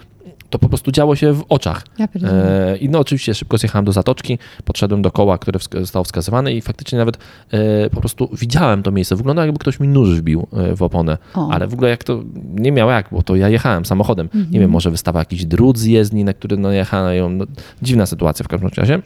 to 0.50 0.58
po 0.58 0.68
prostu 0.68 0.92
działo 0.92 1.16
się 1.16 1.32
w 1.32 1.44
oczach. 1.48 1.84
Ja. 1.98 2.08
E, 2.24 2.76
I 2.76 2.88
no 2.88 2.98
oczywiście 2.98 3.34
szybko 3.34 3.58
zjechałem 3.58 3.84
do 3.84 3.92
zatoczki, 3.92 4.38
podszedłem 4.64 5.02
do 5.02 5.10
koła, 5.10 5.38
które 5.38 5.58
wska- 5.58 5.80
zostało 5.80 6.04
wskazywane 6.04 6.52
i 6.54 6.60
faktycznie 6.60 6.98
nawet 6.98 7.18
e, 7.50 7.90
po 7.90 8.00
prostu 8.00 8.28
widziałem 8.32 8.82
to 8.82 8.90
miejsce. 8.92 9.16
Wyglądało 9.16 9.46
jakby 9.46 9.58
ktoś 9.58 9.80
mi 9.80 9.88
nóż 9.88 10.14
wbił 10.20 10.46
e, 10.52 10.76
w 10.76 10.82
oponę, 10.82 11.18
O. 11.34 11.48
ale 11.50 11.66
w 11.66 11.74
ogóle 11.74 11.90
jak 11.90 12.04
to, 12.04 12.22
nie 12.54 12.72
miało 12.72 12.90
jak, 12.92 13.08
bo 13.12 13.22
to 13.22 13.36
ja 13.36 13.48
jechałem 13.48 13.84
samochodem. 13.84 14.26
Mhm. 14.26 14.46
Nie 14.50 14.60
wiem, 14.60 14.70
może 14.70 14.90
wystawa 14.90 15.18
jakiś 15.18 15.44
drut 15.44 15.78
z 15.78 15.84
jezdni, 15.84 16.24
na 16.24 16.32
który 16.32 16.56
no 16.56 16.72
jechałem. 16.72 17.38
No, 17.38 17.44
dziwna 17.82 18.06
sytuacja 18.06 18.44
w 18.44 18.48
każdym 18.48 18.70
razie. 18.76 19.02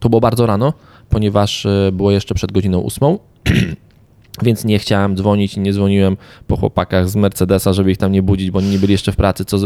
To 0.00 0.08
było 0.08 0.20
bardzo 0.20 0.46
rano, 0.46 0.72
ponieważ 1.08 1.66
e, 1.66 1.90
było 1.92 2.10
jeszcze 2.10 2.34
przed 2.34 2.52
godziną 2.52 2.78
ósmą. 2.78 3.18
Więc 4.42 4.64
nie 4.64 4.78
chciałem 4.78 5.16
dzwonić 5.16 5.54
i 5.56 5.60
nie 5.60 5.72
dzwoniłem 5.72 6.16
po 6.46 6.56
chłopakach 6.56 7.08
z 7.08 7.16
Mercedesa, 7.16 7.72
żeby 7.72 7.90
ich 7.90 7.98
tam 7.98 8.12
nie 8.12 8.22
budzić, 8.22 8.50
bo 8.50 8.58
oni 8.58 8.68
nie 8.70 8.78
byli 8.78 8.92
jeszcze 8.92 9.12
w 9.12 9.16
pracy, 9.16 9.44
co, 9.44 9.56
e, 9.56 9.64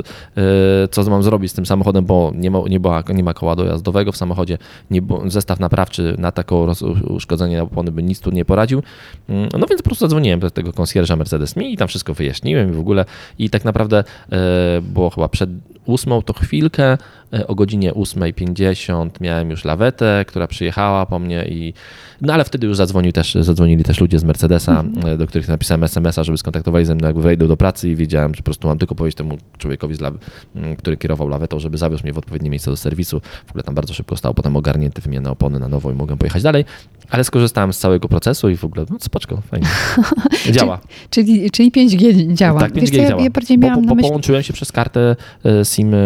co 0.90 1.10
mam 1.10 1.22
zrobić 1.22 1.50
z 1.50 1.54
tym 1.54 1.66
samochodem, 1.66 2.04
bo 2.04 2.32
nie 2.34 2.50
ma, 2.50 2.58
nie, 2.68 2.80
była, 2.80 3.02
nie 3.14 3.22
ma 3.24 3.34
koła 3.34 3.56
dojazdowego 3.56 4.12
w 4.12 4.16
samochodzie, 4.16 4.58
nie, 4.90 5.02
zestaw 5.26 5.60
naprawczy 5.60 6.14
na 6.18 6.32
roz- 6.50 6.82
uszkodzenie 7.10 7.62
opony 7.62 7.92
by 7.92 8.02
nic 8.02 8.20
tu 8.20 8.30
nie 8.30 8.44
poradził. 8.44 8.82
Mm, 9.28 9.48
No 9.58 9.66
więc 9.66 9.82
po 9.82 9.88
prostu 9.88 10.04
zadzwoniłem 10.04 10.40
do 10.40 10.50
tego 10.50 10.72
konsjerża 10.72 11.16
Mercedes 11.16 11.56
Mi 11.56 11.72
i 11.72 11.76
tam 11.76 11.88
wszystko 11.88 12.14
wyjaśniłem 12.14 12.70
i 12.70 12.72
w 12.72 12.80
ogóle 12.80 13.04
i 13.38 13.50
tak 13.50 13.64
naprawdę 13.64 14.04
e, 14.32 14.36
było 14.82 15.10
chyba 15.10 15.28
przed 15.28 15.50
ósmą 15.86 16.22
to 16.22 16.32
chwilkę, 16.32 16.98
e, 17.32 17.46
o 17.46 17.54
godzinie 17.54 17.92
8.50 17.92 19.10
miałem 19.20 19.50
już 19.50 19.64
lawetę, 19.64 20.24
która 20.28 20.46
przyjechała 20.46 21.06
po 21.06 21.18
mnie 21.18 21.44
i 21.48 21.74
no 22.20 22.32
ale 22.34 22.44
wtedy 22.44 22.66
już 22.66 22.76
zadzwonił 22.76 23.12
też, 23.12 23.34
zadzwonili 23.34 23.84
też 23.84 24.00
ludzie 24.00 24.18
z 24.18 24.24
Mercedesa, 24.24 24.61
e, 24.68 25.16
do 25.18 25.26
których 25.26 25.48
napisałem 25.48 25.84
SMS-a, 25.84 26.24
żeby 26.24 26.38
skontaktowali 26.38 26.84
ze 26.84 26.94
mną, 26.94 27.06
jak 27.06 27.18
wejdę 27.18 27.48
do 27.48 27.56
pracy 27.56 27.88
i 27.88 27.96
wiedziałem, 27.96 28.34
że 28.34 28.38
po 28.38 28.44
prostu 28.44 28.68
mam 28.68 28.78
tylko 28.78 28.94
powiedzieć 28.94 29.16
temu 29.16 29.38
człowiekowi, 29.58 29.94
z 29.94 29.98
law- 30.00 30.14
m, 30.56 30.76
który 30.76 30.96
kierował 30.96 31.28
lawetą, 31.28 31.58
żeby 31.58 31.78
zawiózł 31.78 32.02
mnie 32.02 32.12
w 32.12 32.18
odpowiednie 32.18 32.50
miejsce 32.50 32.70
do 32.70 32.76
serwisu. 32.76 33.20
W 33.46 33.50
ogóle 33.50 33.64
tam 33.64 33.74
bardzo 33.74 33.94
szybko 33.94 34.16
stało 34.16 34.34
potem 34.34 34.56
ogarnięty 34.56 35.00
wymianę 35.02 35.30
opony 35.30 35.58
na 35.58 35.68
nowo 35.68 35.90
i 35.90 35.94
mogłem 35.94 36.18
pojechać 36.18 36.42
dalej, 36.42 36.64
ale 37.10 37.24
skorzystałem 37.24 37.72
z 37.72 37.78
całego 37.78 38.08
procesu 38.08 38.48
i 38.48 38.56
w 38.56 38.64
ogóle, 38.64 38.86
no 38.90 38.96
spoczko, 39.00 39.40
fajnie. 39.50 39.66
Działa. 40.56 40.80
Czyli, 41.10 41.50
czyli 41.50 41.72
5G 41.72 42.34
działa. 42.34 42.60
Tak, 42.60 42.74
Wiesz 42.74 42.84
5G 42.90 42.96
co, 42.96 43.02
ja, 43.02 43.08
działa. 43.08 43.22
ja 43.22 43.30
bardziej 43.30 43.58
bo, 43.58 43.66
miałam 43.66 43.86
bo, 43.86 43.94
bo 43.94 44.02
połączyłem 44.02 44.42
się 44.42 44.52
przez 44.52 44.72
kartę 44.72 45.16
e, 45.44 45.64
SIM 45.64 45.94
e, 45.94 45.98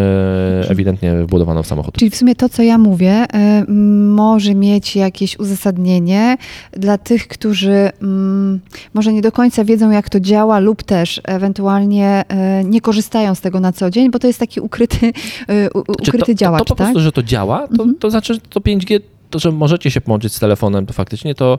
ewidentnie 0.69 1.15
wbudowaną 1.25 1.63
w 1.63 1.67
samochód. 1.67 1.95
Czyli 1.99 2.11
w 2.11 2.17
sumie 2.17 2.35
to, 2.35 2.49
co 2.49 2.63
ja 2.63 2.79
mówię, 2.79 3.27
może 4.15 4.55
mieć 4.55 4.97
jakieś 4.97 5.39
uzasadnienie 5.39 6.37
dla 6.73 6.99
tych, 6.99 7.29
którzy 7.29 7.71
mm, 8.03 8.36
może 8.95 9.13
nie 9.13 9.23
do 9.23 9.33
końca 9.33 9.65
wiedzą, 9.65 9.91
jak 9.91 10.11
to 10.11 10.21
działa, 10.21 10.59
lub 10.59 10.83
też 10.83 11.21
ewentualnie 11.25 12.25
y, 12.61 12.65
nie 12.65 12.81
korzystają 12.81 13.35
z 13.35 13.41
tego 13.41 13.61
na 13.61 13.73
co 13.73 13.91
dzień, 13.91 14.11
bo 14.11 14.19
to 14.19 14.27
jest 14.27 14.39
taki 14.39 14.61
ukryty, 14.61 15.13
Czy 16.03 16.11
ukryty 16.11 16.27
to, 16.27 16.35
działacz, 16.35 16.59
to, 16.59 16.65
to 16.65 16.75
po 16.75 16.79
tak? 16.79 16.87
prostu, 16.87 17.01
że 17.01 17.13
to 17.13 17.23
działa, 17.23 17.59
to, 17.69 17.73
Mhm. 17.73 17.95
to 17.99 18.11
znaczy, 18.11 18.35
że 18.35 18.41
to 18.41 18.61
5G, 18.61 19.01
to, 19.31 19.39
że 19.39 19.53
możecie 19.53 19.91
się 19.91 20.01
połączyć 20.01 20.35
z 20.35 20.41
telefonem, 20.41 20.87
to 20.87 20.93
faktycznie 20.93 21.35
to 21.35 21.59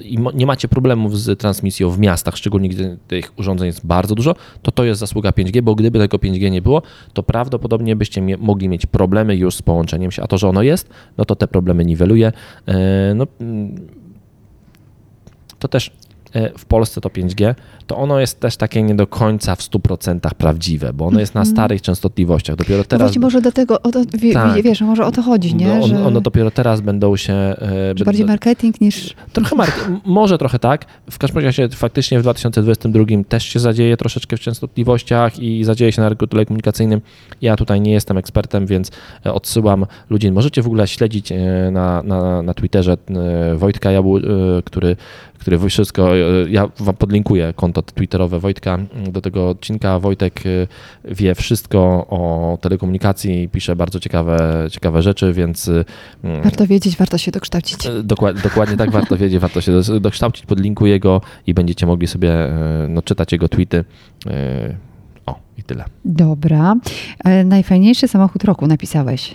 i 0.00 0.18
nie 0.34 0.46
macie 0.46 0.68
problemów 0.68 1.18
z 1.20 1.38
transmisją 1.40 1.90
w 1.90 1.98
miastach, 1.98 2.36
szczególnie 2.36 2.68
gdy 2.68 2.98
tych 3.08 3.38
urządzeń 3.38 3.66
jest 3.66 3.86
bardzo 3.86 4.14
dużo, 4.14 4.34
to 4.62 4.70
to 4.70 4.84
jest 4.84 5.00
zasługa 5.00 5.30
5G, 5.30 5.62
bo 5.62 5.74
gdyby 5.74 5.98
tego 5.98 6.16
5G 6.16 6.50
nie 6.50 6.62
było, 6.62 6.82
to 7.12 7.22
prawdopodobnie 7.22 7.96
byście 7.96 8.36
mogli 8.38 8.68
mieć 8.68 8.86
problemy 8.86 9.36
już 9.36 9.54
z 9.54 9.62
połączeniem 9.62 10.10
się, 10.10 10.22
a 10.22 10.26
to, 10.26 10.38
że 10.38 10.48
ono 10.48 10.62
jest, 10.62 10.88
no 11.18 11.24
to 11.24 11.36
te 11.36 11.48
problemy 11.48 11.84
niweluje. 11.84 12.28
Y, 12.68 12.72
No, 13.14 13.26
mm, 13.40 13.74
to 15.58 15.68
też 15.68 15.88
e, 15.88 15.92
w 16.58 16.64
Polsce 16.64 17.00
to 17.00 17.08
5G, 17.08 17.54
to 17.86 17.96
ono 17.96 18.20
jest 18.20 18.40
też 18.40 18.56
takie 18.56 18.82
nie 18.82 18.94
do 18.94 19.06
końca 19.06 19.54
w 19.54 19.60
100% 19.60 20.18
prawdziwe, 20.38 20.92
bo 20.92 21.06
ono 21.06 21.20
jest 21.20 21.34
na 21.34 21.44
starych 21.44 21.82
częstotliwościach. 21.82 22.56
Dopiero 22.56 22.78
No 22.78 22.84
teraz 22.84 23.08
właśnie 23.08 23.20
może 23.20 23.40
do 23.40 23.52
tego, 23.52 23.82
o 23.82 23.90
to, 23.92 24.02
wie, 24.14 24.32
Tak. 24.32 24.62
wiesz, 24.62 24.80
może 24.80 25.06
o 25.06 25.12
to 25.12 25.22
chodzi, 25.22 25.54
nie? 25.54 25.66
no, 25.66 25.74
on, 25.74 25.88
że, 25.88 26.06
one 26.06 26.20
dopiero 26.20 26.50
teraz 26.50 26.80
będą 26.80 27.16
się. 27.16 27.32
e, 27.32 27.56
że 27.58 27.86
będą- 27.94 28.04
bardziej 28.04 28.26
marketing 28.26 28.80
niż... 28.80 29.14
Trochę 29.32 29.56
mark- 29.56 29.90
może 30.04 30.38
trochę 30.38 30.58
tak. 30.58 30.84
W 31.10 31.18
każdym 31.18 31.44
razie 31.44 31.68
faktycznie 31.68 32.18
w 32.18 32.22
2022 32.22 33.04
też 33.28 33.44
się 33.44 33.60
zadzieje 33.60 33.96
troszeczkę 33.96 34.36
w 34.36 34.40
częstotliwościach 34.40 35.38
i 35.38 35.64
zadzieje 35.64 35.92
się 35.92 36.02
na 36.02 36.08
rynku 36.08 36.26
telekomunikacyjnym. 36.26 37.00
Ja 37.42 37.56
tutaj 37.56 37.80
nie 37.80 37.92
jestem 37.92 38.18
ekspertem, 38.18 38.66
więc 38.66 38.90
e, 39.26 39.32
odsyłam 39.34 39.86
ludzi. 40.10 40.32
Możecie 40.32 40.62
w 40.62 40.66
ogóle 40.66 40.88
śledzić 40.88 41.32
e, 41.32 41.36
na, 41.72 42.02
na, 42.02 42.42
na 42.42 42.54
Twitterze 42.54 42.92
e, 43.52 43.54
Wojtka 43.56 43.90
Jabu, 43.90 44.16
e, 44.18 44.22
który, 44.64 44.96
który 45.38 45.58
wszystko, 45.68 46.16
e, 46.16 46.20
ja 46.50 46.68
wam 46.80 46.94
podlinkuję 46.96 47.52
konto 47.56 47.75
twitterowe 47.82 48.40
Wojtka 48.40 48.78
do 49.10 49.20
tego 49.20 49.48
odcinka. 49.48 49.98
Wojtek 49.98 50.42
e, 50.46 51.14
wie 51.14 51.34
wszystko 51.34 51.78
o 52.10 52.58
telekomunikacji, 52.60 53.48
pisze 53.48 53.76
bardzo 53.76 54.00
ciekawe, 54.00 54.66
ciekawe 54.70 55.02
rzeczy, 55.02 55.32
więc 55.32 55.68
e, 55.68 55.84
m, 56.24 56.42
Warto 56.42 56.66
wiedzieć, 56.66 56.96
warto 56.96 57.18
się 57.18 57.30
dokształcić. 57.32 57.86
E, 57.86 58.02
Dokładnie, 58.02 58.42
dokładnie 58.42 58.76
tak 58.76 58.90
warto 58.90 59.16
wiedzieć, 59.16 59.38
warto 59.40 59.60
się 59.60 59.72
do- 59.72 60.00
dokształcić, 60.00 60.46
podlinkuję 60.46 61.00
go 61.00 61.20
i 61.46 61.54
będziecie 61.54 61.86
mogli 61.86 62.06
sobie 62.06 62.32
no, 62.88 63.02
czytać 63.02 63.32
jego 63.32 63.48
tweety. 63.48 63.84
O, 65.26 65.38
i 65.58 65.62
tyle. 65.62 65.84
Dobra. 66.04 66.76
E, 67.24 67.44
najfajniejszy 67.44 68.08
samochód 68.08 68.44
roku 68.44 68.66
napisałeś. 68.66 69.34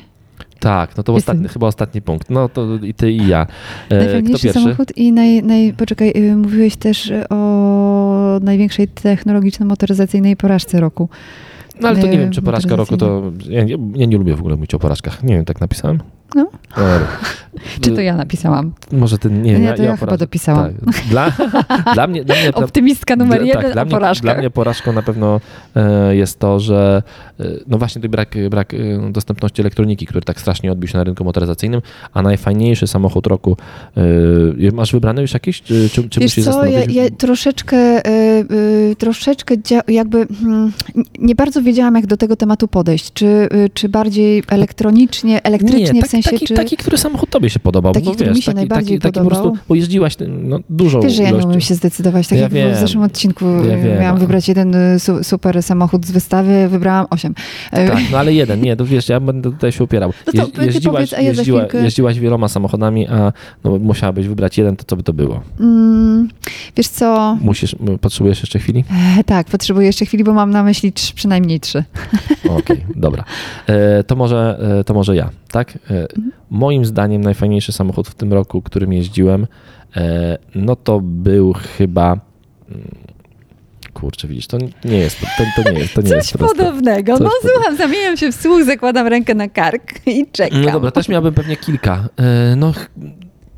Tak, 0.59 0.97
no 0.97 1.03
to 1.03 1.13
Jestem- 1.13 1.35
ostatni, 1.35 1.49
chyba 1.53 1.67
ostatni 1.67 2.01
punkt. 2.01 2.29
No 2.29 2.49
to 2.49 2.67
i 2.83 2.93
ty 2.93 3.11
i 3.11 3.27
ja. 3.27 3.47
E, 3.89 3.97
Najfajniejszy 3.97 4.53
samochód 4.53 4.97
i 4.97 5.11
naj, 5.11 5.43
naj, 5.43 5.73
poczekaj, 5.77 6.13
y, 6.15 6.35
mówiłeś 6.35 6.75
też 6.75 7.09
y, 7.09 7.29
o 7.29 7.35
największej 8.43 8.87
technologiczno-motoryzacyjnej 8.87 10.35
porażce 10.35 10.79
roku. 10.79 11.09
No 11.81 11.87
ale 11.87 12.01
to 12.01 12.07
nie 12.07 12.13
e, 12.13 12.17
wiem, 12.17 12.31
czy 12.31 12.41
porażka 12.41 12.75
roku 12.75 12.97
to... 12.97 13.31
Ja, 13.49 13.65
ja 13.95 14.05
nie 14.05 14.17
lubię 14.17 14.35
w 14.35 14.39
ogóle 14.39 14.55
mówić 14.55 14.73
o 14.73 14.79
porażkach. 14.79 15.23
Nie 15.23 15.35
wiem, 15.35 15.45
tak 15.45 15.61
napisałem? 15.61 15.99
No. 16.35 16.47
E, 16.77 16.99
Czy 17.81 17.91
to 17.91 18.01
ja 18.01 18.15
napisałam? 18.15 18.71
Może 18.91 19.17
ty... 19.17 19.29
Nie, 19.29 19.59
Nie, 19.59 19.65
ja, 19.65 19.73
to 19.73 19.83
ja 19.83 19.93
o 19.93 19.97
chyba 19.97 20.17
dopisałam. 20.17 20.73
Tak. 20.73 21.03
Dla, 21.09 21.31
dla 21.93 22.07
mnie... 22.07 22.25
Dla 22.25 22.35
mnie 22.35 22.53
Optymistka 22.53 23.15
numer 23.15 23.39
Dla- 23.39 23.47
jeden 23.47 23.63
tak, 23.63 23.73
dla 23.73 23.85
mnie, 23.85 23.91
porażkach. 23.91 24.23
Dla 24.23 24.33
mnie 24.33 24.49
porażką 24.49 24.93
na 24.93 25.01
pewno 25.01 25.41
e, 25.75 26.15
jest 26.15 26.39
to, 26.39 26.59
że 26.59 27.03
e, 27.39 27.43
no 27.67 27.77
właśnie 27.77 28.01
ten 28.01 28.11
brak, 28.11 28.35
brak 28.49 28.73
e, 28.73 28.77
dostępności 29.11 29.61
elektroniki, 29.61 30.05
który 30.05 30.21
tak 30.21 30.39
strasznie 30.39 30.71
odbił 30.71 30.87
się 30.87 30.97
na 30.97 31.03
rynku 31.03 31.23
motoryzacyjnym, 31.23 31.81
a 32.13 32.21
najfajniejszy 32.21 32.87
samochód 32.87 33.27
roku, 33.27 33.57
masz 34.73 34.91
wybrane 34.91 35.21
już 35.21 35.33
jakieś? 35.33 35.61
Czy, 35.61 35.89
czy, 35.89 36.01
Wiesz 36.01 36.37
musisz 36.37 36.45
co, 36.45 36.65
ja, 36.65 36.79
ja 36.79 37.09
troszeczkę, 37.17 38.01
troszeczkę 38.97 39.55
jakby 39.87 40.27
hmm, 40.27 40.73
nie 41.19 41.35
bardzo 41.35 41.61
wiedziałam, 41.61 41.95
jak 41.95 42.05
do 42.05 42.17
tego 42.17 42.35
tematu 42.35 42.67
podejść. 42.67 43.13
Czy, 43.13 43.49
czy 43.73 43.89
bardziej 43.89 44.43
elektronicznie, 44.49 45.43
elektrycznie 45.43 45.93
Nie, 45.93 46.03
w 46.03 46.07
sensie, 46.07 46.20
taki, 46.23 46.45
czy... 46.45 46.53
taki, 46.53 46.77
który 46.77 46.97
samochód 46.97 47.29
tobie 47.29 47.49
się 47.49 47.59
podobał. 47.59 47.93
Taki, 47.93 48.05
bo 48.05 48.11
który 48.11 48.29
wiesz, 48.29 48.37
mi 48.37 48.41
się 48.41 48.45
taki, 48.45 48.55
najbardziej 48.55 48.99
taki, 48.99 49.13
taki 49.13 49.23
po 49.23 49.29
prostu, 49.29 49.43
podobał. 49.43 49.63
bo 49.69 49.75
jeździłaś 49.75 50.15
no, 50.27 50.59
dużą 50.69 51.01
Wiesz, 51.01 51.13
że 51.13 51.23
ja 51.23 51.31
nie 51.31 51.45
umiem 51.45 51.61
się 51.61 51.75
zdecydować. 51.75 52.27
Tak 52.27 52.37
Ja 52.37 52.43
jak 52.43 52.53
wiem. 52.53 52.73
w 52.73 52.77
zeszłym 52.77 53.03
odcinku 53.03 53.45
Ja 53.45 53.75
y, 53.77 53.81
wiem. 53.81 53.99
miałam 53.99 54.19
wybrać 54.19 54.47
jeden 54.47 54.75
y, 54.75 54.99
su, 54.99 55.23
super 55.23 55.63
samochód 55.63 56.05
z 56.05 56.11
wystawy, 56.11 56.67
wybrałam 56.69 57.05
osiem. 57.09 57.31
Y, 57.31 57.87
Tak, 57.87 57.99
no 58.11 58.17
ale 58.17 58.33
jeden, 58.33 58.61
nie, 58.61 58.75
to 58.75 58.85
wiesz, 58.85 59.09
ja 59.09 59.19
będę 59.19 59.51
tutaj 59.51 59.71
się 59.71 59.83
upierał. 59.83 60.13
No 60.33 60.45
to 60.45 60.51
ty 60.51 60.81
powiedz, 60.81 61.13
a 61.13 61.21
ja 61.21 61.29
jeździła, 61.29 61.65
jeździłaś 61.83 62.19
wieloma 62.19 62.47
samochodami, 62.47 63.07
a 63.07 63.33
no, 63.63 63.77
musiałabyś 63.79 64.27
wybrać 64.27 64.57
jeden, 64.57 64.75
to 64.75 64.83
co 64.87 64.95
by 64.95 65.03
to 65.03 65.13
było? 65.13 65.41
Mm, 65.59 66.29
wiesz 66.77 66.87
co, 66.87 67.37
Musisz, 67.41 67.75
potrzebujesz 68.01 68.39
jeszcze 68.39 68.59
chwili? 68.59 68.83
e, 69.19 69.23
tak, 69.23 69.47
potrzebuję 69.47 69.87
jeszcze 69.87 70.05
chwili, 70.05 70.23
bo 70.23 70.33
mam 70.33 70.51
na 70.51 70.63
myśli 70.63 70.91
trz, 70.93 71.11
przynajmniej 71.11 71.59
trzy. 71.59 71.83
Okej, 72.49 72.85
dobra. 72.95 73.23
E, 73.67 74.03
to, 74.03 74.15
może, 74.15 74.59
e, 74.79 74.83
to 74.83 74.93
może 74.93 75.15
ja, 75.15 75.29
tak? 75.51 75.75
E, 75.75 76.07
moim 76.49 76.85
zdaniem 76.85 77.21
najfajniejszy 77.21 77.71
samochód 77.71 78.07
w 78.07 78.13
tym 78.15 78.33
roku, 78.33 78.61
którym 78.61 78.93
jeździłem, 78.93 79.47
e, 79.95 80.37
no 80.55 80.75
to 80.75 80.99
był 81.03 81.53
chyba... 81.77 82.17
mm, 82.69 82.95
kurczę, 83.93 84.27
widzisz, 84.27 84.47
to 84.47 84.57
nie 84.85 84.97
jest, 84.97 85.19
to, 85.19 85.63
to 85.63 85.71
nie 85.71 85.79
jest, 85.79 85.93
to 85.93 86.01
nie 86.01 86.07
Coś 86.07 86.17
jest 86.17 86.37
podobnego. 86.37 87.17
Coś 87.17 87.27
no 87.27 87.49
słucham, 87.51 87.77
zamieniam 87.77 88.17
się 88.17 88.31
w 88.31 88.35
słuch, 88.35 88.63
zakładam 88.63 89.07
rękę 89.07 89.35
na 89.35 89.49
kark 89.49 90.07
i 90.07 90.25
czekam. 90.31 90.61
No 90.61 90.71
dobra, 90.71 90.91
też 90.91 91.09
miałbym 91.09 91.33
pewnie 91.33 91.55
kilka. 91.55 92.09
E, 92.17 92.55
No, 92.55 92.73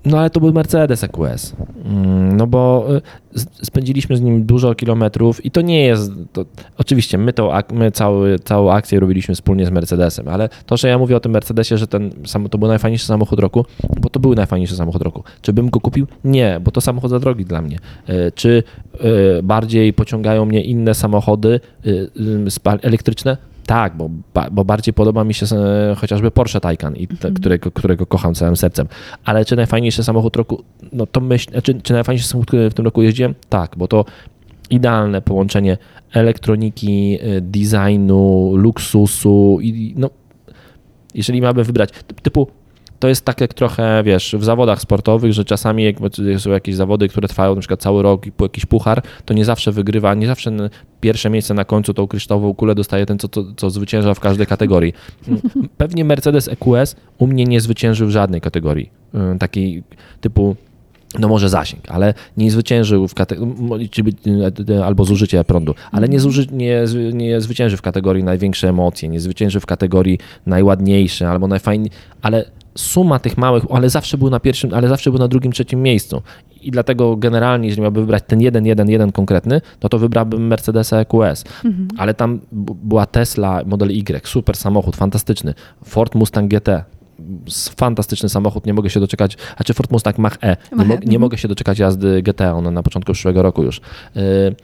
no 0.06 0.20
ale 0.20 0.30
to 0.30 0.40
był 0.40 0.54
Mercedes 0.54 1.04
EQS. 1.04 1.54
Mm, 1.86 2.38
No 2.38 2.48
bo 2.48 2.86
z- 3.34 3.46
spędziliśmy 3.68 4.18
z 4.18 4.22
nim 4.22 4.46
dużo 4.46 4.76
kilometrów 4.76 5.46
i 5.46 5.52
to 5.52 5.62
nie 5.62 5.86
jest. 5.86 6.12
To, 6.34 6.46
oczywiście 6.78 7.18
my, 7.18 7.34
ak- 7.52 7.72
my 7.72 7.92
cały, 7.92 8.40
całą 8.40 8.72
akcję 8.72 9.00
robiliśmy 9.00 9.36
wspólnie 9.36 9.66
z 9.66 9.70
Mercedesem, 9.72 10.28
ale 10.28 10.50
to, 10.66 10.78
że 10.78 10.88
ja 10.88 10.98
mówię 10.98 11.16
o 11.16 11.20
tym 11.20 11.32
Mercedesie, 11.32 11.78
że 11.78 11.88
ten 11.88 12.12
to 12.52 12.58
był 12.58 12.68
najfajniejszy 12.68 13.06
samochód 13.06 13.40
roku, 13.40 13.66
bo 14.02 14.10
to 14.10 14.20
był 14.20 14.36
najfajniejszy 14.36 14.76
samochód 14.76 15.02
roku. 15.02 15.24
Czy 15.42 15.54
bym 15.54 15.70
go 15.70 15.80
kupił? 15.80 16.08
Nie, 16.24 16.60
bo 16.64 16.72
to 16.72 16.82
samochód 16.82 17.10
za 17.10 17.20
drogi 17.20 17.46
dla 17.46 17.62
mnie. 17.62 17.78
E, 18.08 18.32
Czy 18.32 18.64
e, 19.40 19.44
bardziej 19.44 19.94
pociągają 19.94 20.46
mnie 20.46 20.64
inne 20.64 20.94
samochody 20.94 21.60
elektryczne? 22.82 23.38
Tak, 23.66 23.98
bo, 23.98 24.10
bo 24.52 24.66
bardziej 24.66 24.94
podoba 24.94 25.24
mi 25.24 25.34
się 25.34 25.46
e, 25.56 25.96
chociażby 25.96 26.32
Porsche 26.32 26.60
Taycan, 26.60 26.96
i 26.96 27.08
te, 27.08 27.32
którego, 27.32 27.72
którego 27.72 28.06
kocham 28.06 28.34
całym 28.34 28.58
sercem. 28.58 28.88
Ale 29.26 29.46
czy 29.46 29.56
najfajniejszy 29.56 30.04
samochód 30.04 30.36
roku? 30.36 30.64
No 30.94 31.06
to 31.06 31.22
myśl, 31.22 31.62
czy, 31.62 31.82
czy 31.82 31.94
najfajniejszy 31.94 32.28
samochód, 32.28 32.48
który 32.48 32.70
w 32.70 32.74
tym 32.74 32.86
roku 32.86 33.02
jeździłem? 33.02 33.36
Tak, 33.50 33.76
bo 33.78 33.88
to 33.88 34.06
idealne 34.70 35.22
połączenie 35.22 35.78
elektroniki, 36.14 37.18
e, 37.22 37.42
designu, 37.42 38.54
luksusu 38.56 39.60
i 39.62 39.94
no, 39.98 40.10
jeżeli 41.16 41.42
miałbym 41.42 41.64
wybrać, 41.64 41.90
typ- 41.90 42.22
typu 42.22 42.48
to 43.00 43.08
jest 43.08 43.26
tak 43.26 43.42
jak 43.42 43.54
trochę, 43.54 44.04
wiesz, 44.04 44.36
w 44.40 44.44
zawodach 44.44 44.82
sportowych, 44.82 45.34
że 45.34 45.46
czasami 45.46 45.84
jak 45.84 45.96
są 46.38 46.52
jakieś 46.52 46.76
zawody, 46.76 47.08
które 47.08 47.28
trwają 47.28 47.56
na 47.56 47.62
przykład 47.62 47.82
cały 47.82 48.04
rok 48.04 48.28
i 48.28 48.32
jakiś 48.42 48.66
puchar, 48.66 49.02
to 49.26 49.34
nie 49.34 49.46
zawsze 49.46 49.72
wygrywa, 49.72 50.14
nie 50.14 50.28
zawsze 50.28 50.52
pierwsze 51.04 51.30
miejsce 51.30 51.54
na 51.54 51.66
końcu 51.66 51.94
tą 51.94 52.08
kryształową 52.08 52.54
kulę 52.54 52.76
dostaje 52.76 53.06
ten, 53.06 53.20
co, 53.20 53.28
co, 53.28 53.44
co 53.58 53.70
zwycięża 53.70 54.14
w 54.14 54.20
każdej 54.20 54.48
kategorii. 54.48 54.94
Pewnie 55.78 56.06
Mercedes 56.06 56.48
EQS 56.48 56.96
u 57.18 57.28
mnie 57.28 57.46
nie 57.46 57.62
zwyciężył 57.62 58.08
w 58.08 58.12
żadnej 58.12 58.42
kategorii, 58.42 58.90
y, 59.36 59.40
takiej 59.40 59.84
typu 60.22 60.56
no 61.20 61.28
może 61.28 61.50
zasięg, 61.50 61.84
ale 61.88 62.14
nie 62.38 62.52
zwyciężył 62.52 63.08
w 63.08 63.14
kategorii, 63.14 63.90
albo 64.84 65.06
zużycie 65.06 65.44
prądu, 65.44 65.76
ale 65.92 66.10
nie, 66.10 66.20
zuży, 66.20 66.48
nie, 66.52 66.84
nie 67.14 67.42
zwycięży 67.42 67.78
w 67.78 67.82
kategorii 67.82 68.24
największe 68.24 68.70
emocje, 68.70 69.10
nie 69.10 69.20
zwycięży 69.20 69.60
w 69.60 69.66
kategorii 69.66 70.20
najładniejsze 70.46 71.30
albo 71.30 71.48
najfajniej, 71.48 71.92
ale 72.22 72.46
suma 72.76 73.20
tych 73.20 73.38
małych, 73.38 73.64
ale 73.70 73.90
zawsze 73.90 74.18
był 74.18 74.30
na 74.30 74.40
pierwszym, 74.40 74.74
ale 74.74 74.88
zawsze 74.88 75.10
był 75.12 75.20
na 75.20 75.28
drugim, 75.28 75.52
trzecim 75.52 75.82
miejscu. 75.82 76.22
I 76.62 76.72
dlatego 76.72 77.16
generalnie, 77.16 77.68
jeżeli 77.68 77.82
miałbym 77.82 78.04
wybrać 78.04 78.24
ten 78.28 78.42
jeden, 78.42 78.66
jeden, 78.66 78.90
jeden 78.90 79.12
konkretny, 79.12 79.62
no 79.84 79.90
to 79.90 80.00
wybrałbym 80.00 80.48
Mercedesa 80.48 80.98
EQS. 80.98 81.44
Ale 81.98 82.14
tam 82.14 82.40
była 82.84 83.06
Tesla 83.06 83.62
Model 83.66 83.92
Y, 83.92 84.28
super 84.28 84.58
samochód, 84.58 84.96
fantastyczny. 84.96 85.54
Ford 85.84 86.16
Mustang 86.16 86.52
GT, 86.52 86.84
fantastyczny 87.76 88.30
samochód, 88.30 88.66
nie 88.66 88.74
mogę 88.74 88.90
się 88.90 89.00
doczekać, 89.00 89.38
a 89.58 89.64
czy 89.64 89.74
Ford 89.74 89.92
Mustang 89.92 90.18
Mach-E, 90.18 90.58
nie, 90.72 90.78
Mach-E, 90.78 90.88
mo- 90.88 90.94
nie 90.94 91.02
mhm. 91.02 91.22
mogę 91.22 91.38
się 91.38 91.48
doczekać 91.48 91.80
jazdy 91.80 92.22
GT, 92.22 92.42
one 92.42 92.72
na 92.72 92.84
początku 92.84 93.14
przyszłego 93.14 93.42
roku 93.42 93.64
już. 93.64 93.78
Y, 93.78 94.56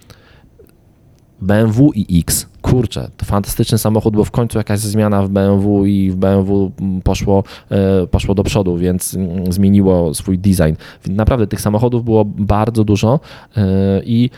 BMW 1.41 1.91
i 1.95 2.19
X, 2.19 2.47
kurczę, 2.61 3.09
to 3.17 3.25
fantastyczny 3.25 3.77
samochód, 3.77 4.15
bo 4.15 4.23
w 4.23 4.31
końcu 4.31 4.57
jakaś 4.57 4.79
zmiana 4.79 5.23
w 5.23 5.29
BMW 5.29 5.85
i 5.85 6.11
w 6.11 6.15
BMW 6.15 6.71
poszło, 7.03 7.43
e, 7.69 8.07
poszło 8.07 8.35
do 8.35 8.43
przodu, 8.43 8.77
więc 8.77 9.13
mm, 9.13 9.51
zmieniło 9.51 10.13
swój 10.13 10.39
design. 10.39 10.73
Naprawdę 11.07 11.47
tych 11.47 11.61
samochodów 11.61 12.05
było 12.05 12.25
bardzo 12.25 12.83
dużo 12.83 13.19
e, 13.57 14.01
i 14.03 14.29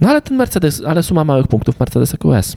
no 0.00 0.08
ale 0.08 0.22
ten 0.22 0.36
Mercedes, 0.36 0.82
ale 0.86 1.02
suma 1.02 1.24
małych 1.24 1.48
punktów 1.48 1.80
Mercedes 1.80 2.14
EQS. 2.14 2.56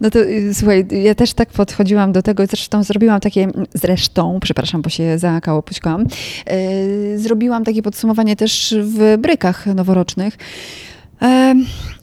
No 0.00 0.10
to 0.10 0.18
y, 0.18 0.54
słuchaj, 0.54 0.86
ja 0.90 1.14
też 1.14 1.34
tak 1.34 1.48
podchodziłam 1.48 2.12
do 2.12 2.22
tego, 2.22 2.46
zresztą 2.46 2.82
zrobiłam 2.82 3.20
takie, 3.20 3.48
zresztą, 3.74 4.38
przepraszam, 4.40 4.82
bo 4.82 4.90
się 4.90 5.18
zakałopuśkałam, 5.18 6.04
yy, 6.46 7.18
zrobiłam 7.18 7.64
takie 7.64 7.82
podsumowanie 7.82 8.36
też 8.36 8.74
w 8.82 9.16
brykach 9.18 9.66
noworocznych. 9.66 10.38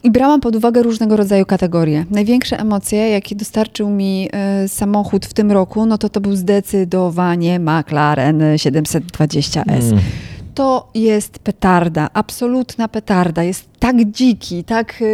I 0.02 0.10
brałam 0.10 0.40
pod 0.40 0.56
uwagę 0.56 0.82
różnego 0.82 1.16
rodzaju 1.16 1.46
kategorie. 1.46 2.04
Największe 2.10 2.60
emocje, 2.60 3.10
jakie 3.10 3.36
dostarczył 3.36 3.90
mi 3.90 4.28
e, 4.32 4.68
samochód 4.68 5.26
w 5.26 5.34
tym 5.34 5.52
roku, 5.52 5.86
no 5.86 5.98
to 5.98 6.08
to 6.08 6.20
był 6.20 6.36
zdecydowanie 6.36 7.60
McLaren 7.60 8.38
720S. 8.38 9.92
Mm. 9.92 10.00
To 10.54 10.90
jest 10.94 11.38
petarda, 11.38 12.10
absolutna 12.14 12.88
petarda. 12.88 13.42
Jest 13.42 13.68
tak 13.78 14.04
dziki, 14.04 14.64
tak 14.64 15.02
y, 15.02 15.04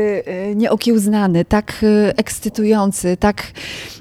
y, 0.50 0.56
nieokiełznany, 0.56 1.44
tak 1.44 1.84
ekscytujący, 2.16 3.16
tak 3.16 3.42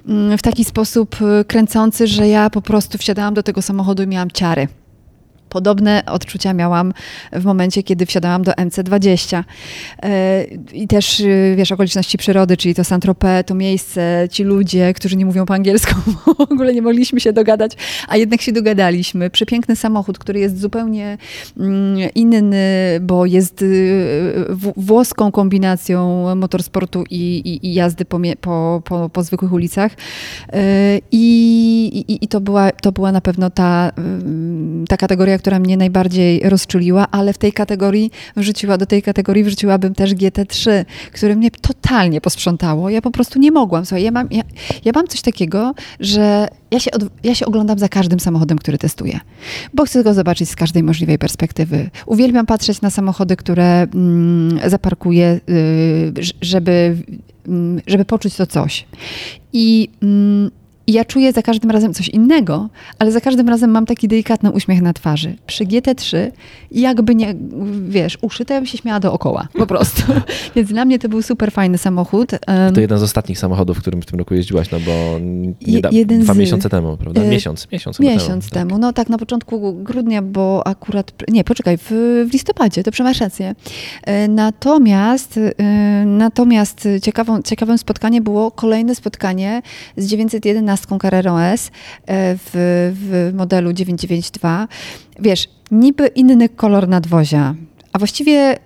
mm, 0.07 0.37
w 0.37 0.41
taki 0.41 0.65
sposób 0.65 1.15
kręcący, 1.47 2.07
że 2.07 2.27
ja 2.27 2.49
po 2.49 2.61
prostu 2.61 2.97
wsiadałam 2.97 3.33
do 3.33 3.43
tego 3.43 3.61
samochodu 3.61 4.03
i 4.03 4.07
miałam 4.07 4.31
ciary. 4.31 4.67
Podobne 5.55 6.03
odczucia 6.05 6.53
miałam 6.53 6.93
w 7.31 7.45
momencie, 7.45 7.83
kiedy 7.83 8.05
wsiadałam 8.05 8.43
do 8.43 8.51
MC20. 8.51 9.43
E, 10.03 10.43
I 10.73 10.87
też, 10.87 11.19
y, 11.19 11.53
wiesz, 11.57 11.71
okoliczności 11.71 12.17
przyrody, 12.17 12.57
czyli 12.57 12.75
to 12.75 12.83
Saint-Tropez, 12.83 13.43
to 13.43 13.55
miejsce, 13.55 14.27
ci 14.31 14.43
ludzie, 14.43 14.93
którzy 14.93 15.15
nie 15.15 15.25
mówią 15.25 15.45
po 15.45 15.53
angielsku, 15.53 15.95
w 16.47 16.51
ogóle 16.51 16.73
nie 16.73 16.81
mogliśmy 16.81 17.19
się 17.19 17.33
dogadać, 17.33 17.71
a 18.07 18.17
jednak 18.17 18.41
się 18.41 18.51
dogadaliśmy. 18.51 19.29
Przepiękny 19.29 19.75
samochód, 19.75 20.19
który 20.19 20.39
jest 20.39 20.59
zupełnie 20.59 21.17
mm, 21.57 22.09
inny, 22.15 22.63
bo 23.01 23.25
jest 23.25 23.61
y, 23.61 24.45
włoską 24.77 25.31
kombinacją 25.31 26.35
motorsportu 26.35 27.03
i, 27.09 27.41
i, 27.45 27.67
i 27.67 27.73
jazdy 27.73 28.05
po, 28.05 28.19
po, 28.41 28.81
po, 28.85 29.09
po 29.09 29.23
zwykłych 29.23 29.53
ulicach. 29.53 29.91
E, 30.53 30.99
I, 31.11 31.85
i, 32.07 32.25
i 32.25 32.27
to, 32.27 32.41
była, 32.41 32.71
to 32.71 32.91
była 32.91 33.11
na 33.11 33.21
pewno 33.21 33.49
ta, 33.49 33.91
ym, 33.97 34.85
ta 34.89 34.97
kategoria, 34.97 35.39
która 35.45 35.59
mnie 35.59 35.77
najbardziej 35.77 36.39
rozczuliła, 36.49 37.07
ale 37.11 37.33
w 37.33 37.37
tej 37.37 37.53
kategorii 37.53 38.11
wrzuciła, 38.35 38.77
do 38.77 38.85
tej 38.85 39.01
kategorii 39.01 39.43
wrzuciłabym 39.43 39.95
też 39.95 40.11
GT3, 40.13 40.85
które 41.13 41.35
mnie 41.35 41.51
totalnie 41.51 42.21
posprzątało. 42.21 42.89
Ja 42.89 43.01
po 43.01 43.11
prostu 43.11 43.39
nie 43.39 43.51
mogłam. 43.51 43.85
Słuchaj, 43.85 44.03
ja 44.03 44.11
mam, 44.11 44.27
ja, 44.31 44.43
ja 44.85 44.91
mam 44.95 45.07
coś 45.07 45.21
takiego, 45.21 45.73
że 45.99 46.47
ja 46.71 46.79
się, 46.79 46.91
od, 46.91 47.03
ja 47.23 47.35
się 47.35 47.45
oglądam 47.45 47.79
za 47.79 47.89
każdym 47.89 48.19
samochodem, 48.19 48.57
który 48.57 48.77
testuję, 48.77 49.19
bo 49.73 49.85
chcę 49.85 50.03
go 50.03 50.13
zobaczyć 50.13 50.49
z 50.49 50.55
każdej 50.55 50.83
możliwej 50.83 51.17
perspektywy. 51.17 51.89
Uwielbiam 52.05 52.45
patrzeć 52.45 52.81
na 52.81 52.89
samochody, 52.89 53.35
które 53.35 53.81
mm, 53.81 54.69
zaparkuję, 54.69 55.39
y, 55.49 56.13
żeby, 56.41 56.97
mm, 57.47 57.81
żeby 57.87 58.05
poczuć 58.05 58.35
to 58.35 58.47
coś. 58.47 58.85
I 59.53 59.89
mm, 60.01 60.51
i 60.87 60.93
ja 60.93 61.05
czuję 61.05 61.31
za 61.33 61.41
każdym 61.41 61.71
razem 61.71 61.93
coś 61.93 62.09
innego, 62.09 62.69
ale 62.99 63.11
za 63.11 63.21
każdym 63.21 63.49
razem 63.49 63.71
mam 63.71 63.85
taki 63.85 64.07
delikatny 64.07 64.51
uśmiech 64.51 64.81
na 64.81 64.93
twarzy. 64.93 65.35
Przy 65.47 65.65
GT3 65.65 66.17
jakby 66.71 67.15
nie, 67.15 67.35
wiesz, 67.89 68.17
uszy, 68.21 68.45
to 68.45 68.53
ja 68.53 68.59
bym 68.59 68.67
się 68.67 68.77
śmiała 68.77 68.99
dookoła, 68.99 69.47
po 69.53 69.67
prostu. 69.67 70.01
Więc 70.55 70.69
dla 70.69 70.85
mnie 70.85 70.99
to 70.99 71.09
był 71.09 71.21
super 71.21 71.51
fajny 71.51 71.77
samochód. 71.77 72.31
To 72.73 72.81
jeden 72.81 72.99
z 72.99 73.03
ostatnich 73.03 73.39
samochodów, 73.39 73.79
którym 73.79 74.01
w 74.01 74.05
tym 74.05 74.19
roku 74.19 74.33
jeździłaś, 74.33 74.71
no 74.71 74.77
bo 74.79 74.91
nie 75.67 75.81
da, 75.81 75.89
jeden 75.91 76.21
dwa 76.21 76.33
z- 76.33 76.37
miesiące 76.37 76.69
temu, 76.69 76.97
prawda? 76.97 77.21
Miesiąc, 77.23 77.67
miesiąc, 77.71 77.99
Miesiąc 77.99 78.49
temu. 78.49 78.67
temu, 78.69 78.79
no 78.81 78.93
tak, 78.93 79.09
na 79.09 79.17
początku 79.17 79.73
grudnia, 79.73 80.21
bo 80.21 80.67
akurat, 80.67 81.13
nie, 81.29 81.43
poczekaj, 81.43 81.77
w, 81.77 81.91
w 82.29 82.33
listopadzie, 82.33 82.83
to 82.83 82.91
masz 83.03 83.19
rację. 83.21 83.55
E, 84.03 84.27
Natomiast, 84.27 85.37
e, 85.57 86.05
natomiast 86.05 86.87
ciekawą, 87.01 87.41
ciekawym 87.41 87.77
spotkanie 87.77 88.21
było 88.21 88.51
kolejne 88.51 88.95
spotkanie 88.95 89.61
z 89.97 90.07
911 90.07 90.74
Carrera 91.01 91.39
S 91.39 91.67
e, 91.67 91.71
w, 92.37 92.49
w 93.01 93.31
modelu 93.35 93.73
992. 93.73 94.67
Wiesz, 95.19 95.49
niby 95.71 96.07
inny 96.07 96.49
kolor 96.49 96.87
nadwozia, 96.87 97.55
a 97.93 97.99
właściwie 97.99 98.57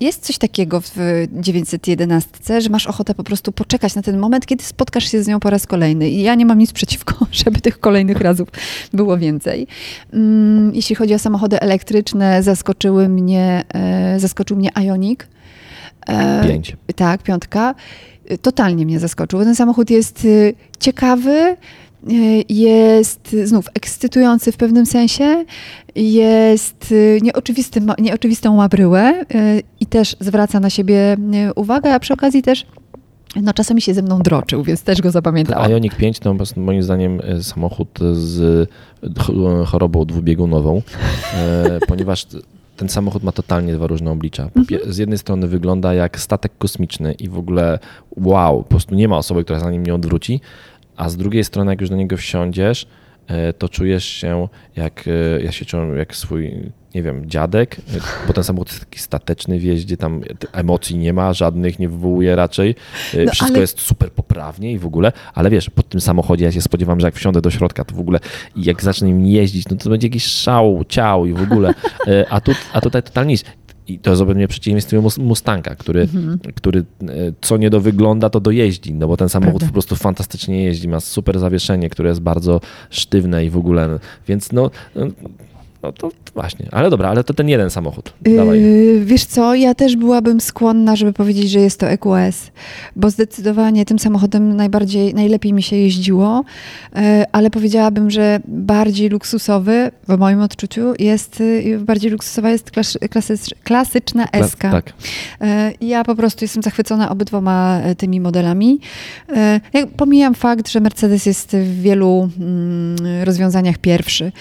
jest 0.00 0.26
coś 0.26 0.38
takiego 0.38 0.80
w 0.80 0.94
911, 1.32 2.60
że 2.60 2.68
masz 2.70 2.86
ochotę 2.86 3.14
po 3.14 3.24
prostu 3.24 3.52
poczekać 3.52 3.94
na 3.94 4.02
ten 4.02 4.18
moment, 4.18 4.46
kiedy 4.46 4.64
spotkasz 4.64 5.10
się 5.10 5.22
z 5.22 5.26
nią 5.28 5.40
po 5.40 5.50
raz 5.50 5.66
kolejny. 5.66 6.10
I 6.10 6.22
ja 6.22 6.34
nie 6.34 6.46
mam 6.46 6.58
nic 6.58 6.72
przeciwko, 6.72 7.26
żeby 7.44 7.60
tych 7.60 7.80
kolejnych 7.80 8.20
razów 8.20 8.48
było 8.92 9.18
więcej. 9.18 9.66
Mm, 10.12 10.74
Jeśli 10.74 10.96
chodzi 10.96 11.14
o 11.14 11.18
samochody 11.18 11.60
elektryczne, 11.60 12.42
zaskoczyły 12.42 13.08
mnie, 13.08 13.64
e, 13.74 14.20
zaskoczył 14.20 14.56
mnie 14.56 14.70
Ioniq. 14.76 15.28
E, 16.08 16.48
Pięć. 16.48 16.76
tak, 16.96 17.22
piątka. 17.22 17.74
Totalnie 18.42 18.86
mnie 18.86 18.98
zaskoczył. 18.98 19.40
Ten 19.40 19.54
samochód 19.54 19.90
jest 19.90 20.24
y, 20.24 20.54
ciekawy, 20.80 21.30
y, 21.30 21.56
jest 22.48 23.36
znów 23.44 23.66
ekscytujący 23.74 24.52
w 24.52 24.56
pewnym 24.56 24.86
sensie, 24.86 25.44
jest 25.96 26.92
y, 26.92 27.18
nieoczywisty, 27.22 27.80
nieoczywistą 27.98 28.56
ma 28.56 28.68
i 29.80 29.86
też 29.86 30.16
zwraca 30.20 30.60
na 30.60 30.70
siebie 30.70 31.16
uwagę, 31.56 31.94
a 31.94 32.00
przy 32.00 32.14
okazji 32.14 32.42
też 32.42 32.66
no, 33.42 33.52
czasami 33.54 33.82
się 33.82 33.94
ze 33.94 34.02
mną 34.02 34.18
droczył, 34.18 34.62
więc 34.62 34.82
też 34.82 35.02
go 35.02 35.10
zapamiętałam. 35.10 35.70
Ioniq 35.70 35.94
5 35.96 36.18
to 36.18 36.34
moim 36.56 36.82
zdaniem 36.82 37.20
samochód 37.42 37.98
z 38.12 38.68
ch- 39.18 39.66
chorobą 39.66 40.04
dwubiegunową, 40.04 40.82
ponieważ 41.88 42.26
ten 42.76 42.88
samochód 42.88 43.22
ma 43.22 43.32
totalnie 43.32 43.74
dwa 43.74 43.86
różne 43.86 44.10
oblicza. 44.10 44.50
Pie- 44.70 44.92
Z 44.92 44.98
jednej 44.98 45.18
strony 45.18 45.46
wygląda 45.48 45.94
jak 45.94 46.20
statek 46.20 46.52
kosmiczny 46.58 47.12
i 47.12 47.28
w 47.28 47.38
ogóle 47.38 47.78
wow, 48.16 48.62
po 48.62 48.68
prostu 48.68 48.94
nie 48.94 49.08
ma 49.08 49.16
osoby, 49.18 49.44
która 49.44 49.58
za 49.60 49.70
nim 49.70 49.86
nie 49.86 49.94
odwróci, 49.94 50.40
a 50.96 51.08
z 51.08 51.16
drugiej 51.16 51.44
strony 51.44 51.70
jak 51.72 51.80
już 51.80 51.90
do 51.90 51.96
niego 51.96 52.16
wsiądziesz, 52.16 52.86
e, 53.26 53.52
to 53.52 53.68
czujesz 53.68 54.04
się 54.04 54.48
jak, 54.76 55.04
e, 55.38 55.42
ja 55.42 55.52
się 55.52 55.64
czułem 55.64 55.96
jak 55.96 56.16
swój, 56.16 56.72
nie 56.96 57.02
wiem, 57.02 57.30
dziadek, 57.30 57.76
bo 58.26 58.32
ten 58.32 58.44
samochód 58.44 58.68
jest 58.68 58.80
taki 58.80 58.98
stateczny 58.98 59.58
w 59.58 59.62
jeździe, 59.62 59.96
tam 59.96 60.20
emocji 60.52 60.96
nie 60.98 61.12
ma, 61.12 61.32
żadnych 61.32 61.78
nie 61.78 61.88
wywołuje 61.88 62.36
raczej, 62.36 62.74
E, 63.14 63.24
No, 63.24 63.32
wszystko 63.32 63.54
ale- 63.54 63.60
jest 63.60 63.80
super 63.80 64.10
poprawnie 64.12 64.72
i 64.72 64.78
w 64.78 64.86
ogóle, 64.86 65.12
ale 65.34 65.50
wiesz, 65.50 65.70
po 65.70 65.82
tym 65.82 66.00
samochodzie 66.00 66.44
ja 66.44 66.52
się 66.52 66.62
spodziewam, 66.62 67.00
że 67.00 67.06
jak 67.06 67.14
wsiądę 67.14 67.40
do 67.40 67.50
środka, 67.50 67.84
to 67.84 67.94
w 67.94 68.00
ogóle 68.00 68.18
jak 68.56 68.82
zacznę 68.82 69.08
nim 69.08 69.26
jeździć, 69.26 69.68
no 69.68 69.76
to 69.76 69.90
będzie 69.90 70.06
jakiś 70.06 70.24
szał, 70.24 70.84
ciał 70.88 71.26
i 71.26 71.32
w 71.32 71.42
ogóle, 71.42 71.74
E, 72.06 72.26
a, 72.30 72.40
tu, 72.40 72.52
a 72.72 72.80
tutaj 72.80 73.02
totalnie 73.02 73.32
nic. 73.32 73.44
I 73.88 73.98
to 73.98 74.16
zupełnie 74.16 74.48
przeciwieństwie 74.48 75.00
mus- 75.00 75.18
Mustanga, 75.18 75.74
który, 75.76 76.00
Mhm. 76.00 76.38
który 76.54 76.80
e, 76.80 76.84
co 77.40 77.56
nie 77.56 77.70
do 77.70 77.80
wygląda, 77.80 78.30
to 78.30 78.40
dojeździ, 78.40 78.94
no 78.94 79.08
bo 79.08 79.16
ten 79.16 79.28
samochód 79.28 79.52
Prawda. 79.52 79.66
po 79.66 79.72
prostu 79.72 79.96
fantastycznie 79.96 80.64
jeździ, 80.64 80.88
ma 80.88 81.00
super 81.00 81.38
zawieszenie, 81.38 81.90
które 81.90 82.08
jest 82.08 82.20
bardzo 82.20 82.60
sztywne 82.90 83.44
i 83.44 83.50
w 83.50 83.56
ogóle, 83.56 83.98
więc 84.28 84.52
no, 84.52 84.70
no 85.86 85.92
to 85.92 86.10
właśnie, 86.34 86.66
ale 86.72 86.90
dobra, 86.90 87.08
ale 87.08 87.24
to 87.24 87.34
ten 87.34 87.48
jeden 87.48 87.70
samochód, 87.70 88.12
dawaj. 88.36 88.60
Yy, 88.62 89.04
wiesz 89.04 89.24
co, 89.24 89.54
ja 89.54 89.74
też 89.74 89.96
byłabym 89.96 90.40
skłonna, 90.40 90.96
żeby 90.96 91.12
powiedzieć, 91.12 91.50
że 91.50 91.60
jest 91.60 91.80
to 91.80 91.86
EQS, 91.90 92.50
bo 92.96 93.10
zdecydowanie 93.10 93.84
tym 93.84 93.98
samochodem 93.98 94.56
najbardziej, 94.56 95.14
najlepiej 95.14 95.52
mi 95.52 95.62
się 95.62 95.76
jeździło, 95.76 96.44
yy, 96.94 97.00
ale 97.32 97.50
powiedziałabym, 97.50 98.10
że 98.10 98.40
bardziej 98.48 99.08
luksusowy, 99.08 99.90
w 100.08 100.18
moim 100.18 100.40
odczuciu, 100.40 100.94
jest, 100.98 101.40
yy, 101.40 101.78
bardziej 101.78 102.10
luksusowa 102.10 102.50
jest 102.50 102.70
klas, 102.70 102.98
klasycz, 103.10 103.54
klasyczna 103.64 104.24
Kla- 104.26 104.48
SK. 104.48 104.60
Tak, 104.60 104.92
E, 105.40 105.72
Ja 105.80 106.04
po 106.04 106.14
prostu 106.14 106.44
jestem 106.44 106.62
zachwycona 106.62 107.10
obydwoma 107.10 107.80
e, 107.82 107.94
tymi 107.94 108.20
modelami. 108.20 108.80
E, 109.36 109.60
Ja 109.72 109.86
pomijam 109.96 110.34
fakt, 110.34 110.68
że 110.68 110.80
Mercedes 110.80 111.26
jest 111.26 111.56
w 111.56 111.80
wielu 111.82 112.28
mm, 112.40 112.96
rozwiązaniach 113.24 113.78
pierwszy. 113.78 114.32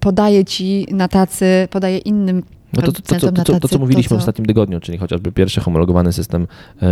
Podaje 0.00 0.44
ci 0.44 0.86
na 0.90 1.08
tacy, 1.08 1.68
podaje 1.70 1.98
innym 1.98 2.42
No 2.76 2.82
to, 2.82 2.92
to, 2.92 3.02
to, 3.02 3.20
to, 3.20 3.32
to, 3.32 3.42
to, 3.44 3.60
tacy 3.60 3.74
co 3.74 3.78
mówiliśmy 3.78 4.08
to, 4.08 4.14
w 4.14 4.18
ostatnim 4.18 4.46
tygodniu, 4.46 4.80
czyli 4.80 4.98
chociażby 4.98 5.32
pierwszy 5.32 5.60
homologowany 5.60 6.12
system 6.12 6.46
e, 6.82 6.86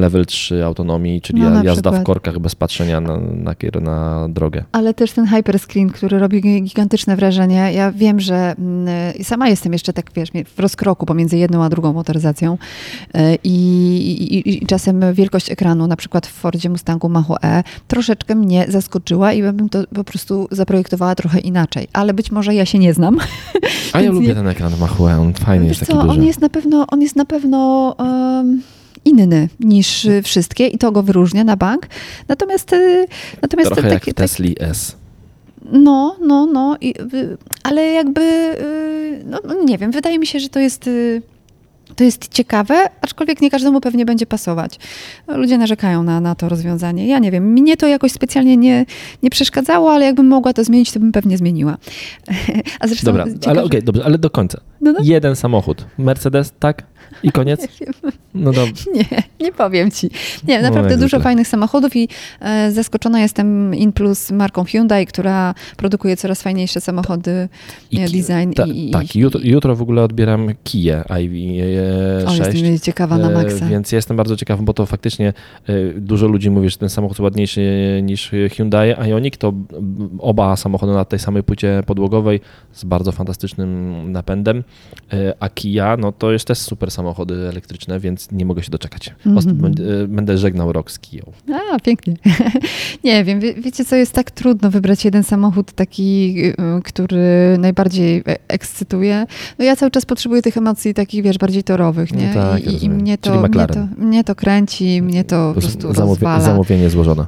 level 0.00 0.26
3 0.26 0.64
autonomii, 0.64 1.20
czyli 1.20 1.40
No, 1.42 1.48
jazda 1.64 1.90
w 1.90 1.92
przykład. 1.92 2.02
korkach 2.06 2.38
bez 2.38 2.54
patrzenia 2.54 3.00
na, 3.00 3.16
na, 3.16 3.54
na 3.80 4.28
drogę. 4.28 4.64
Ale 4.72 4.94
też 4.94 5.12
ten 5.12 5.26
hyperscreen, 5.26 5.90
który 5.90 6.18
robi 6.18 6.40
gi- 6.42 6.62
gigantyczne 6.62 7.16
wrażenie. 7.16 7.72
Ja 7.72 7.92
wiem, 7.92 8.20
że 8.20 8.54
mm, 8.58 8.88
sama 9.22 9.48
jestem 9.48 9.72
jeszcze 9.72 9.92
tak, 9.92 10.10
wiesz, 10.14 10.28
w 10.56 10.58
rozkroku 10.60 11.06
pomiędzy 11.06 11.36
jedną 11.38 11.64
a 11.64 11.68
drugą 11.68 11.92
motoryzacją 11.92 12.58
E, 13.14 13.34
i, 13.44 13.52
i, 14.38 14.62
i 14.62 14.66
czasem 14.66 15.14
wielkość 15.14 15.50
ekranu, 15.50 15.86
na 15.86 15.96
przykład 15.96 16.26
w 16.26 16.30
Fordzie 16.32 16.70
Mustangu 16.70 17.08
Mach-E, 17.08 17.62
troszeczkę 17.88 18.34
mnie 18.34 18.66
zaskoczyła 18.68 19.32
i 19.32 19.42
bym 19.42 19.68
to 19.68 19.84
po 19.94 20.04
prostu 20.04 20.48
zaprojektowała 20.50 21.14
trochę 21.14 21.38
inaczej. 21.38 21.88
Ale 21.92 22.14
być 22.14 22.30
może 22.32 22.54
ja 22.54 22.66
się 22.66 22.78
nie 22.78 22.94
znam. 22.94 23.18
A 23.92 24.00
ja 24.00 24.10
lubię 24.10 24.28
nie- 24.28 24.34
ten 24.34 24.48
ekran 24.48 24.72
On 25.04 25.32
fajny 25.34 25.66
Wiesz 25.68 25.78
jest 25.78 25.80
taki 25.90 25.92
co, 26.00 26.06
duży. 26.06 26.18
on 26.20 26.24
jest 26.26 26.40
na 26.40 26.48
pewno, 26.48 26.86
on 26.90 27.02
jest 27.02 27.16
na 27.16 27.24
pewno 27.24 27.94
em, 27.98 28.62
inny 29.04 29.48
niż 29.60 30.06
wszystkie 30.22 30.66
i 30.66 30.78
to 30.78 30.92
go 30.92 31.02
wyróżnia 31.02 31.44
na 31.44 31.56
bank. 31.56 31.86
Natomiast, 32.28 32.72
y, 32.72 33.06
natomiast 33.42 33.70
Trochę 33.72 33.88
jak 33.88 34.00
takie- 34.00 34.10
w 34.10 34.14
Tesli 34.14 34.56
S. 34.60 34.96
no, 35.72 36.16
no, 36.26 36.46
no, 36.46 36.76
i, 36.80 36.94
ale 37.62 37.82
jakby, 37.86 38.20
y, 38.20 39.22
no, 39.26 39.38
no 39.48 39.54
nie 39.64 39.78
wiem, 39.78 39.90
wydaje 39.90 40.18
mi 40.18 40.26
się, 40.26 40.40
że 40.40 40.48
to 40.48 40.58
jest, 40.60 40.86
y, 40.86 41.22
to 41.96 42.04
jest 42.04 42.28
ciekawe, 42.28 42.74
aczkolwiek 43.00 43.40
nie 43.40 43.50
każdemu 43.50 43.80
pewnie 43.80 44.04
będzie 44.04 44.26
pasować. 44.26 44.78
Ludzie 45.28 45.58
narzekają 45.58 46.02
na, 46.02 46.20
na 46.20 46.34
to 46.34 46.48
rozwiązanie. 46.48 47.06
Ja 47.06 47.18
nie 47.18 47.30
wiem, 47.30 47.52
mnie 47.52 47.76
to 47.76 47.86
jakoś 47.86 48.12
specjalnie 48.12 48.56
nie, 48.56 48.86
nie 49.22 49.30
przeszkadzało, 49.30 49.92
ale 49.92 50.04
jakbym 50.04 50.26
mogła 50.26 50.52
to 50.52 50.64
zmienić, 50.64 50.92
to 50.92 51.00
bym 51.00 51.12
pewnie 51.12 51.38
zmieniła. 51.38 51.76
A 52.80 52.86
zresztą 52.86 53.04
Dobra, 53.06 53.24
ciekawe- 53.24 53.48
ale 53.50 53.64
okej, 53.64 53.82
dobrze, 53.82 54.04
ale 54.04 54.18
do 54.18 54.30
końca. 54.30 54.60
No, 54.80 54.92
no. 54.92 54.98
Jeden 55.02 55.36
samochód. 55.36 55.86
Mercedes, 55.98 56.52
tak? 56.58 56.82
I 57.22 57.32
koniec? 57.32 57.66
No 58.36 58.52
dobrze. 58.52 58.84
Nie, 58.94 59.22
nie 59.40 59.52
powiem 59.52 59.90
ci. 59.90 60.10
Nie, 60.48 60.56
No, 60.56 60.62
naprawdę 60.62 60.90
jak 60.90 61.00
dużo 61.00 61.20
fajnych 61.20 61.48
samochodów 61.48 61.96
i 61.96 62.08
e, 62.40 62.72
zaskoczona 62.72 63.20
jestem 63.20 63.74
In 63.74 63.92
Plus 63.92 64.30
marką 64.30 64.64
Hyundai, 64.64 65.06
która 65.06 65.54
produkuje 65.76 66.16
coraz 66.16 66.42
fajniejsze 66.42 66.80
samochody, 66.80 67.48
I 67.90 68.00
e, 68.00 68.04
design 68.04 68.52
ta, 68.54 68.66
i, 68.66 68.88
i 68.88 68.90
tak, 68.90 69.16
jutro, 69.16 69.40
jutro 69.44 69.76
w 69.76 69.82
ogóle 69.82 70.02
odbieram 70.02 70.46
o, 70.46 70.50
IV6. 70.52 72.54
jestem 72.54 72.80
ciekawa 72.80 73.18
na 73.18 73.30
E, 73.30 73.34
maksa. 73.34 73.66
Więc 73.66 73.92
ja 73.92 73.96
jestem 73.96 74.16
bardzo 74.16 74.36
ciekaw, 74.36 74.60
bo 74.60 74.74
to 74.74 74.86
faktycznie 74.86 75.32
e, 75.68 75.92
dużo 75.92 76.28
ludzi 76.28 76.50
mówi, 76.50 76.70
że 76.70 76.76
ten 76.76 76.88
samochód 76.88 77.16
jest 77.16 77.24
ładniejszy 77.24 77.60
niż 78.02 78.30
Hyundai 78.50 78.94
Ioniq. 79.08 79.36
To 79.36 79.52
oba 80.18 80.56
samochody 80.56 80.92
na 80.92 81.04
tej 81.04 81.18
samej 81.18 81.42
płycie 81.42 81.82
podłogowej 81.86 82.40
z 82.72 82.84
bardzo 82.84 83.12
fantastycznym 83.12 84.12
napędem. 84.12 84.64
E, 85.12 85.34
A 85.40 85.48
Kia, 85.48 85.96
no 85.96 86.12
to 86.12 86.32
jest 86.32 86.44
też 86.46 86.58
super 86.58 86.90
samochody 86.90 87.34
elektryczne, 87.34 88.00
więc 88.00 88.32
nie 88.32 88.46
mogę 88.46 88.62
się 88.62 88.70
doczekać. 88.70 89.14
Ost- 89.26 89.48
Mhm. 89.50 89.74
będę- 90.08 90.38
żegnał 90.38 90.72
rok 90.72 90.90
z 90.90 90.98
Kiją. 90.98 91.22
A, 91.74 91.80
pięknie. 91.80 92.16
nie 93.04 93.24
wiem, 93.24 93.40
wie, 93.40 93.54
wiecie 93.54 93.84
co, 93.84 93.96
jest 93.96 94.12
tak 94.12 94.30
trudno 94.30 94.70
wybrać 94.70 95.04
jeden 95.04 95.22
samochód 95.24 95.72
taki, 95.72 96.34
y, 96.46 96.54
który 96.84 97.56
najbardziej 97.58 98.16
e- 98.28 98.36
ekscytuje. 98.48 99.26
No 99.58 99.64
ja 99.64 99.76
cały 99.76 99.90
czas 99.90 100.06
potrzebuję 100.06 100.42
tych 100.42 100.56
emocji 100.56 100.94
takich, 100.94 101.22
wiesz, 101.24 101.38
bardziej 101.38 101.64
torowych, 101.64 102.12
No 102.12 102.20
nie? 102.20 102.34
tak, 102.34 102.64
I, 102.66 102.84
i 102.84 102.90
mnie, 102.90 103.18
to, 103.18 103.42
mnie, 103.48 103.66
to, 103.66 103.88
mnie 103.98 104.24
to 104.24 104.34
kręci, 104.34 105.02
mnie 105.02 105.24
to 105.24 105.52
po 105.54 105.60
prostu 105.60 105.92
Zamówie- 105.94 105.98
rozwala. 105.98 106.40
zamówienie 106.40 106.90
złożone. 106.90 107.26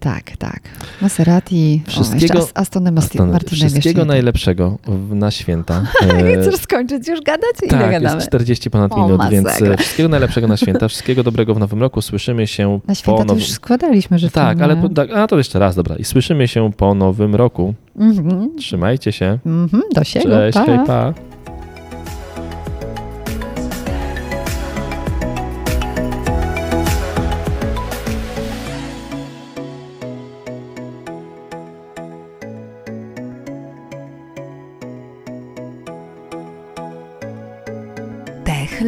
Tak, 0.00 0.36
tak. 0.36 0.60
Maserati, 1.02 1.82
Wszystkiego- 1.86 2.38
o, 2.40 2.48
Astonem 2.54 2.98
Aston, 2.98 3.30
Martinem 3.30 3.70
wszystkiego 3.70 4.04
najlepszego 4.04 4.78
na 5.10 5.30
święta. 5.30 5.82
Skończyć 6.72 7.08
już 7.08 7.20
gadać? 7.20 7.50
Ile 7.62 7.70
tak, 7.70 7.90
gadamy? 7.90 8.14
jest 8.14 8.26
40 8.28 8.70
ponad 8.70 8.92
O, 8.92 9.04
minut, 9.04 9.20
więc 9.30 9.44
masakra. 9.44 9.72
e, 9.72 9.76
wszystkiego 9.76 10.08
najlepszego 10.08 10.46
na 10.48 10.56
święta, 10.56 10.88
wszystkiego 10.88 11.22
dobrego 11.22 11.54
w 11.54 11.58
nowym 11.58 11.80
roku. 11.80 12.02
Słyszymy 12.02 12.46
się 12.46 12.80
Na 12.88 12.94
święta 12.94 13.22
po 13.22 13.28
to 13.28 13.34
już 13.34 13.42
nowym... 13.42 13.54
składaliśmy 13.54 14.18
życzenia. 14.18 14.46
Tak, 14.46 14.60
ale 14.62 14.88
tak, 14.94 15.10
a 15.10 15.26
to 15.26 15.38
jeszcze 15.38 15.58
raz, 15.58 15.76
dobra. 15.76 15.96
I 15.96 16.04
słyszymy 16.04 16.48
się 16.48 16.70
po 16.76 16.94
nowym 16.94 17.34
roku. 17.34 17.74
Mhm, 17.98 18.56
Trzymajcie 18.58 19.12
się. 19.12 19.38
mhm, 19.46 19.82
do 19.94 20.04
siebie, 20.04 20.24
Cześć, 20.26 20.58
pa. 20.58 20.64
hej, 20.64 20.78
pa. 20.86 21.14